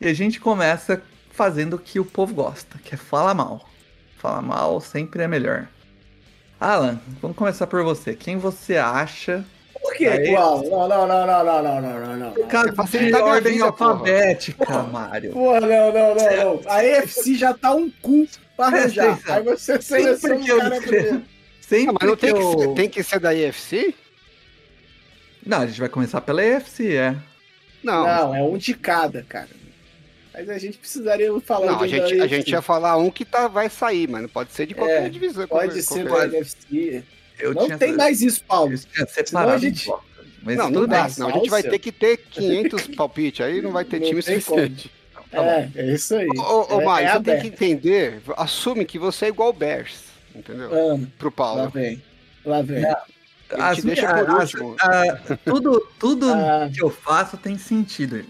E 0.00 0.06
a 0.08 0.14
gente 0.14 0.40
começa 0.40 1.02
fazendo 1.30 1.74
o 1.74 1.78
que 1.78 2.00
o 2.00 2.04
povo 2.04 2.34
gosta, 2.34 2.78
que 2.78 2.94
é 2.94 2.98
falar 2.98 3.34
mal. 3.34 3.68
Falar 4.18 4.42
mal 4.42 4.80
sempre 4.80 5.22
é 5.22 5.28
melhor. 5.28 5.68
Alan, 6.58 7.00
vamos 7.20 7.36
começar 7.36 7.66
por 7.66 7.82
você. 7.82 8.14
Quem 8.14 8.36
você 8.36 8.76
acha? 8.76 9.44
Por 9.82 9.94
quê? 9.94 10.06
Aí-? 10.06 10.30
Não, 10.32 10.62
não, 10.62 10.88
não, 10.88 11.06
não, 11.08 11.26
não, 11.26 11.44
não, 11.44 11.62
não, 11.62 11.80
não, 11.82 12.16
não. 12.16 12.32
De 12.32 12.74
facilitar 12.76 13.20
minha 13.22 13.34
ordem 13.34 13.58
porra. 13.58 13.70
alfabética, 13.70 14.82
Mário. 14.84 15.32
Porra, 15.32 15.60
não, 15.60 15.92
não, 15.92 16.14
não, 16.14 16.60
não. 16.62 16.70
A 16.70 16.84
EFC 16.84 17.34
já 17.34 17.52
tá 17.52 17.74
um 17.74 17.90
cu 18.00 18.26
pra 18.56 18.66
arranjar. 18.66 19.12
atenção. 19.14 19.34
Aí 19.34 19.42
você 19.42 19.82
seleciona 19.82 20.36
que 20.36 20.50
o 20.50 20.54
eu 20.54 20.58
cara 20.58 20.80
primeiro. 20.80 21.22
Sempre 21.60 21.88
Ah, 21.90 21.98
mas 22.00 22.08
não 22.08 22.16
tem 22.16 22.32
que 22.34 22.38
que, 22.40 22.44
eu... 22.46 22.58
ser, 22.58 22.74
tem 22.74 22.88
que 22.88 23.02
ser 23.02 23.18
da 23.18 23.34
IFC? 23.34 23.94
Não, 25.44 25.58
a 25.62 25.66
gente 25.66 25.80
vai 25.80 25.88
começar 25.88 26.20
pela 26.20 26.44
EFC, 26.44 26.94
é. 26.96 27.16
Não. 27.82 28.04
Não, 28.06 28.34
é 28.36 28.42
um 28.42 28.56
de 28.56 28.74
cada, 28.74 29.22
cara. 29.24 29.48
Mas 30.32 30.48
a 30.48 30.56
gente 30.58 30.78
precisaria 30.78 31.28
falar 31.40 31.72
Não, 31.72 31.80
a 31.82 31.86
gente, 31.88 32.14
a 32.14 32.24
EFC. 32.24 32.28
gente 32.28 32.50
ia 32.52 32.62
falar 32.62 32.96
um 32.96 33.10
que 33.10 33.24
tá, 33.24 33.48
vai 33.48 33.68
sair, 33.68 34.08
mas 34.08 34.22
não 34.22 34.28
pode 34.28 34.52
ser 34.52 34.66
de 34.66 34.74
qualquer 34.74 35.06
É, 35.06 35.08
divisão. 35.08 35.46
Pode 35.48 35.66
qualquer- 35.68 35.82
ser 35.82 36.06
qualquer- 36.08 36.28
da 36.30 36.36
NFC. 36.36 37.02
Eu 37.42 37.54
Não 37.54 37.64
tinha- 37.66 37.78
tem 37.78 37.96
mais 37.96 38.20
isso, 38.22 38.42
Paulo. 38.44 38.72
A 39.34 39.58
gente-. 39.58 39.90
Mas 40.44 40.56
Não, 40.56 40.64
não 40.66 40.72
tudo 40.82 40.86
dá, 40.88 41.02
bem. 41.02 41.10
senão 41.10 41.28
a 41.28 41.32
gente 41.32 41.50
vai 41.50 41.62
ter 41.62 41.78
que 41.78 41.92
ter 41.92 42.16
500 42.16 42.86
palpites, 42.96 43.44
aí 43.46 43.60
não 43.62 43.70
vai 43.70 43.84
ter 43.84 44.00
Não 44.00 44.08
time 44.08 44.22
suficiente. 44.22 44.90
Tá 45.30 45.40
bom. 45.40 45.48
É, 45.48 45.70
é 45.76 45.94
isso 45.94 46.14
aí. 46.16 46.26
Ô, 46.36 46.74
ô, 46.76 46.80
é, 46.80 46.84
Mário, 46.84 47.08
é 47.08 47.12
você 47.12 47.20
tem 47.22 47.40
que 47.40 47.46
entender, 47.48 48.20
assume 48.36 48.84
que 48.84 48.98
você 48.98 49.26
é 49.26 49.28
igual 49.28 49.50
o 49.50 49.52
Bears, 49.52 50.00
entendeu? 50.34 50.68
Ah, 50.72 50.98
Pro 51.18 51.28
lá 51.28 51.32
Paulo. 51.36 51.70
vem. 51.70 52.02
Lá 52.44 52.60
vem. 52.60 52.78
Ele 52.78 53.62
As 53.62 53.82
deixa 53.84 54.06
por 54.14 54.30
as- 54.30 54.54
último. 54.54 54.76
a- 54.80 55.36
tudo 55.44 55.86
tudo 55.98 56.28
Ah. 56.32 56.68
que 56.74 56.82
eu 56.82 56.90
faço 56.90 57.36
tem 57.36 57.56
sentido. 57.58 58.24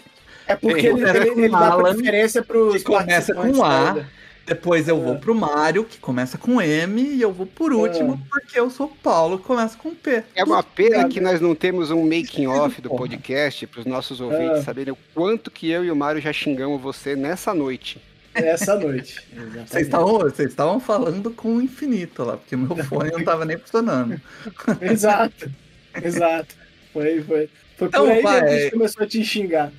É 0.46 0.54
porque 0.56 0.86
ele, 0.86 1.00
ele, 1.08 1.18
ele 1.30 1.48
com 1.48 1.58
dá 1.58 1.76
preferência 1.76 2.42
pros 2.42 2.74
que 2.78 2.84
começa 2.84 3.32
com 3.34 3.64
A. 3.64 4.04
Depois 4.46 4.88
eu 4.88 5.00
vou 5.00 5.14
Ah. 5.14 5.18
pro 5.18 5.34
Mário, 5.34 5.84
que 5.84 5.98
começa 5.98 6.36
com 6.36 6.60
M, 6.60 7.00
e 7.00 7.22
eu 7.22 7.32
vou 7.32 7.46
por 7.46 7.72
último, 7.72 8.20
porque 8.28 8.58
eu 8.58 8.68
sou 8.70 8.88
Paulo, 8.88 9.38
que 9.38 9.44
começa 9.44 9.76
com 9.78 9.94
P. 9.94 10.24
É 10.34 10.42
uma 10.42 10.62
pena 10.62 11.08
que 11.08 11.20
nós 11.20 11.40
não 11.40 11.54
temos 11.54 11.90
um 11.90 12.02
making 12.02 12.46
off 12.48 12.80
do 12.80 12.90
podcast 12.90 13.66
para 13.68 13.80
os 13.80 13.86
nossos 13.86 14.20
ouvintes 14.20 14.58
Ah. 14.58 14.62
saberem 14.62 14.92
o 14.92 14.98
quanto 15.14 15.50
que 15.50 15.70
eu 15.70 15.84
e 15.84 15.90
o 15.90 15.96
Mário 15.96 16.20
já 16.20 16.32
xingamos 16.32 16.80
você 16.80 17.14
nessa 17.14 17.54
noite. 17.54 18.00
Essa 18.34 18.76
noite. 18.78 19.20
Vocês 19.68 19.86
estavam, 19.86 20.18
vocês 20.18 20.48
estavam 20.48 20.80
falando 20.80 21.30
com 21.30 21.56
o 21.56 21.60
infinito 21.62 22.24
lá, 22.24 22.36
porque 22.38 22.56
meu 22.56 22.74
fone 22.84 23.10
não 23.10 23.22
tava 23.22 23.44
nem 23.44 23.58
funcionando. 23.58 24.18
Exato. 24.80 25.50
Exato. 26.02 26.54
Foi, 26.92 27.22
foi. 27.22 27.48
Foi 27.76 27.88
Então 27.88 28.04
por 28.06 28.12
aí 28.12 28.22
vai. 28.22 28.40
que 28.40 28.46
a 28.48 28.58
gente 28.60 28.72
começou 28.72 29.04
a 29.04 29.06
te 29.06 29.24
xingar. 29.24 29.70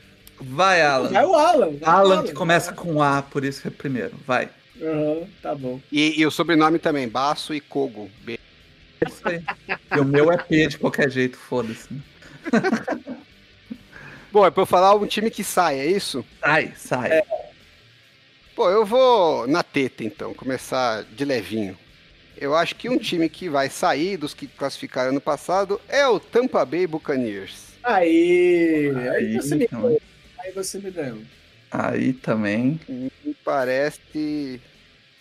Vai, 0.50 0.82
Alan. 0.82 1.10
Vai 1.10 1.26
o 1.26 1.36
Alan. 1.36 1.72
vai 1.80 1.90
o 1.90 1.98
Alan, 1.98 2.24
que 2.24 2.34
começa 2.34 2.74
com 2.74 3.02
A, 3.02 3.22
por 3.22 3.44
isso 3.44 3.62
que 3.62 3.68
é 3.68 3.72
primeiro. 3.72 4.14
Vai. 4.26 4.50
Aham, 4.82 5.28
tá 5.42 5.56
bom. 5.56 5.80
E, 5.92 6.20
e 6.20 6.26
o 6.26 6.32
sobrenome 6.32 6.80
também, 6.80 7.08
Baço 7.08 7.54
e 7.54 7.62
Kogo. 7.62 8.10
B. 8.22 8.40
E 9.96 10.00
o 10.00 10.06
meu 10.06 10.32
é 10.32 10.38
P 10.38 10.68
de 10.68 10.78
qualquer 10.78 11.10
jeito, 11.10 11.38
foda-se. 11.38 11.90
Bom, 14.32 14.46
é 14.48 14.50
pra 14.50 14.64
eu 14.64 14.66
falar 14.66 14.96
um 14.96 15.06
time 15.06 15.30
que 15.30 15.44
sai, 15.44 15.80
é 15.80 15.86
isso? 15.86 16.26
Sai, 16.40 16.74
sai. 16.76 17.12
É. 17.12 17.24
Pô, 18.56 18.68
eu 18.70 18.84
vou 18.84 19.48
na 19.48 19.62
teta 19.62 20.04
então, 20.04 20.34
começar 20.34 21.04
de 21.04 21.24
levinho. 21.24 21.78
Eu 22.36 22.56
acho 22.56 22.76
que 22.76 22.90
um 22.90 22.98
time 22.98 23.30
que 23.30 23.48
vai 23.48 23.70
sair 23.70 24.18
dos 24.18 24.34
que 24.34 24.48
classificaram 24.48 25.12
ano 25.12 25.22
passado 25.22 25.80
é 25.88 26.08
o 26.08 26.20
Tampa 26.20 26.66
Bay 26.66 26.88
Buccaneers. 26.88 27.74
Aí. 27.84 28.92
Aí, 28.96 29.10
Aí, 29.10 29.36
você 29.36 29.56
me 29.56 29.66
então. 29.66 29.98
Aí 30.44 30.52
você 30.52 30.78
me 30.80 30.92
ganhou. 30.92 31.20
Aí 31.72 32.14
também. 32.14 32.80
Me 32.88 33.12
parece. 33.44 34.62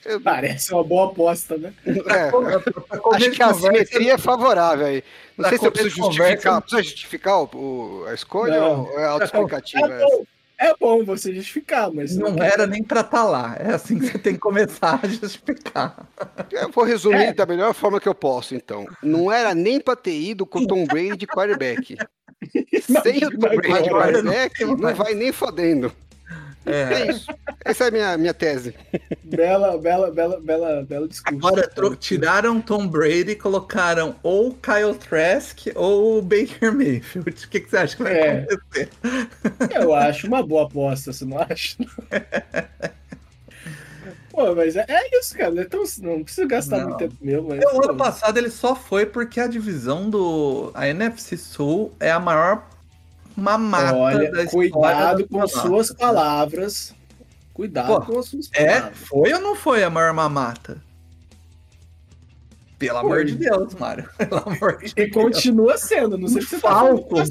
eu- 0.05 0.21
Parece 0.21 0.73
uma 0.75 0.85
boa 0.85 1.07
aposta, 1.11 1.57
né? 1.57 1.73
É, 1.87 2.31
acho 3.15 3.31
que 3.31 3.43
a 3.43 3.55
simetria 3.55 4.15
é 4.15 4.19
favorável 4.19 4.87
aí. 4.87 5.05
Não 5.37 5.43
Pra 5.45 5.49
sei 5.51 5.59
se 5.59 5.67
eu 5.67 5.73
preciso 5.73 5.97
justificar. 6.13 6.61
Precisa 6.61 6.83
justificar 6.83 7.39
o, 7.43 7.51
o- 7.55 8.05
a 8.07 8.15
escolha 8.15 8.61
Não. 8.61 8.83
ou 8.85 8.99
é 8.99 9.05
autoexplicativa? 9.07 9.87
É 9.87 9.99
bom, 10.05 10.25
é 10.69 10.75
bom 10.79 11.05
você 11.05 11.35
justificar, 11.35 11.91
mas 11.93 12.17
Não 12.17 12.37
era 12.43 12.67
nem 12.67 12.83
pra 12.83 13.01
estar 13.01 13.25
lá. 13.25 13.57
É 13.59 13.73
assim 13.75 13.99
que 13.99 14.07
você 14.07 14.19
tem 14.19 14.35
que 14.35 14.41
começar 14.41 15.01
a 15.03 15.07
justificar. 15.09 16.07
Eu 16.51 16.71
vou 16.71 16.85
resumir 16.85 17.17
É. 17.29 17.33
da 17.33 17.47
melhor 17.47 17.75
forma 17.75 18.01
que 18.01 18.09
eu 18.09 18.15
posso, 18.15 18.55
então. 18.55 18.87
Não 19.03 19.31
era 19.31 19.55
nem 19.55 19.81
pra 19.81 19.97
ter 19.97 20.15
ido 20.19 20.45
com 20.47 20.61
o 20.61 20.67
Tom 20.67 20.85
Brady 20.87 21.17
de 21.17 21.27
quarterback. 21.27 21.97
Sem 23.03 23.25
o 23.25 23.31
Tom 23.31 23.39
Brady 23.57 23.89
agora, 23.89 24.13
quarterback, 24.13 24.65
não 24.65 24.77
não 24.77 24.95
vai 24.95 25.15
nem 25.15 25.33
fodendo. 25.33 25.93
É 26.65 27.03
É. 27.03 27.11
isso. 27.11 27.27
Essa 27.65 27.85
é 27.85 27.89
a 27.89 27.91
minha, 27.91 28.17
minha 28.19 28.35
tese. 28.35 28.75
Bela, 29.25 29.77
bela, 29.79 30.11
bela, 30.11 30.41
bela, 30.41 30.83
bela 30.85 31.09
discurso. 31.09 31.39
Agora 31.47 31.71
tiraram 31.99 32.61
Tom 32.61 32.87
Brady 32.87 33.33
e 33.33 33.37
colocaram 33.37 34.15
ou 34.23 34.53
Kyle 34.55 34.95
Trask 34.95 35.67
ou 35.75 36.21
Baker 36.23 36.73
Mayfield. 36.75 37.31
O 37.31 37.49
que, 37.49 37.61
que 37.61 37.69
você 37.71 37.77
acha 37.77 37.97
que 37.97 38.03
vai 38.03 38.13
É. 38.19 38.39
acontecer? 38.49 38.89
Eu 39.75 39.95
acho 39.95 40.27
uma 40.27 40.43
boa 40.43 40.65
aposta, 40.65 41.13
você 41.13 41.25
não 41.25 41.39
acha? 41.39 41.77
Pô, 44.31 44.55
mas 44.55 44.77
é, 44.77 44.87
é 44.89 45.19
isso, 45.19 45.37
cara. 45.37 45.51
Não, 45.51 45.61
é 45.63 45.65
tão- 45.67 45.85
não 46.01 46.25
precisa 46.25 46.47
gastar 46.47 46.79
Não. 46.79 46.85
muito 46.87 46.99
tempo 46.99 47.15
mesmo. 47.21 47.49
Mas, 47.49 47.63
O 47.65 47.85
ano 47.85 47.97
passado 47.97 48.39
ele 48.39 48.49
só 48.51 48.75
foi 48.75 49.05
porque 49.05 49.39
a 49.39 49.47
divisão 49.47 50.09
do. 50.09 50.71
A 50.73 50.89
NFC 50.89 51.37
Sul 51.37 51.93
é 52.01 52.11
a 52.11 52.19
maior 52.19 52.67
mamata 53.37 53.93
da 53.93 53.97
Olha, 53.99 54.47
cuidado 54.49 55.23
do 55.23 55.29
com 55.29 55.43
as 55.43 55.53
suas 55.53 55.93
palavras. 55.93 56.95
Cuidado 57.55 57.87
Pô, 57.87 58.01
com 58.13 58.19
as 58.19 58.27
suas 58.27 58.51
É, 58.55 58.77
palavras. 58.81 58.99
foi 59.01 59.33
ou 59.33 59.41
não 59.41 59.55
foi 59.55 59.85
a 59.85 59.91
maior 59.91 60.13
mamata? 60.13 60.83
Pelo 62.79 62.99
amor 62.99 63.25
de 63.25 63.37
Deus, 63.37 63.75
Mário. 63.75 64.09
Pelo 64.19 64.39
amor 64.49 64.79
de 64.79 64.93
E 64.97 65.09
Deus. 65.09 65.13
continua 65.13 65.79
sendo, 65.79 66.19
não 66.19 66.27
sei 66.27 66.43
se 66.43 66.49
você 66.49 66.61
tá 66.61 66.71
Falcons, 66.71 67.29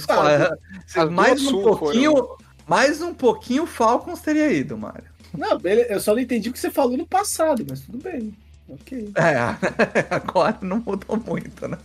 As 0.95 1.09
mais 1.09 1.41
um 1.41 1.49
Sul 1.49 1.63
pouquinho, 1.63 2.37
mais 2.65 3.01
um 3.01 3.13
pouquinho 3.13 3.63
o 3.63 3.67
Falcons 3.67 4.21
teria 4.21 4.49
ido, 4.51 4.77
Mário. 4.77 5.03
Não, 5.37 5.59
eu 5.89 5.99
só 5.99 6.13
não 6.13 6.21
entendi 6.21 6.49
o 6.49 6.53
que 6.53 6.59
você 6.59 6.69
falou 6.71 6.95
no 6.97 7.05
passado, 7.05 7.65
mas 7.69 7.81
tudo 7.81 7.97
bem. 7.97 8.33
Ok. 8.67 9.11
É, 9.15 9.35
agora 10.15 10.57
não 10.61 10.77
mudou 10.85 11.17
muito, 11.17 11.67
né? 11.67 11.77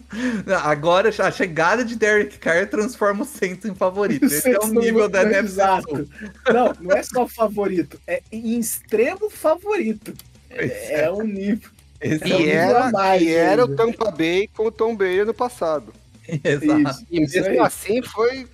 Agora 0.62 1.08
a 1.08 1.30
chegada 1.32 1.84
de 1.84 1.96
Derek 1.96 2.38
Carr 2.38 2.68
transforma 2.68 3.22
o 3.22 3.26
Saints 3.26 3.64
em 3.64 3.74
favorito. 3.74 4.24
Esse 4.24 4.50
é 4.52 4.58
o 4.60 4.68
nível 4.68 5.08
da 5.08 5.22
NFC 5.22 5.46
exato. 5.46 6.08
Não, 6.52 6.72
não 6.80 6.96
é 6.96 7.02
só 7.02 7.26
favorito, 7.26 8.00
é 8.06 8.22
em 8.30 8.58
extremo 8.58 9.28
favorito. 9.28 10.14
É, 10.48 11.02
é 11.02 11.10
um 11.12 11.24
nível. 11.24 11.70
Esse 12.00 12.32
é 12.32 12.34
É 12.34 12.36
um 12.36 12.38
o 12.38 12.40
E 12.40 12.44
nível 12.44 12.68
nível. 12.68 12.76
a 12.76 12.86
era, 12.86 12.90
mais 12.90 13.22
e 13.22 13.34
era 13.34 13.64
o. 13.64 13.74
Tampa 13.74 14.10
Bay 14.12 14.48
com 14.48 14.66
o 14.66 14.70
Tom 14.72 14.94
Brady 14.94 15.24
no 15.24 15.34
passado. 15.34 15.92
Exato. 16.28 16.80
Isso, 16.82 17.06
E 17.10 17.22
isso 17.24 17.40
mesmo 17.40 17.62
assim 17.64 18.00
foi 18.02 18.46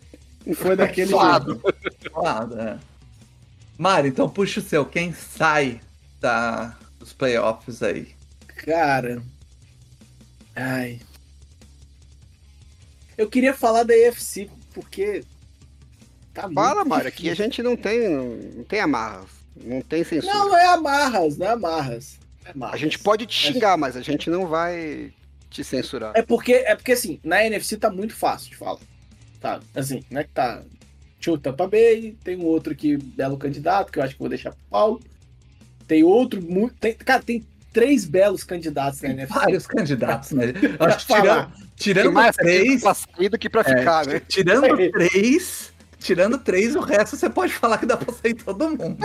Foi 0.55 0.75
daquele 0.77 1.11
suado. 1.11 1.61
jeito. 1.63 2.11
Claro, 2.13 2.59
é. 2.59 2.79
Mário, 3.77 4.09
então 4.09 4.29
puxa 4.29 4.61
o 4.61 4.63
seu. 4.63 4.85
Quem 4.87 5.13
sai 5.13 5.81
da, 6.21 6.77
dos 7.03 7.13
playoffs 7.13 7.83
aí? 7.83 8.15
Cara. 8.65 9.23
Ai. 10.55 11.01
Eu 13.19 13.29
queria 13.29 13.53
falar 13.53 13.83
da 13.83 13.95
EFC, 13.95 14.49
porque. 14.73 15.25
Tá 16.33 16.49
Fala, 16.51 16.85
Mário, 16.85 17.09
aqui 17.09 17.29
a 17.29 17.35
gente 17.35 17.63
não 17.63 17.77
tem, 17.77 18.09
não 18.09 18.65
tem 18.65 18.81
amarras. 18.81 19.29
Não 19.55 19.83
tem 19.83 20.03
censura. 20.03 20.33
Não, 20.33 20.49
não 20.49 20.57
é 20.57 20.67
amarras, 20.67 21.37
não 21.37 21.47
é 21.47 21.51
amarras. 21.51 22.19
É 22.45 22.51
amarras. 22.53 22.75
A 22.75 22.79
gente 22.79 22.99
pode 22.99 23.27
te 23.27 23.35
xingar, 23.35 23.77
mas 23.77 23.97
a 23.97 24.01
gente 24.01 24.31
não 24.31 24.47
vai 24.47 25.13
te 25.51 25.63
censurar. 25.63 26.13
É 26.15 26.23
porque, 26.23 26.55
é 26.55 26.75
porque 26.75 26.93
assim, 26.93 27.21
na 27.23 27.45
NFC 27.45 27.77
tá 27.77 27.91
muito 27.91 28.15
fácil 28.15 28.51
de 28.51 28.57
falar. 28.57 28.81
Tá, 29.41 29.61
assim, 29.75 30.03
não 30.11 30.21
é 30.21 30.25
que 30.25 30.31
tá. 30.31 30.63
Tinha 31.21 31.35
o 31.35 31.39
Tampa 31.39 31.69
Bay, 31.69 32.17
tem 32.25 32.37
um 32.37 32.47
outro 32.47 32.73
aqui, 32.73 32.97
belo 32.97 33.37
candidato, 33.37 33.93
que 33.93 33.99
eu 33.99 34.03
acho 34.03 34.15
que 34.15 34.21
vou 34.21 34.29
deixar 34.29 34.53
pro 34.53 34.61
Paulo. 34.71 35.03
Tem 35.87 36.03
outro, 36.05 36.43
muito. 36.43 36.75
Tem, 36.81 36.95
cara, 36.95 37.23
tem 37.23 37.45
três 37.73 38.05
belos 38.05 38.45
candidatos 38.45 39.01
na 39.03 39.09
Tem 39.09 39.19
NFC. 39.19 39.35
vários 39.35 39.67
candidatos, 39.67 40.31
né? 40.33 40.53
Acho 40.79 41.07
que 41.07 41.15
tirando, 41.15 41.53
tirando 41.77 42.13
mais 42.13 42.37
três. 42.37 42.83
pra 42.83 42.95
sair 42.95 43.29
do 43.29 43.39
que 43.39 43.49
pra 43.49 43.61
é, 43.63 43.65
ficar, 43.79 44.07
né? 44.07 44.21
Tirando 44.29 44.81
É. 44.81 44.91
três. 44.91 45.73
Tirando 45.99 46.37
três, 46.37 46.75
o 46.75 46.81
resto 46.81 47.17
você 47.17 47.31
pode 47.31 47.53
falar 47.53 47.79
que 47.79 47.87
dá 47.87 47.97
pra 47.97 48.13
sair 48.13 48.35
todo 48.35 48.71
mundo. 48.71 48.97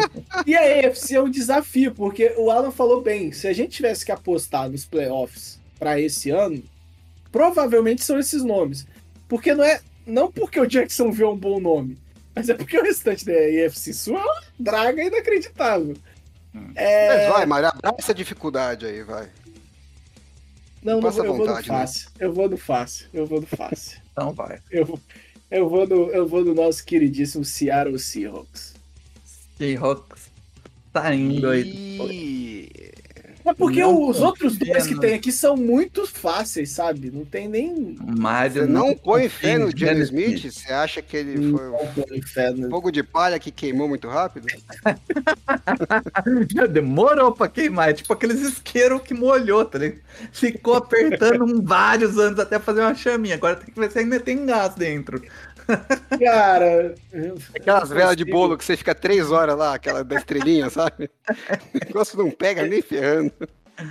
E 0.48 0.56
a 0.56 0.80
EFC 0.82 1.14
é 1.16 1.22
um 1.22 1.30
desafio, 1.30 1.92
porque 1.94 2.34
o 2.38 2.50
Alan 2.50 2.72
falou 2.72 3.02
bem, 3.02 3.32
se 3.32 3.48
a 3.48 3.54
gente 3.54 3.70
tivesse 3.76 4.04
que 4.04 4.12
apostar 4.12 4.68
nos 4.68 4.84
playoffs 4.84 5.60
pra 5.78 6.02
esse 6.02 6.32
ano, 6.32 6.64
provavelmente 7.32 8.04
são 8.04 8.18
esses 8.20 8.44
nomes. 8.44 8.88
Porque 9.28 9.54
não 9.54 9.64
é. 9.64 9.80
Não 10.06 10.32
porque 10.32 10.60
o 10.60 10.66
Jacksonville 10.66 11.26
é 11.26 11.32
um 11.34 11.38
bom 11.38 11.60
nome, 11.60 11.98
mas 12.34 12.48
é 12.50 12.54
porque 12.54 12.80
o 12.80 12.82
restante 12.84 13.26
da 13.26 13.34
EFC 13.34 13.94
Sul 13.94 14.18
é 14.18 14.22
uma 14.24 14.42
draga 14.58 15.04
inacreditável. 15.04 15.96
É, 16.76 17.08
Mas 17.08 17.34
vai, 17.34 17.46
Mário, 17.46 17.70
abraça 17.70 18.12
a 18.12 18.16
dificuldade 18.16 18.86
aí, 18.86 19.04
vai. 19.04 19.30
não, 20.82 21.00
não 21.02 21.12
vou, 21.12 21.24
eu 21.26 21.34
vou 21.34 21.38
no 21.40 21.46
vontade, 21.46 21.70
né? 21.70 21.78
fácil. 21.80 22.10
Eu 22.20 22.34
vou 22.34 22.50
no 22.50 22.58
fácil. 22.58 23.08
Eu 23.14 23.26
vou 23.28 23.42
no 23.42 23.48
fácil. 23.48 24.00
Então 24.18 24.34
vai. 24.34 24.60
eu, 24.72 24.84
vou- 24.84 25.00
eu, 25.52 25.70
vou 25.70 25.88
no, 25.88 26.10
eu 26.10 26.28
vou 26.28 26.44
no 26.44 26.54
nosso 26.56 26.84
queridíssimo 26.84 27.46
Seattle 27.46 28.00
Seahawks. 28.00 28.74
Seahawks 29.58 30.32
tá 30.92 31.14
indo 31.14 31.48
aí. 31.50 31.72
É 33.48 33.54
porque 33.54 33.80
Não 33.80 34.10
os 34.10 34.22
outros 34.22 34.58
dois 34.58 34.86
que 34.86 35.00
tem 35.00 35.14
aqui 35.14 35.32
são 35.32 35.56
muito 35.56 36.06
fáceis, 36.06 36.72
sabe? 36.72 37.10
Não 37.10 37.24
tem 37.24 37.48
nem. 37.48 37.98
Mário 38.06 38.64
Você 38.64 38.68
não 38.68 38.94
põe 38.94 39.24
confia 39.24 39.30
fé 39.30 39.58
no 39.58 39.72
Geno 39.72 39.88
Geno 39.88 40.04
Smith? 40.04 40.52
Você 40.52 40.74
acha 40.74 41.02
que 41.02 41.16
ele 41.16 41.52
foi 41.52 41.70
um 41.70 42.70
fogo 42.70 42.92
de 42.92 43.04
palha 43.04 43.40
que 43.40 43.50
queimou 43.50 43.88
muito 43.88 44.08
rápido? 44.10 44.48
Já 46.54 46.66
demorou 46.68 47.32
pra 47.32 47.48
queimar. 47.48 47.90
É 47.90 47.94
tipo 47.94 48.12
aqueles 48.12 48.42
isqueiros 48.42 49.02
que 49.02 49.14
molhou, 49.14 49.64
tá 49.64 49.80
ligado? 49.80 50.02
Ficou 50.32 50.76
apertando 50.76 51.64
vários 51.64 52.18
anos 52.18 52.40
até 52.40 52.60
fazer 52.60 52.82
uma 52.82 52.96
chaminha. 52.96 53.36
Agora 53.36 53.56
tem 53.56 53.74
que 53.74 53.80
ver 53.80 53.92
se 53.92 54.00
ainda 54.00 54.20
tem 54.20 54.46
gás 54.46 54.76
dentro. 54.76 55.22
Cara. 56.20 56.96
Aquelas 57.56 57.90
velas 57.90 58.16
de 58.16 58.26
bolo 58.26 58.58
que 58.58 58.64
você 58.64 58.78
fica 58.78 58.96
três 58.96 59.32
horas 59.32 59.58
lá, 59.58 59.76
aquela 59.76 60.04
da 60.04 60.16
estrelinha, 60.16 60.70
sabe? 60.70 61.10
O 61.74 61.86
negócio 61.86 62.18
não 62.18 62.32
pega 62.32 62.66
nem 62.66 62.82
ferrando. 62.82 63.32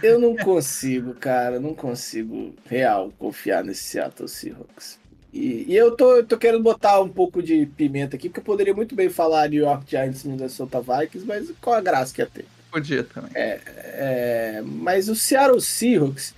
Eu 0.02 0.18
não 0.18 0.34
consigo, 0.36 1.14
cara. 1.14 1.60
Não 1.60 1.74
consigo, 1.74 2.54
real, 2.66 3.12
confiar 3.18 3.62
nesse 3.64 3.82
Seattle 3.82 4.28
Seahawks. 4.28 4.98
E, 5.32 5.66
e 5.68 5.76
eu, 5.76 5.92
tô, 5.92 6.16
eu 6.16 6.24
tô 6.24 6.38
querendo 6.38 6.62
botar 6.62 7.00
um 7.00 7.08
pouco 7.08 7.42
de 7.42 7.66
pimenta 7.66 8.16
aqui, 8.16 8.28
porque 8.28 8.40
eu 8.40 8.44
poderia 8.44 8.74
muito 8.74 8.94
bem 8.94 9.10
falar 9.10 9.48
New 9.48 9.62
York 9.62 9.84
Giants 9.88 10.24
e 10.24 10.28
Minnesota 10.28 10.80
Vikings, 10.80 11.26
mas 11.26 11.52
qual 11.60 11.76
a 11.76 11.80
graça 11.80 12.14
que 12.14 12.22
ia 12.22 12.26
ter? 12.26 12.46
Podia 12.70 13.04
também. 13.04 13.30
É, 13.34 14.62
mas 14.64 15.08
o 15.08 15.14
Seattle 15.14 15.60
Seahawks, 15.60 16.34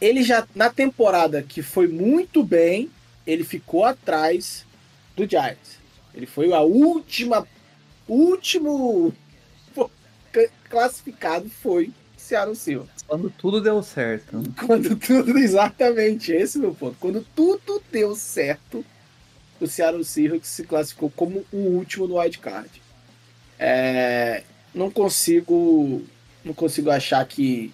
ele 0.00 0.22
já, 0.22 0.46
na 0.54 0.70
temporada 0.70 1.42
que 1.42 1.60
foi 1.62 1.88
muito 1.88 2.44
bem, 2.44 2.88
ele 3.26 3.42
ficou 3.44 3.84
atrás 3.84 4.65
do 5.16 5.28
Giants. 5.28 5.78
Ele 6.14 6.26
foi 6.26 6.52
a 6.52 6.60
última, 6.60 7.46
último 8.08 9.14
classificado 10.68 11.48
foi 11.48 11.90
Seattle 12.16 12.56
Seahawks. 12.56 13.02
Quando 13.06 13.30
tudo 13.30 13.60
deu 13.60 13.82
certo. 13.82 14.42
Quando 14.66 14.96
tudo, 14.96 15.36
exatamente, 15.38 16.32
esse 16.32 16.56
é 16.56 16.60
o 16.60 16.62
meu 16.62 16.74
ponto. 16.74 16.96
Quando 16.98 17.24
tudo 17.34 17.82
deu 17.90 18.14
certo, 18.16 18.84
o 19.60 19.66
Seattle 19.66 20.04
Seahawks 20.04 20.48
se 20.48 20.64
classificou 20.64 21.10
como 21.10 21.44
o 21.52 21.56
último 21.56 22.06
no 22.06 22.18
wild 22.18 22.38
card. 22.38 22.82
É, 23.58 24.42
não 24.74 24.90
consigo, 24.90 26.02
não 26.44 26.52
consigo 26.52 26.90
achar 26.90 27.24
que, 27.26 27.72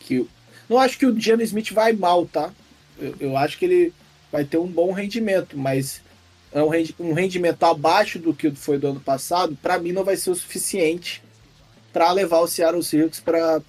que, 0.00 0.26
não 0.68 0.78
acho 0.78 0.98
que 0.98 1.06
o 1.06 1.20
Geno 1.20 1.42
Smith 1.42 1.72
vai 1.72 1.92
mal, 1.92 2.26
tá? 2.26 2.52
Eu, 2.98 3.14
eu 3.20 3.36
acho 3.36 3.58
que 3.58 3.64
ele 3.64 3.94
vai 4.32 4.44
ter 4.44 4.56
um 4.56 4.66
bom 4.66 4.92
rendimento, 4.92 5.58
mas 5.58 6.00
é 6.52 6.62
um, 6.62 6.68
rendi- 6.68 6.94
um 6.98 7.12
rendimento 7.12 7.62
abaixo 7.64 8.18
do 8.18 8.32
que 8.34 8.50
foi 8.52 8.78
do 8.78 8.88
ano 8.88 9.00
passado. 9.00 9.56
Para 9.62 9.78
mim, 9.78 9.92
não 9.92 10.04
vai 10.04 10.16
ser 10.16 10.30
o 10.30 10.34
suficiente 10.34 11.22
para 11.92 12.10
levar 12.12 12.38
o 12.38 12.46
Seattle 12.46 12.82
Seahawks 12.84 13.20
para 13.20 13.60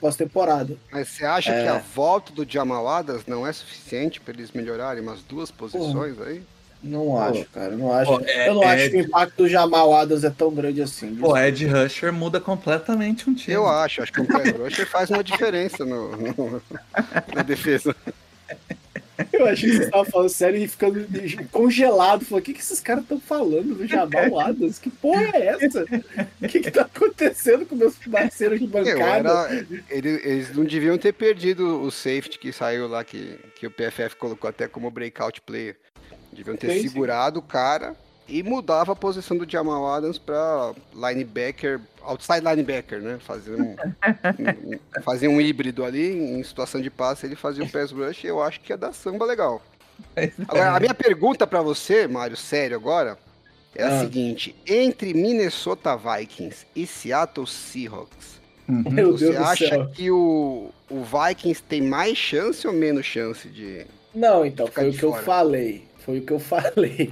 pós-temporada. 0.00 0.76
Mas 0.90 1.08
você 1.08 1.24
acha 1.26 1.52
É. 1.52 1.62
que 1.62 1.68
a 1.68 1.78
volta 1.78 2.32
do 2.32 2.46
Jamal 2.50 2.88
Adams 2.88 3.24
não 3.26 3.46
é 3.46 3.52
suficiente 3.52 4.20
para 4.20 4.32
eles 4.34 4.50
melhorarem 4.52 5.02
umas 5.02 5.20
duas 5.22 5.50
posições 5.50 6.20
aí? 6.20 6.42
Não 6.82 7.20
acho, 7.20 7.44
cara. 7.46 7.72
Eu 7.72 7.78
não 7.78 7.92
acho, 7.92 8.12
Pô, 8.12 8.20
é- 8.24 8.48
eu 8.48 8.54
não 8.54 8.62
é- 8.62 8.74
acho 8.76 8.90
que 8.90 8.96
o 8.96 9.00
impacto 9.00 9.36
do 9.36 9.48
Jamal 9.48 9.92
Adams 9.94 10.22
é 10.24 10.30
tão 10.30 10.50
grande 10.54 10.80
assim. 10.80 11.12
Pô, 11.16 11.36
Ed 11.36 11.66
Rusher 11.66 12.12
muda 12.12 12.40
completamente 12.40 13.28
um 13.28 13.34
time. 13.34 13.56
Eu 13.56 13.66
acho, 13.68 14.00
acho 14.00 14.12
que 14.12 14.20
o 14.20 14.26
Pass 14.26 14.48
Rusher 14.52 14.88
faz 14.88 15.10
uma 15.10 15.24
diferença 15.24 15.84
no, 15.84 16.16
no- 16.16 16.62
na 17.34 17.42
defesa. 17.42 17.94
Eu 19.32 19.46
achei 19.46 19.70
que 19.70 19.76
você 19.78 19.84
estava 19.84 20.04
falando 20.04 20.28
sério 20.28 20.60
e 20.60 20.68
ficando 20.68 21.06
congelado. 21.50 22.24
Falei, 22.24 22.40
o 22.42 22.44
que, 22.44 22.54
que 22.54 22.60
esses 22.60 22.80
caras 22.80 23.02
estão 23.02 23.20
falando 23.20 23.74
do 23.74 23.86
Jamal 23.86 24.38
Adams? 24.40 24.78
Que 24.78 24.90
porra 24.90 25.30
é 25.34 25.46
essa? 25.64 25.84
O 26.42 26.48
que, 26.48 26.60
que 26.60 26.70
tá 26.70 26.82
acontecendo 26.82 27.66
com 27.66 27.74
meus 27.74 27.96
parceiros 27.96 28.58
de 28.60 28.66
bancada? 28.66 28.98
era- 29.50 29.66
ele- 29.90 30.20
eles 30.24 30.54
não 30.54 30.64
deviam 30.64 30.96
ter 30.96 31.12
perdido 31.12 31.80
o 31.82 31.90
safety 31.90 32.38
que 32.38 32.52
saiu 32.52 32.86
lá, 32.88 33.02
que, 33.04 33.38
que 33.56 33.66
o 33.66 33.70
PFF 33.70 34.16
colocou 34.16 34.48
até 34.48 34.68
como 34.68 34.90
breakout 34.90 35.40
player. 35.42 35.76
Deviam 36.32 36.56
ter 36.56 36.70
sim. 36.74 36.88
segurado 36.88 37.40
o 37.40 37.42
cara 37.42 37.96
e 38.28 38.42
mudava 38.42 38.92
a 38.92 38.96
posição 38.96 39.36
do 39.36 39.50
Jamal 39.50 39.86
Adams 39.86 40.18
para 40.18 40.72
linebacker, 40.94 41.80
outside 42.02 42.40
linebacker, 42.40 43.00
né? 43.00 43.18
Fazia 43.20 43.54
um, 43.56 43.74
um- 43.74 45.02
fazia 45.02 45.30
um 45.30 45.40
híbrido 45.40 45.84
ali, 45.84 46.12
em 46.12 46.42
situação 46.42 46.80
de 46.80 46.90
passe 46.90 47.26
ele 47.26 47.36
fazia 47.36 47.64
o 47.64 47.70
pass 47.70 47.90
rush 47.90 48.24
e 48.24 48.26
eu 48.26 48.42
acho 48.42 48.60
que 48.60 48.72
ia 48.72 48.76
dar 48.76 48.92
samba 48.92 49.24
legal. 49.24 49.62
Agora, 50.46 50.76
a 50.76 50.80
minha 50.80 50.94
pergunta 50.94 51.46
pra 51.46 51.60
você, 51.62 52.06
Mário, 52.06 52.36
sério 52.36 52.76
agora, 52.76 53.18
é 53.74 53.82
a 53.82 53.88
Ah. 53.96 54.00
seguinte: 54.00 54.54
entre 54.66 55.12
Minnesota 55.14 55.96
Vikings 55.96 56.66
e 56.76 56.86
Seattle 56.86 57.46
Seahawks, 57.46 58.38
Uhum. 58.68 59.12
Você 59.12 59.34
acha 59.34 59.66
céu. 59.70 59.88
que 59.88 60.10
o, 60.10 60.70
o 60.90 61.02
Vikings 61.02 61.62
tem 61.62 61.80
mais 61.80 62.18
chance 62.18 62.66
ou 62.66 62.72
menos 62.74 63.06
chance 63.06 63.48
de. 63.48 63.86
Não, 64.14 64.44
então, 64.44 64.66
Ficar 64.66 64.82
foi 64.82 64.90
o 64.90 64.92
que 64.92 65.02
eu 65.06 65.10
fora. 65.12 65.22
falei. 65.22 65.84
Foi 66.04 66.18
o 66.18 66.22
que 66.22 66.32
eu 66.34 66.38
falei. 66.38 67.10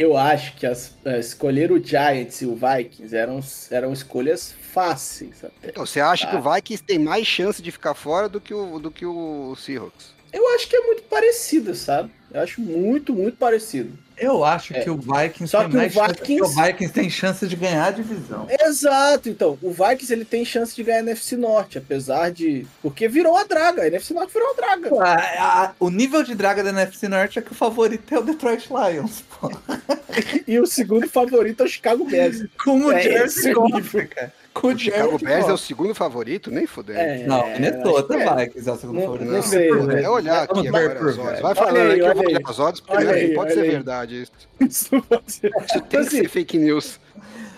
Eu 0.00 0.16
acho 0.16 0.56
que 0.56 0.64
as, 0.64 0.94
eh, 1.04 1.18
escolher 1.18 1.70
o 1.70 1.78
Giants 1.78 2.40
e 2.40 2.46
o 2.46 2.54
Vikings 2.56 3.14
eram, 3.14 3.38
eram 3.70 3.92
escolhas 3.92 4.54
fáceis 4.72 5.44
até. 5.44 5.68
Então, 5.68 5.84
você 5.84 6.00
acha 6.00 6.24
Tá. 6.24 6.30
que 6.30 6.36
o 6.38 6.52
Vikings 6.54 6.82
tem 6.82 6.98
mais 6.98 7.26
chance 7.26 7.60
de 7.60 7.70
ficar 7.70 7.92
fora 7.92 8.26
do 8.26 8.40
que 8.40 8.54
o, 8.54 8.78
do 8.78 8.90
que 8.90 9.04
o 9.04 9.54
Seahawks? 9.56 10.14
Eu 10.32 10.48
acho 10.54 10.68
que 10.68 10.74
é 10.76 10.80
muito 10.86 11.02
parecido, 11.02 11.74
sabe? 11.74 12.10
Eu 12.32 12.40
acho 12.40 12.62
muito, 12.62 13.12
muito 13.12 13.36
parecido. 13.36 13.92
Eu 14.20 14.44
acho 14.44 14.74
É. 14.76 14.80
que 14.80 14.90
o 14.90 14.96
Vikings 14.98 15.48
Só 15.48 15.60
tem 15.62 15.70
que 15.70 15.74
o 15.76 15.78
mais 15.78 15.92
chance, 15.94 16.12
Vikings- 16.20 16.42
o 16.42 16.62
Vikings 16.62 16.92
tem 16.92 17.08
chance 17.10 17.46
de 17.48 17.56
ganhar 17.56 17.86
a 17.86 17.90
divisão. 17.90 18.46
Exato, 18.48 19.28
então. 19.30 19.58
O 19.62 19.70
Vikings 19.72 20.12
ele 20.12 20.24
tem 20.26 20.44
chance 20.44 20.76
de 20.76 20.82
ganhar 20.82 20.98
a 20.98 21.02
NFC 21.02 21.36
Norte, 21.36 21.78
apesar 21.78 22.30
de. 22.30 22.66
Porque 22.82 23.08
virou 23.08 23.36
a 23.36 23.44
draga. 23.44 23.82
A 23.82 23.86
NFC 23.86 24.12
Norte 24.12 24.32
virou 24.32 24.50
a 24.50 24.54
draga. 24.54 24.90
A- 25.02 25.62
a- 25.64 25.72
o 25.80 25.88
nível 25.88 26.22
de 26.22 26.34
draga 26.34 26.62
da 26.62 26.68
NFC 26.70 27.08
Norte 27.08 27.38
é 27.38 27.42
que 27.42 27.52
o 27.52 27.54
favorito 27.54 28.14
é 28.14 28.18
o 28.18 28.22
Detroit 28.22 28.68
Lions, 28.68 29.24
pô. 29.40 29.50
E 30.46 30.58
o 30.58 30.66
segundo 30.66 31.08
favorito 31.08 31.62
é 31.62 31.66
o 31.66 31.68
Chicago 31.68 32.04
Bears. 32.04 32.44
Com 32.62 32.78
o 32.86 32.92
É 32.92 33.00
Jersey 33.00 33.24
esse 33.50 33.52
Goff, 33.54 34.06
cara. 34.08 34.32
Com 34.60 34.68
o 34.68 34.72
O 34.74 34.78
Chicago 34.78 35.10
Jersey 35.10 35.26
Bears 35.26 35.48
é 35.48 35.52
o 35.52 35.56
segundo 35.56 35.94
favorito? 35.94 36.50
Nem 36.50 36.66
fudendo. 36.66 36.98
É, 36.98 37.24
Não, 37.26 37.40
acho 37.40 37.50
Minnesota 37.60 38.16
que 38.16 38.22
é. 38.22 38.34
Vikings 38.36 38.68
é 38.68 38.72
o 38.72 38.76
segundo 38.76 38.96
Não- 38.96 39.02
favorito. 39.02 39.30
não 39.30 39.42
sei, 39.42 39.70
né? 39.72 40.02
É 40.02 40.08
olhar 40.10 40.42
aqui 40.42 40.68
agora 40.68 41.08
as 41.10 41.18
odds. 41.18 41.40
Vai 41.40 41.54
falando 41.54 41.94
que 41.94 42.00
eu 42.00 42.14
vou 42.14 42.24
olhar 42.26 42.40
as 42.44 42.58
odds, 42.58 42.80
porque 42.80 42.96
Olha 42.96 43.10
aí, 43.14 43.34
pode 43.34 43.38
olha 43.38 43.54
ser 43.54 43.60
aí. 43.62 43.70
verdade 43.70 44.22
isso. 44.22 44.32
Isso 44.60 44.88
não 44.94 45.00
pode 45.02 45.32
ser. 45.32 45.48
Isso 45.48 45.80
tem 45.80 45.82
que 45.88 45.96
Assim, 45.96 46.16
ser 46.18 46.28
fake 46.28 46.58
news. 46.58 47.00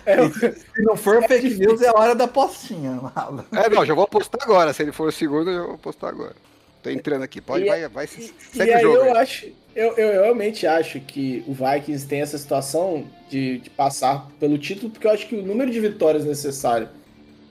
é, 0.06 0.28
Se 0.30 0.82
não 0.82 0.96
for 0.96 1.22
fake 1.24 1.54
news, 1.54 1.82
é 1.82 1.88
a 1.88 1.92
hora 1.98 2.14
da 2.14 2.28
postinha. 2.28 2.98
Lala. 3.16 3.44
É, 3.52 3.68
não, 3.68 3.84
já 3.84 3.94
vou 3.94 4.04
apostar 4.04 4.40
agora. 4.42 4.72
Se 4.72 4.82
ele 4.82 4.92
for 4.92 5.08
o 5.08 5.12
segundo, 5.12 5.50
eu 5.50 5.56
já 5.60 5.62
vou 5.66 5.74
apostar 5.74 6.10
agora. 6.10 6.34
Tô 6.82 6.90
entrando 6.90 7.22
aqui. 7.22 7.40
Pode, 7.40 7.64
E- 7.64 7.68
vai, 7.68 7.88
vai. 7.88 8.04
E, 8.06 8.08
segue 8.08 8.70
e 8.70 8.74
o 8.74 8.76
aí 8.76 8.82
jogo. 8.82 8.96
eu 8.96 9.02
aí. 9.04 9.10
acho, 9.18 9.46
eu, 9.74 9.96
eu 9.96 10.22
realmente 10.22 10.66
acho 10.66 11.00
que 11.00 11.44
o 11.46 11.52
Vikings 11.54 12.06
tem 12.06 12.20
essa 12.20 12.36
situação 12.36 13.06
de, 13.30 13.58
de 13.58 13.70
passar 13.70 14.28
pelo 14.40 14.58
título, 14.58 14.90
porque 14.90 15.06
eu 15.06 15.10
acho 15.12 15.26
que 15.26 15.36
o 15.36 15.42
número 15.42 15.70
de 15.70 15.80
vitórias 15.80 16.24
necessário 16.24 16.88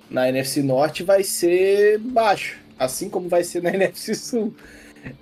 na 0.10 0.28
NFC 0.30 0.62
Norte 0.62 1.04
vai 1.04 1.24
ser 1.24 1.98
baixo, 2.00 2.60
assim 2.78 3.10
como 3.10 3.30
vai 3.30 3.44
ser 3.44 3.64
na 3.64 3.70
NFC 3.74 4.14
Sul. 4.16 4.54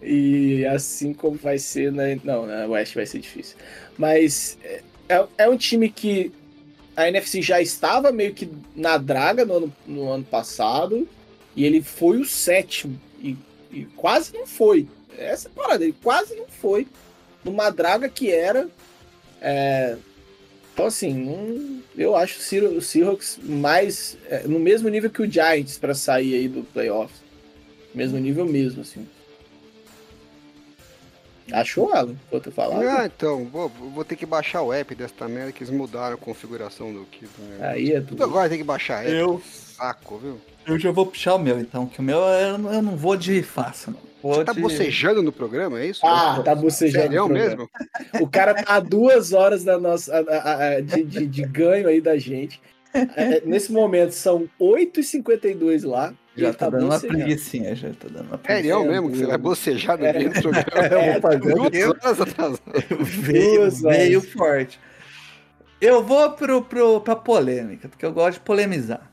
E 0.01 0.65
assim 0.65 1.13
como 1.13 1.37
vai 1.37 1.57
ser 1.57 1.91
na. 1.91 2.03
Não, 2.23 2.45
na 2.45 2.65
West 2.65 2.95
vai 2.95 3.05
ser 3.05 3.19
difícil. 3.19 3.55
Mas 3.97 4.57
é, 4.63 4.81
é- 5.07 5.25
é 5.37 5.49
um 5.49 5.55
time 5.55 5.89
que 5.89 6.33
a 6.97 7.07
NFC 7.07 7.41
já 7.41 7.61
estava 7.61 8.11
meio 8.11 8.33
que 8.33 8.49
na 8.75 8.97
draga 8.97 9.45
no 9.45 9.53
ano, 9.55 9.73
no 9.87 10.09
ano 10.11 10.23
passado. 10.25 11.07
E 11.55 11.63
ele 11.63 11.81
foi 11.81 12.17
o 12.17 12.25
sétimo. 12.25 12.99
E, 13.23 13.37
e 13.71 13.85
quase 13.85 14.33
não 14.33 14.45
foi. 14.47 14.87
Essa 15.17 15.47
é 15.47 15.51
parada, 15.51 15.83
ele 15.83 15.95
quase 16.03 16.35
não 16.35 16.47
foi. 16.47 16.87
Numa 17.43 17.69
draga 17.69 18.07
que 18.09 18.31
era. 18.31 18.67
é, 19.41 19.95
então, 20.73 20.85
assim, 20.87 21.13
não- 21.13 21.81
eu 21.97 22.15
acho 22.15 22.39
o 22.39 22.81
Seahawks- 22.81 23.37
mais. 23.43 24.17
é, 24.29 24.43
no 24.47 24.59
mesmo 24.59 24.87
nível 24.89 25.09
que 25.09 25.21
o 25.21 25.29
Giants 25.29 25.77
para 25.77 25.93
sair 25.93 26.35
aí 26.35 26.47
do 26.47 26.63
playoffs. 26.63 27.19
Mesmo 27.93 28.17
nível 28.17 28.45
mesmo, 28.45 28.81
assim. 28.81 29.05
Achou, 31.51 31.91
Alan? 31.93 32.15
Vou 32.29 32.39
ter 32.39 32.51
falado. 32.51 32.87
Ah, 32.87 33.05
então, 33.07 33.45
vou, 33.45 33.69
vou 33.69 34.05
ter 34.05 34.15
que 34.15 34.25
baixar 34.25 34.61
o 34.61 34.71
app 34.71 34.93
desta 34.93 35.27
merda 35.27 35.51
que 35.51 35.63
eles 35.63 35.73
mudaram 35.73 36.13
a 36.13 36.17
configuração 36.17 36.93
do 36.93 37.05
kit. 37.05 37.27
Né? 37.39 37.57
Aí 37.67 37.91
é 37.91 37.95
Tudo 37.99 38.09
tudo. 38.09 38.23
agora 38.23 38.47
tem 38.47 38.59
que 38.59 38.63
baixar 38.63 39.03
app. 39.03 39.11
Eu- 39.15 39.41
Saco, 39.75 40.17
viu? 40.19 40.39
Eu 40.69 40.79
já 40.79 40.91
vou 40.91 41.05
puxar 41.05 41.35
o 41.35 41.39
meu, 41.39 41.59
então, 41.59 41.85
que 41.87 41.99
o 41.99 42.03
meu 42.03 42.19
eu, 42.19 42.57
não- 42.57 42.73
eu 42.73 42.81
não 42.81 42.95
vou 42.95 43.15
de 43.17 43.41
fácil, 43.43 43.91
não. 43.93 44.09
Vou 44.21 44.33
Você 44.35 44.43
tá 44.43 44.51
de... 44.53 44.59
bocejando 44.61 45.23
no 45.23 45.31
programa, 45.31 45.79
é 45.79 45.85
isso? 45.87 46.05
Ah, 46.05 46.41
tá 46.43 46.53
bocejando. 46.53 47.03
Sério 47.03 47.27
mesmo? 47.29 47.69
O 48.19 48.27
cara 48.27 48.53
tá 48.53 48.75
há 48.75 48.79
duas 48.81 49.31
horas 49.31 49.63
da 49.63 49.79
nossa, 49.79 50.13
a- 50.13 50.35
a- 50.35 50.67
a- 50.75 50.81
de, 50.81 51.03
de- 51.05 51.25
de 51.25 51.41
ganho 51.43 51.87
aí 51.87 52.01
da 52.01 52.17
gente. 52.17 52.59
É, 53.15 53.41
Nesse 53.45 53.71
momento 53.71 54.11
são 54.11 54.49
8h52 54.59 55.83
lá. 55.85 56.13
e 56.35 56.41
Já 56.41 56.47
ele 56.47 56.57
tá 56.57 56.69
dando 56.69 56.85
uma 56.85 56.95
bocejando. 56.95 57.17
preguicinha, 57.19 57.75
já 57.75 57.89
tá 57.91 58.07
dando 58.11 58.27
uma 58.27 58.37
preguiça. 58.37 58.67
Sério 58.75 58.91
mesmo 58.91 59.09
que 59.11 59.17
você 59.19 59.25
vai 59.25 59.37
bocejar 59.37 59.97
no 59.97 60.05
É. 60.05 60.13
meio 60.13 60.33
do 60.33 60.41
programa? 60.41 60.85
É, 60.95 61.07
Eu 61.07 61.11
vou 61.13 61.21
fazer 61.21 61.39
Duas 63.33 63.83
horas. 63.85 63.97
veio 63.97 64.21
forte. 64.21 64.79
Eu 65.79 66.03
vou 66.03 66.31
pro, 66.31 66.61
pro, 66.63 66.99
pra 66.99 67.15
polêmica, 67.15 67.87
porque 67.87 68.05
eu 68.05 68.11
gosto 68.11 68.33
de 68.39 68.39
polemizar. 68.41 69.09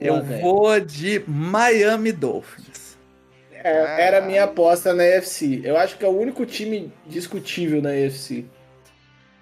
Eu 0.00 0.22
vou 0.22 0.78
de 0.80 1.22
Miami 1.26 2.12
Dolphins. 2.12 2.96
É, 3.52 4.06
era 4.06 4.18
a 4.18 4.20
minha 4.20 4.44
aposta 4.44 4.94
na 4.94 5.02
AFC. 5.02 5.60
Eu 5.64 5.76
acho 5.76 5.96
que 5.98 6.04
é 6.04 6.08
o 6.08 6.16
único 6.16 6.46
time 6.46 6.92
discutível 7.06 7.82
na 7.82 7.90
AFC. 7.90 8.44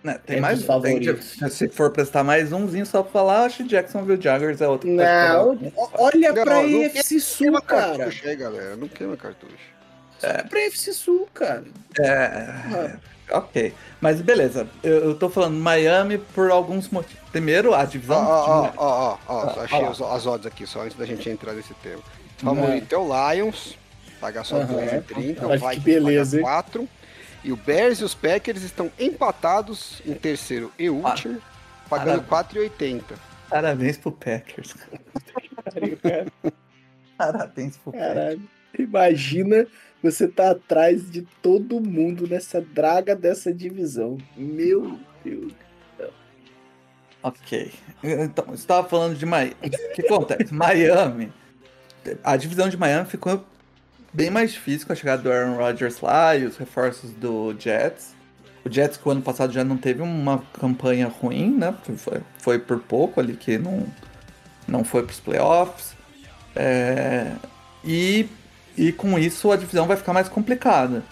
Né, 0.03 0.15
tem 0.25 0.37
Entre 0.37 0.41
mais 0.41 0.61
os 0.61 0.65
favoritos. 0.65 1.37
tem- 1.37 1.49
se 1.51 1.69
for 1.69 1.91
prestar 1.91 2.23
mais 2.25 2.53
umzinho 2.53 2.87
só 2.87 3.03
pra 3.03 3.11
falar, 3.13 3.45
acho 3.45 3.65
que 3.65 3.69
Jacksonville 3.71 4.23
Jaguars 4.23 4.61
é 4.61 4.69
outro. 4.69 4.89
Não, 4.89 5.59
olha 5.95 6.33
Não, 6.33 6.45
pra 6.45 6.63
não 6.63 6.85
AFC 6.87 7.21
Sul, 7.21 7.39
Queima 7.39 7.61
cara. 7.61 7.99
cartucho 7.99 8.29
aí, 8.29 8.37
galera. 8.37 8.77
Não 8.77 8.89
queima 8.89 9.17
cartucho. 9.17 9.53
Olha 10.23 10.45
pra 10.49 10.61
AFC 10.61 10.93
Sul, 10.93 11.29
cara. 11.35 11.65
É, 12.01 12.97
ok. 13.33 13.75
Mas 14.01 14.21
beleza, 14.23 14.67
eu, 14.83 15.09
eu 15.09 15.15
tô 15.19 15.29
falando 15.29 15.59
Miami 15.59 16.19
por 16.19 16.51
alguns 16.51 16.89
motivos. 16.89 17.26
Primeiro, 17.37 17.75
a 17.75 17.85
divisão. 17.85 18.17
ó, 18.17 18.73
ó, 18.77 18.77
ó, 18.77 19.19
ó, 19.29 19.41
Ah, 19.41 19.63
achei 19.65 19.79
ó 19.79 19.83
lá. 19.83 19.91
os- 19.91 20.01
as 20.03 20.27
odds 20.27 20.47
aqui, 20.47 20.67
só 20.67 20.83
antes 20.83 20.97
da 20.97 21.05
gente 21.05 21.29
entrar 21.29 21.53
nesse 21.53 21.75
tema. 21.75 22.03
Favorito 22.39 22.95
é 22.95 22.99
o 22.99 23.33
Lions, 23.33 23.77
pagar 24.21 24.45
só 24.45 24.57
Aham. 24.57 24.67
2,30. 24.75 25.47
O 25.47 25.51
Vikings 25.53 25.81
beleza, 25.81 26.41
paga 26.41 26.63
4. 26.63 26.89
E 27.45 27.53
o 27.53 27.57
Bears 27.57 28.01
e 28.01 28.05
os 28.05 28.15
Packers 28.15 28.63
estão 28.63 28.91
empatados 28.99 30.01
em 30.07 30.15
terceiro 30.15 30.73
e 30.79 30.89
último, 30.89 31.41
pagando 31.91 32.23
Parabéns. 32.23 32.71
4,80. 32.73 33.15
Parabéns 33.51 33.99
pro 33.99 34.13
Packers. 34.13 34.75
Parabéns 37.19 37.77
pro 37.77 37.93
Packers. 37.93 38.15
Caralho. 38.15 38.43
Imagina 38.79 39.67
você 40.03 40.29
tá 40.29 40.51
atrás 40.51 41.11
de 41.11 41.23
todo 41.43 41.81
mundo 41.81 42.27
nessa 42.27 42.61
draga 42.61 43.15
dessa 43.15 43.53
divisão. 43.53 44.19
Meu 44.37 44.99
Deus. 45.25 45.53
Ok. 47.27 47.73
Então, 48.05 48.45
você 48.47 48.55
estava 48.55 48.89
falando 48.89 49.17
de 49.17 49.27
Miami. 49.27 49.57
O 49.61 49.95
que 49.95 50.03
acontece? 50.03 50.55
Miami. 50.55 51.33
A 52.23 52.37
divisão 52.37 52.69
de 52.69 52.77
Miami 52.77 53.05
ficou 53.07 53.45
bem 54.13 54.31
mais 54.31 54.53
difícil 54.53 54.87
com 54.87 54.93
a 54.93 54.97
chegada 54.97 55.23
do 55.23 55.33
Aaron 55.33 55.57
Rodgers 55.57 56.01
lá 56.01 56.37
e 56.37 56.45
os 56.45 56.57
reforços 56.57 57.11
do 57.11 57.53
Jets. 57.59 58.15
O 58.65 58.71
Jets 58.71 58.97
que 58.97 59.09
o 59.09 59.11
ano 59.11 59.23
passado 59.23 59.53
já 59.53 59.65
não 59.65 59.77
teve 59.77 60.03
uma 60.03 60.39
campanha 60.53 61.09
ruim, 61.09 61.51
né? 61.51 61.75
Foi, 61.97 62.21
foi 62.39 62.59
por 62.61 62.79
pouco 62.79 63.19
ali 63.19 63.35
que 63.35 63.59
não, 63.59 63.85
não 64.69 64.85
foi 64.85 65.03
para 65.03 65.13
os 65.13 65.19
playoffs. 65.19 65.97
É, 66.55 67.33
e, 67.85 68.29
e 68.79 68.93
com 68.93 69.19
isso 69.19 69.51
a 69.51 69.57
divisão 69.57 69.89
vai 69.89 69.97
ficar 69.97 70.13
mais 70.13 70.29
complicada. 70.29 71.03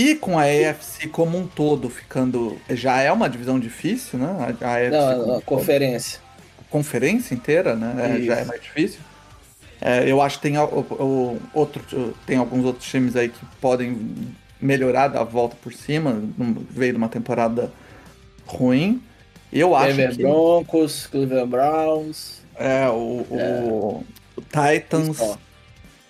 E 0.00 0.14
com 0.14 0.38
a 0.38 0.42
AFC 0.44 1.08
como 1.08 1.36
um 1.36 1.44
todo 1.48 1.90
ficando. 1.90 2.56
Já 2.70 3.00
é 3.00 3.10
uma 3.10 3.28
divisão 3.28 3.58
difícil, 3.58 4.16
né? 4.18 4.26
A, 4.62 4.66
a 4.66 4.74
AFC 4.76 4.90
Não, 4.90 5.08
não, 5.18 5.22
um 5.22 5.26
todo 5.26 5.42
conferência. 5.42 6.20
conferência 6.70 7.34
inteira, 7.34 7.74
né? 7.74 8.16
é, 8.18 8.22
já 8.22 8.36
é 8.36 8.44
mais 8.44 8.62
difícil. 8.62 9.00
É, 9.80 10.08
eu 10.08 10.22
acho 10.22 10.36
que 10.36 10.42
tem, 10.42 10.56
o- 10.56 10.64
o- 10.64 11.40
outro, 11.52 12.14
tem 12.26 12.36
alguns 12.36 12.64
outros 12.64 12.88
times 12.88 13.16
aí 13.16 13.28
que 13.28 13.44
podem 13.60 13.98
melhorar, 14.60 15.08
dar 15.08 15.20
a 15.20 15.24
volta 15.24 15.56
por 15.62 15.72
cima. 15.72 16.22
Veio 16.70 16.92
de 16.92 16.98
uma 16.98 17.08
temporada 17.08 17.72
ruim. 18.46 19.02
Eu 19.52 19.74
acho 19.74 19.96
Denver 19.96 20.16
que 20.16 20.22
Broncos, 20.22 21.06
Cleveland 21.08 21.48
Browns. 21.50 22.42
é, 22.56 22.88
o, 22.88 23.26
o- 23.30 24.04
o 24.36 24.42
Titans. 24.42 25.18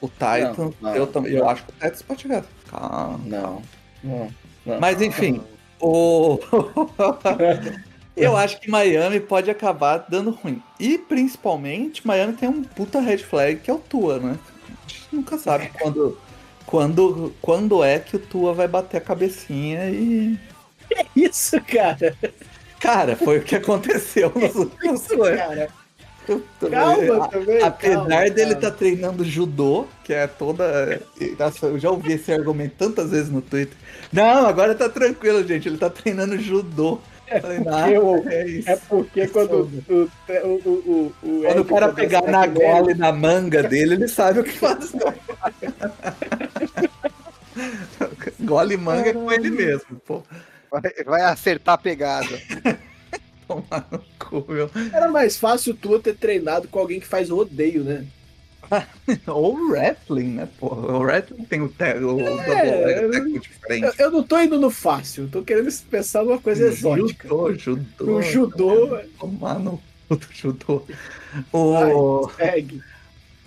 O 0.01 0.09
Titans, 0.09 0.74
não, 0.80 0.95
eu, 0.95 1.07
também, 1.07 1.32
eu 1.32 1.41
não. 1.45 1.51
acho 1.51 1.62
que 1.64 1.70
o 1.70 1.74
Titans 1.74 2.03
pode 2.03 2.22
chegar. 2.22 2.45
Calma. 2.70 3.20
Não. 3.24 3.62
Não, 4.03 4.31
não. 4.65 4.81
Mas 4.81 5.01
enfim, 5.03 5.43
o... 5.81 6.39
eu 8.17 8.37
acho 8.37 8.61
que 8.61 8.71
Miami 8.71 9.21
pode 9.21 9.51
acabar 9.51 10.07
dando 10.09 10.31
ruim. 10.31 10.63
E 10.79 10.99
principalmente, 10.99 12.07
Miami 12.07 12.35
tem 12.35 12.49
um 12.49 12.63
puta 12.63 13.01
red 13.01 13.19
flag 13.19 13.61
que 13.61 13.71
é 13.71 13.75
o 13.75 13.79
Tua, 13.79 14.19
né? 14.19 14.39
A 14.67 14.89
gente 14.89 15.09
nunca 15.13 15.39
sabe 15.39 15.71
quando, 15.81 16.19
quando, 16.67 17.35
quando 17.41 17.85
é 17.85 17.99
que 17.99 18.17
o 18.17 18.21
Tua 18.21 18.53
vai 18.53 18.69
bater 18.69 18.99
a 18.99 19.01
cabecinha 19.01 19.89
e. 19.91 20.39
Isso, 21.15 21.61
cara. 21.63 22.17
Cara, 22.81 23.17
foi 23.17 23.39
o 23.39 23.45
que 23.45 23.57
aconteceu 23.57 24.33
nos 24.35 24.55
últimos 24.55 25.03
Isso, 25.03 25.23
anos. 25.23 25.69
Calma 26.70 27.29
também. 27.29 27.62
Apesar 27.62 27.95
calma, 28.07 28.31
dele 28.31 28.53
estar 28.53 28.70
treinando 28.72 29.24
judô, 29.24 29.87
que 30.05 30.12
é 30.12 30.26
toda. 30.26 31.01
Nossa, 31.39 31.66
eu 31.66 31.79
já 31.79 31.91
ouvi 31.91 32.12
esse 32.12 32.33
argumento 32.33 32.74
tantas 32.76 33.11
vezes 33.11 33.31
no 33.31 33.41
Twitter. 33.41 33.76
Não, 34.12 34.47
agora 34.47 34.74
tá 34.74 34.89
tranquilo, 34.89 35.47
gente. 35.47 35.68
Ele 35.68 35.79
tá 35.79 35.89
treinando 35.91 36.39
judô. 36.39 37.01
Porque 37.29 37.99
o- 37.99 38.29
é 38.29 38.47
isso. 38.47 38.70
É 38.70 38.76
porque 38.76 39.26
quando 39.29 39.70
o, 39.89 39.93
o, 39.93 40.11
o, 40.47 40.49
o, 40.64 41.14
o 41.22 41.43
Quando 41.43 41.61
o 41.61 41.64
cara 41.64 41.89
começa 41.89 41.95
pegar 41.95 42.22
na 42.22 42.47
gola 42.47 42.91
e 42.91 42.95
na 42.95 43.12
manga 43.12 43.62
dele, 43.62 43.95
ele 43.95 44.09
sabe 44.09 44.41
o 44.41 44.45
que 44.45 44.53
faz. 44.53 44.93
Gola 48.41 48.72
e 48.72 48.76
manga 48.76 49.11
é 49.11 49.12
com 49.12 49.31
ele 49.33 49.51
mesmo, 49.51 50.01
pô. 50.07 50.22
Vai, 50.70 50.83
vai 51.05 51.22
acertar 51.22 51.74
a 51.74 51.79
pegada. 51.79 52.29
Tomar 53.49 53.89
no 53.91 54.05
cu, 54.19 54.53
meu. 54.53 54.71
Era 54.93 55.09
mais 55.09 55.37
fácil 55.37 55.75
tu 55.75 55.99
ter 55.99 56.15
treinado 56.15 56.69
com 56.69 56.79
alguém 56.79 57.01
que 57.01 57.07
faz 57.07 57.31
rodeio, 57.31 57.83
né? 57.83 58.07
Ou 59.27 59.55
wrestling, 59.69 60.35
né, 60.35 60.49
pô? 60.59 60.67
O 60.67 60.99
wrestling 61.01 61.45
tem 61.45 61.63
o, 61.63 61.69
te... 61.69 61.95
o 61.95 62.21
É, 62.21 63.09
de 63.09 63.49
frente. 63.49 63.85
Eu, 63.85 64.07
eu 64.07 64.11
não 64.11 64.23
tô 64.23 64.39
indo 64.39 64.61
no 64.61 64.71
fácil, 64.71 65.29
tô 65.29 65.43
querendo 65.43 65.73
pensar 65.91 66.23
numa 66.23 66.39
coisa 66.39 66.67
exótica. 66.67 67.27
Judô, 67.27 67.55
judô. 67.55 68.17
O 68.17 68.23
judô 68.23 68.99
Tomar 69.19 69.59
no 69.59 69.81
cu 70.09 70.17
do 70.17 70.27
judô. 70.33 70.83
O... 71.53 72.29
segue. 72.37 72.83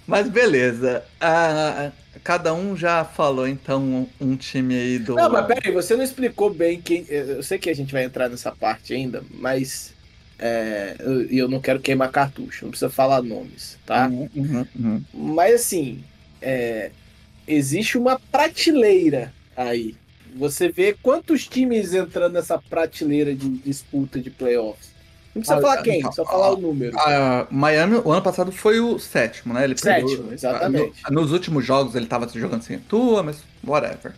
Mas 0.08 0.28
beleza. 0.28 1.04
Ah, 1.20 1.91
cada 2.24 2.53
um 2.53 2.76
já 2.76 3.03
falou, 3.03 3.47
então, 3.47 4.07
um, 4.19 4.36
time 4.36 4.76
aí 4.76 4.99
do. 4.99 5.15
Não, 5.15 5.30
mas 5.30 5.45
peraí, 5.45 5.74
você 5.74 5.95
não 5.95 6.03
explicou 6.03 6.53
bem 6.53 6.82
quem. 6.82 7.05
Eu 7.09 7.43
sei 7.43 7.57
que 7.57 7.69
a 7.69 7.74
gente 7.76 7.91
vai 7.91 8.03
entrar 8.03 8.30
nessa 8.30 8.51
parte 8.51 8.93
ainda, 8.93 9.24
mas. 9.32 9.93
é, 10.39 10.95
eu- 10.99 11.32
E 11.32 11.38
eu, 11.38 11.47
não 11.47 11.59
quero 11.61 11.80
queimar 11.80 12.11
cartucho, 12.11 12.65
não 12.65 12.72
precisa 12.72 12.89
falar 12.89 13.22
nomes, 13.22 13.78
tá? 13.86 14.07
Uhum, 14.07 14.30
uhum, 14.36 14.65
uhum. 14.76 15.03
Mas 15.13 15.55
assim, 15.61 16.03
é, 16.41 16.91
existe 17.47 17.97
uma 17.97 18.19
prateleira 18.32 19.34
aí. 19.55 19.95
Você 20.36 20.69
vê 20.69 20.95
quantos 21.01 21.47
times 21.47 21.93
entrando 21.93 22.34
nessa 22.34 22.57
prateleira 22.57 23.36
de 23.36 23.49
disputa 23.49 24.19
de 24.19 24.30
playoffs. 24.30 24.89
Não 25.34 25.41
precisa 25.41 25.55
Olha, 25.55 25.61
falar 25.61 25.82
quem, 25.84 25.99
então, 25.99 26.11
só 26.11 26.25
falar 26.25 26.51
o 26.51 26.57
número. 26.57 26.97
Ah, 26.99 27.47
Miami, 27.49 27.95
o 28.03 28.11
ano 28.11 28.21
passado 28.21 28.51
foi 28.51 28.79
o 28.82 28.99
sétimo, 28.99 29.53
né? 29.53 29.63
Ele 29.63 29.77
Sétimo, 29.77 30.09
perdeu- 30.09 30.34
exatamente. 30.34 30.93
no- 31.09 31.21
nos 31.21 31.32
últimos 31.32 31.65
jogos 31.65 31.95
ele 31.95 32.05
tava 32.05 32.27
jogando 32.27 32.63
sem 32.63 32.77
Tua, 32.79 33.23
mas 33.23 33.38
whatever. 33.65 34.13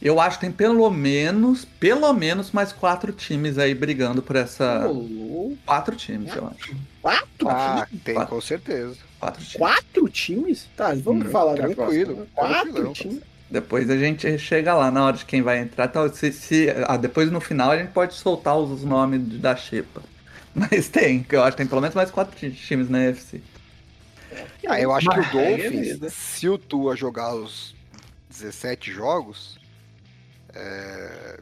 Eu 0.00 0.20
acho 0.20 0.38
que 0.38 0.46
tem 0.46 0.52
pelo 0.52 0.88
menos, 0.90 1.64
pelo 1.64 2.12
menos 2.12 2.52
mais 2.52 2.72
quatro 2.72 3.12
times 3.12 3.58
aí 3.58 3.74
brigando 3.74 4.22
por 4.22 4.36
essa. 4.36 4.86
Ô, 4.88 5.54
Quatro 5.66 5.96
times, 5.96 6.34
eu 6.34 6.46
acho. 6.46 6.74
Quatro 7.02 7.48
Ah, 7.48 7.84
times? 7.88 8.02
tem, 8.04 8.14
com 8.14 8.40
certeza. 8.40 8.96
Quatro 9.18 9.42
times. 9.44 9.56
Quatro 9.58 10.08
times? 10.08 10.66
Tá, 10.76 10.94
vamos 10.94 11.26
Hum, 11.26 11.30
falar 11.30 11.56
na 11.56 11.66
tranquilo, 11.68 12.14
próxima. 12.14 12.26
Quatro 12.34 12.62
tranquilão. 12.62 12.92
times? 12.92 13.20
Depois 13.50 13.90
a 13.90 13.96
gente 13.96 14.38
chega 14.38 14.72
lá 14.74 14.90
na 14.90 15.04
hora 15.04 15.16
de 15.16 15.24
quem 15.24 15.42
vai 15.42 15.58
entrar. 15.58 15.88
Tal, 15.88 16.08
se, 16.10 16.32
se- 16.32 16.68
ah, 16.86 16.96
depois 16.96 17.30
no 17.32 17.40
final 17.40 17.70
a 17.72 17.76
gente 17.78 17.90
pode 17.90 18.14
soltar 18.14 18.56
os 18.56 18.84
nomes 18.84 19.20
da 19.40 19.56
Xepa. 19.56 20.00
Mas 20.58 20.88
tem, 20.88 21.22
que 21.22 21.36
eu 21.36 21.42
acho 21.42 21.52
que 21.52 21.58
tem 21.58 21.66
pelo 21.66 21.80
menos 21.80 21.94
mais 21.94 22.10
quatro 22.10 22.36
ti- 22.36 22.50
times 22.50 22.88
na 22.88 22.98
UFC. 22.98 23.40
Ah, 24.68 24.80
eu 24.80 24.92
acho 24.92 25.08
que 25.08 25.18
o 25.18 25.22
Mas 25.22 25.34
é 25.34 25.60
Dolphins, 25.60 26.12
se 26.12 26.48
o 26.48 26.58
Tua 26.58 26.94
jogar 26.96 27.34
os 27.34 27.74
17 28.28 28.92
jogos, 28.92 29.58
é, 30.54 31.40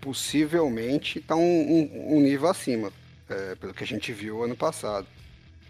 possivelmente 0.00 1.20
tá 1.20 1.34
um, 1.36 1.40
um- 1.40 2.16
um 2.16 2.20
nível 2.20 2.48
acima, 2.48 2.92
é, 3.28 3.54
pelo 3.56 3.74
que 3.74 3.84
a 3.84 3.86
gente 3.86 4.12
viu 4.12 4.42
ano 4.42 4.56
passado. 4.56 5.06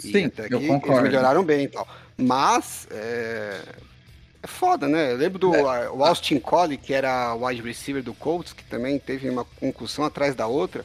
E 0.02 0.10
Sim, 0.12 0.24
até 0.26 0.46
eu 0.50 0.60
que 0.60 0.66
concordo. 0.66 1.00
Eles 1.00 1.02
melhoraram 1.12 1.44
bem 1.44 1.64
e 1.64 1.68
tal. 1.68 1.86
Mas 2.16 2.86
é, 2.90 3.60
é 4.42 4.46
foda, 4.46 4.88
né? 4.88 5.12
Eu 5.12 5.16
lembro 5.16 5.38
do 5.38 5.54
É. 5.54 5.86
Austin 5.86 6.38
Collie, 6.38 6.76
que 6.78 6.92
era 6.92 7.34
wide 7.34 7.62
receiver 7.62 8.02
do 8.02 8.12
Colts, 8.14 8.52
que 8.52 8.64
também 8.64 8.98
teve 8.98 9.28
uma 9.30 9.44
concussão 9.44 10.04
atrás 10.04 10.34
da 10.34 10.46
outra. 10.46 10.84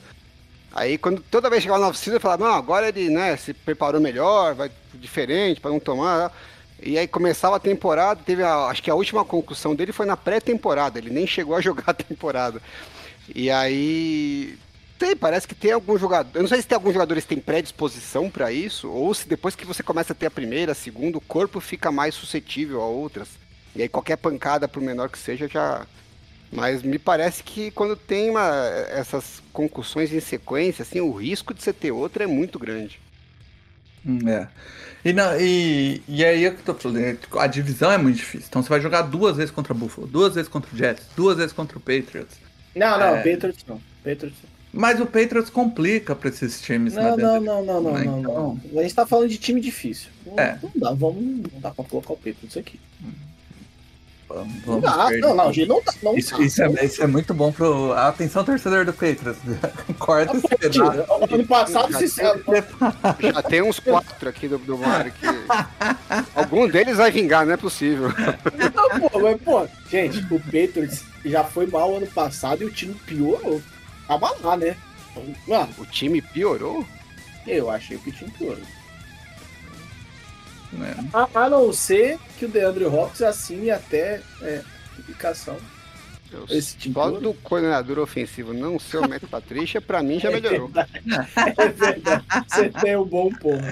Aí 0.74 0.98
quando 0.98 1.22
toda 1.22 1.50
vez 1.50 1.60
que 1.60 1.64
chegava 1.64 1.82
na 1.82 1.90
oficina, 1.90 2.18
eu 2.18 2.22
falava, 2.22 2.46
não, 2.46 2.54
agora 2.54 2.90
ele 2.90 3.10
né, 3.10 3.36
se 3.38 3.54
preparou 3.54 4.00
melhor, 4.00 4.54
vai 4.54 4.72
diferente 4.94 5.60
para 5.60 5.72
não 5.72 5.80
tomar. 5.80 6.32
E 6.82 6.98
aí 6.98 7.08
começava 7.08 7.58
a 7.58 7.60
temporada, 7.60 8.22
teve 8.26 8.44
a, 8.44 8.68
acho 8.68 8.82
que 8.82 8.90
a 8.90 8.96
última 8.96 9.26
concussão 9.26 9.76
dele 9.76 9.92
foi 9.92 10.06
na 10.06 10.16
pré-temporada, 10.16 10.98
ele 10.98 11.10
nem 11.10 11.28
chegou 11.28 11.56
a 11.56 11.62
jogar 11.62 11.86
a 11.88 11.94
temporada. 11.94 12.62
E 13.36 13.50
aí 13.50 14.58
tem, 14.98 15.16
parece 15.16 15.48
que 15.48 15.56
tem 15.56 15.72
algum 15.72 15.98
jogador, 15.98 16.30
eu 16.36 16.42
não 16.42 16.50
sei 16.50 16.62
se 16.62 16.68
tem 16.68 16.76
alguns 16.76 16.94
jogadores 16.94 17.24
que 17.24 17.36
têm 17.36 17.42
predisposição 17.44 18.30
para 18.30 18.52
isso 18.52 18.90
ou 18.90 19.14
se 19.14 19.28
depois 19.28 19.56
que 19.56 19.66
você 19.66 19.84
começa 19.84 20.14
a 20.14 20.16
ter 20.16 20.26
a 20.26 20.32
primeira, 20.32 20.72
a 20.72 20.76
segunda, 20.76 21.18
o 21.18 21.22
corpo 21.22 21.60
fica 21.60 21.92
mais 21.92 22.16
suscetível 22.16 22.82
a 22.82 22.86
outras. 22.86 23.28
E 23.76 23.82
aí 23.82 23.90
qualquer 23.90 24.18
pancada, 24.18 24.68
por 24.68 24.82
menor 24.82 25.10
que 25.10 25.18
seja, 25.18 25.48
já 25.48 25.86
mas 26.52 26.82
me 26.82 26.98
parece 27.00 27.44
que 27.44 27.72
quando 27.72 27.96
tem 27.96 28.30
uma, 28.30 28.48
essas 28.92 29.42
concussões 29.54 30.12
em 30.14 30.20
sequência, 30.20 30.84
assim, 30.84 31.00
o 31.00 31.12
risco 31.14 31.54
de 31.54 31.62
você 31.62 31.72
ter 31.74 31.92
outra 31.92 32.24
é 32.24 32.28
muito 32.28 32.58
grande. 32.60 33.00
Hum, 34.06 34.20
É. 34.28 34.48
E, 35.06 35.14
não, 35.14 35.40
e, 35.40 36.02
e 36.10 36.26
aí 36.26 36.44
é 36.44 36.52
que 36.52 36.58
eu 36.60 36.66
tô 36.66 36.74
falando, 36.76 37.00
é, 37.00 37.18
a 37.38 37.48
divisão 37.48 37.90
é 37.90 37.98
muito 37.98 38.18
difícil. 38.18 38.48
Então 38.50 38.62
você 38.62 38.68
vai 38.68 38.82
jogar 38.82 39.04
duas 39.04 39.38
vezes 39.38 39.50
contra 39.52 39.72
o 39.72 39.76
Buffalo, 39.76 40.06
duas 40.08 40.36
vezes 40.36 40.50
contra 40.50 40.74
o 40.74 40.78
Jets, 40.78 41.06
duas 41.16 41.38
vezes 41.38 41.54
contra 41.54 41.78
o 41.78 41.82
Patriots. 41.82 42.36
Não, 42.76 43.00
não, 43.00 43.16
É. 43.16 43.24
Patriots 43.24 43.64
não. 43.66 43.82
Patriots 44.04 44.38
não. 44.44 44.50
Mas 44.74 45.00
o 45.00 45.06
Patriots 45.06 45.50
complica 45.50 46.14
pra 46.16 46.30
esses 46.30 46.62
times, 46.62 46.94
né? 46.96 47.02
Não, 47.02 47.16
dentro 47.16 47.32
não, 47.42 47.42
não, 47.42 47.64
não, 47.64 47.82
não, 47.82 47.94
né, 47.94 48.04
não, 48.04 48.20
então- 48.20 48.60
não. 48.74 48.80
A 48.80 48.84
gente 48.84 48.94
tá 48.94 49.08
falando 49.08 49.30
de 49.30 49.38
time 49.38 49.62
difícil. 49.62 50.10
Não, 50.26 50.38
É. 50.38 50.60
não 50.62 50.72
dá, 50.76 50.92
vamos, 50.92 51.24
não 51.24 51.60
dá 51.62 51.72
pra 51.72 51.86
colocar 51.86 52.12
o 52.14 52.18
Patriots 52.18 52.58
aqui. 52.58 52.78
Não 53.02 53.29
vamos 54.66 54.82
dá, 54.82 55.08
ver. 55.08 55.20
não, 55.20 55.36
não, 55.36 55.52
gente, 55.52 55.68
não 55.68 55.82
dá. 55.84 55.94
Não 56.04 56.18
Isso, 56.18 56.38
dá. 56.38 56.44
isso 56.44 56.62
é, 56.64 56.86
isso 56.86 57.04
é 57.04 57.08
muito 57.08 57.34
bom 57.34 57.52
pro. 57.52 57.94
Atenção, 57.94 58.44
torcedor 58.44 58.86
do 58.86 58.94
Patriots. 58.94 59.38
Corta 59.98 60.38
esse 60.38 60.48
pedaço. 60.48 61.34
Ano 61.34 61.48
passado, 61.48 61.98
sincero, 61.98 62.44
Já 63.20 63.42
tem 63.44 63.62
uns 63.62 63.80
quatro 63.80 64.30
aqui 64.30 64.48
do, 64.48 64.58
do 64.60 64.78
Mário 64.78 65.12
que. 65.12 65.26
Algum 66.36 66.68
deles 66.68 66.98
vai 66.98 67.12
vingar, 67.12 67.46
não 67.46 67.54
é 67.54 67.58
possível. 67.58 68.10
Não, 68.74 69.10
pô, 69.10 69.20
mas, 69.20 69.42
pô, 69.42 69.68
gente, 69.90 70.20
o 70.34 70.40
Patriots 70.40 71.04
já 71.26 71.44
foi 71.44 71.66
mal 71.68 71.96
ano 71.96 72.08
passado 72.08 72.64
e 72.64 72.66
o 72.66 72.72
time 72.72 72.94
piorou. 73.06 73.62
Tava 74.08 74.34
lá, 74.42 74.56
né? 74.58 74.76
Ah, 75.52 75.68
O 75.78 75.86
time 75.86 76.22
piorou? 76.22 76.86
eu 77.48 77.70
achei 77.70 77.98
que 77.98 78.10
o 78.10 78.14
time 78.14 78.30
piorou. 78.32 78.62
Né? 80.72 80.96
A, 81.14 81.28
a 81.46 81.50
não 81.50 81.72
ser 81.74 82.18
que 82.38 82.46
o 82.46 82.50
DeAndre 82.50 82.86
Hopkins 82.86 83.22
assine 83.22 83.72
até 83.72 84.22
é, 84.42 84.62
publicação. 84.96 85.58
Eu- 86.32 86.46
Esse 86.50 86.78
Só 86.94 87.10
do 87.10 87.34
coordenador 87.34 87.98
ofensivo 87.98 88.54
não 88.54 88.78
ser 88.80 88.98
o 88.98 89.10
Matt 89.10 89.24
Patrícia, 89.24 89.82
pra 89.82 90.04
mim 90.04 90.20
já 90.20 90.30
melhorou. 90.30 90.70
É 91.58 91.68
verdade. 91.70 92.24
Você 92.48 92.70
tem 92.70 92.96
um 92.96 93.04
bom 93.06 93.30
ponto. 93.32 93.64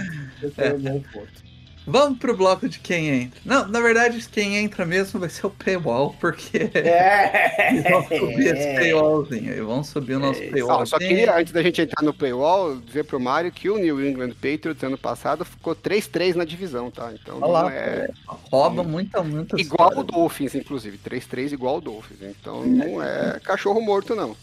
Você 0.41 0.50
tem 0.50 0.74
um 0.74 0.80
bom 0.80 1.04
ponto. 1.14 1.47
Vamos 1.90 2.20
pro 2.20 2.36
bloco 2.36 2.68
de 2.68 2.80
quem 2.80 3.08
entra. 3.08 3.40
Não, 3.46 3.66
na 3.66 3.80
verdade, 3.80 4.28
quem 4.30 4.58
entra 4.58 4.86
mesmo 4.86 5.22
vai 5.22 5.30
ser 5.30 5.48
o 5.48 5.50
paywall, 5.50 6.14
porque 6.20 6.70
É. 6.74 7.72
eles 7.72 7.84
vão 7.90 8.04
subir 8.04 8.56
esse 8.58 8.76
paywallzinho 8.76 9.54
aí. 9.54 9.62
Vamos 9.62 9.88
subir 9.88 10.16
o 10.16 10.20
nosso 10.20 10.44
É, 10.44 10.50
paywall. 10.52 10.86
Só 10.86 10.98
queria, 10.98 11.34
antes 11.38 11.54
da 11.54 11.64
gente 11.64 11.82
entrar 11.82 12.04
no 12.04 12.14
paywall, 12.14 12.76
dizer 12.76 13.06
pro 13.06 13.20
Mário 13.22 13.50
que 13.54 13.70
o 13.70 13.78
New 13.78 14.06
England 14.06 14.32
Patriots 14.32 14.84
ano 14.84 14.98
passado 14.98 15.46
ficou 15.46 15.74
3-3 15.74 16.36
na 16.36 16.44
divisão, 16.44 16.92
tá? 16.92 17.14
Então 17.14 17.38
Olha 17.42 17.48
lá, 17.52 17.74
é 17.74 18.10
rouba 18.52 18.84
muita, 18.84 19.24
muita 19.24 19.60
igual 19.60 19.88
o 19.88 19.92
história. 20.02 20.12
Dolphins, 20.12 20.56
inclusive. 20.56 20.98
3-3 20.98 21.54
igual 21.54 21.78
o 21.78 21.82
Dolphins. 21.82 22.20
Então 22.22 22.66
não 22.66 23.02
é 23.02 23.40
cachorro 23.42 23.80
morto, 23.80 24.14
não. 24.14 24.36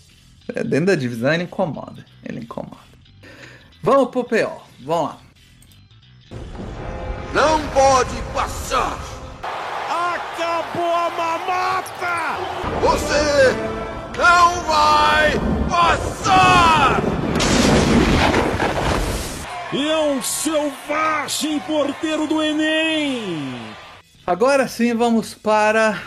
É, 0.55 0.65
Dentro 0.65 0.87
da 0.87 0.95
divisão 0.95 1.35
ele 1.35 1.43
incomoda. 1.43 2.07
Ele 2.25 2.41
incomoda. 2.41 2.79
Vamos 3.83 4.09
pro 4.11 4.25
PO. 4.25 4.63
Vamos 4.81 5.11
lá. 5.11 5.21
Não 7.35 7.61
pode 7.71 8.15
passar! 8.33 8.97
Acabou 9.91 10.95
a 10.95 11.11
mamata! 11.11 12.39
Você 12.81 13.53
não 14.17 14.63
vai 14.63 15.33
passar! 15.69 17.03
É 19.73 19.97
um 19.97 20.23
selvagem 20.23 21.59
porteiro 21.59 22.29
do 22.29 22.41
Enem! 22.41 23.75
Agora 24.25 24.69
sim 24.69 24.95
vamos 24.95 25.35
para 25.35 26.01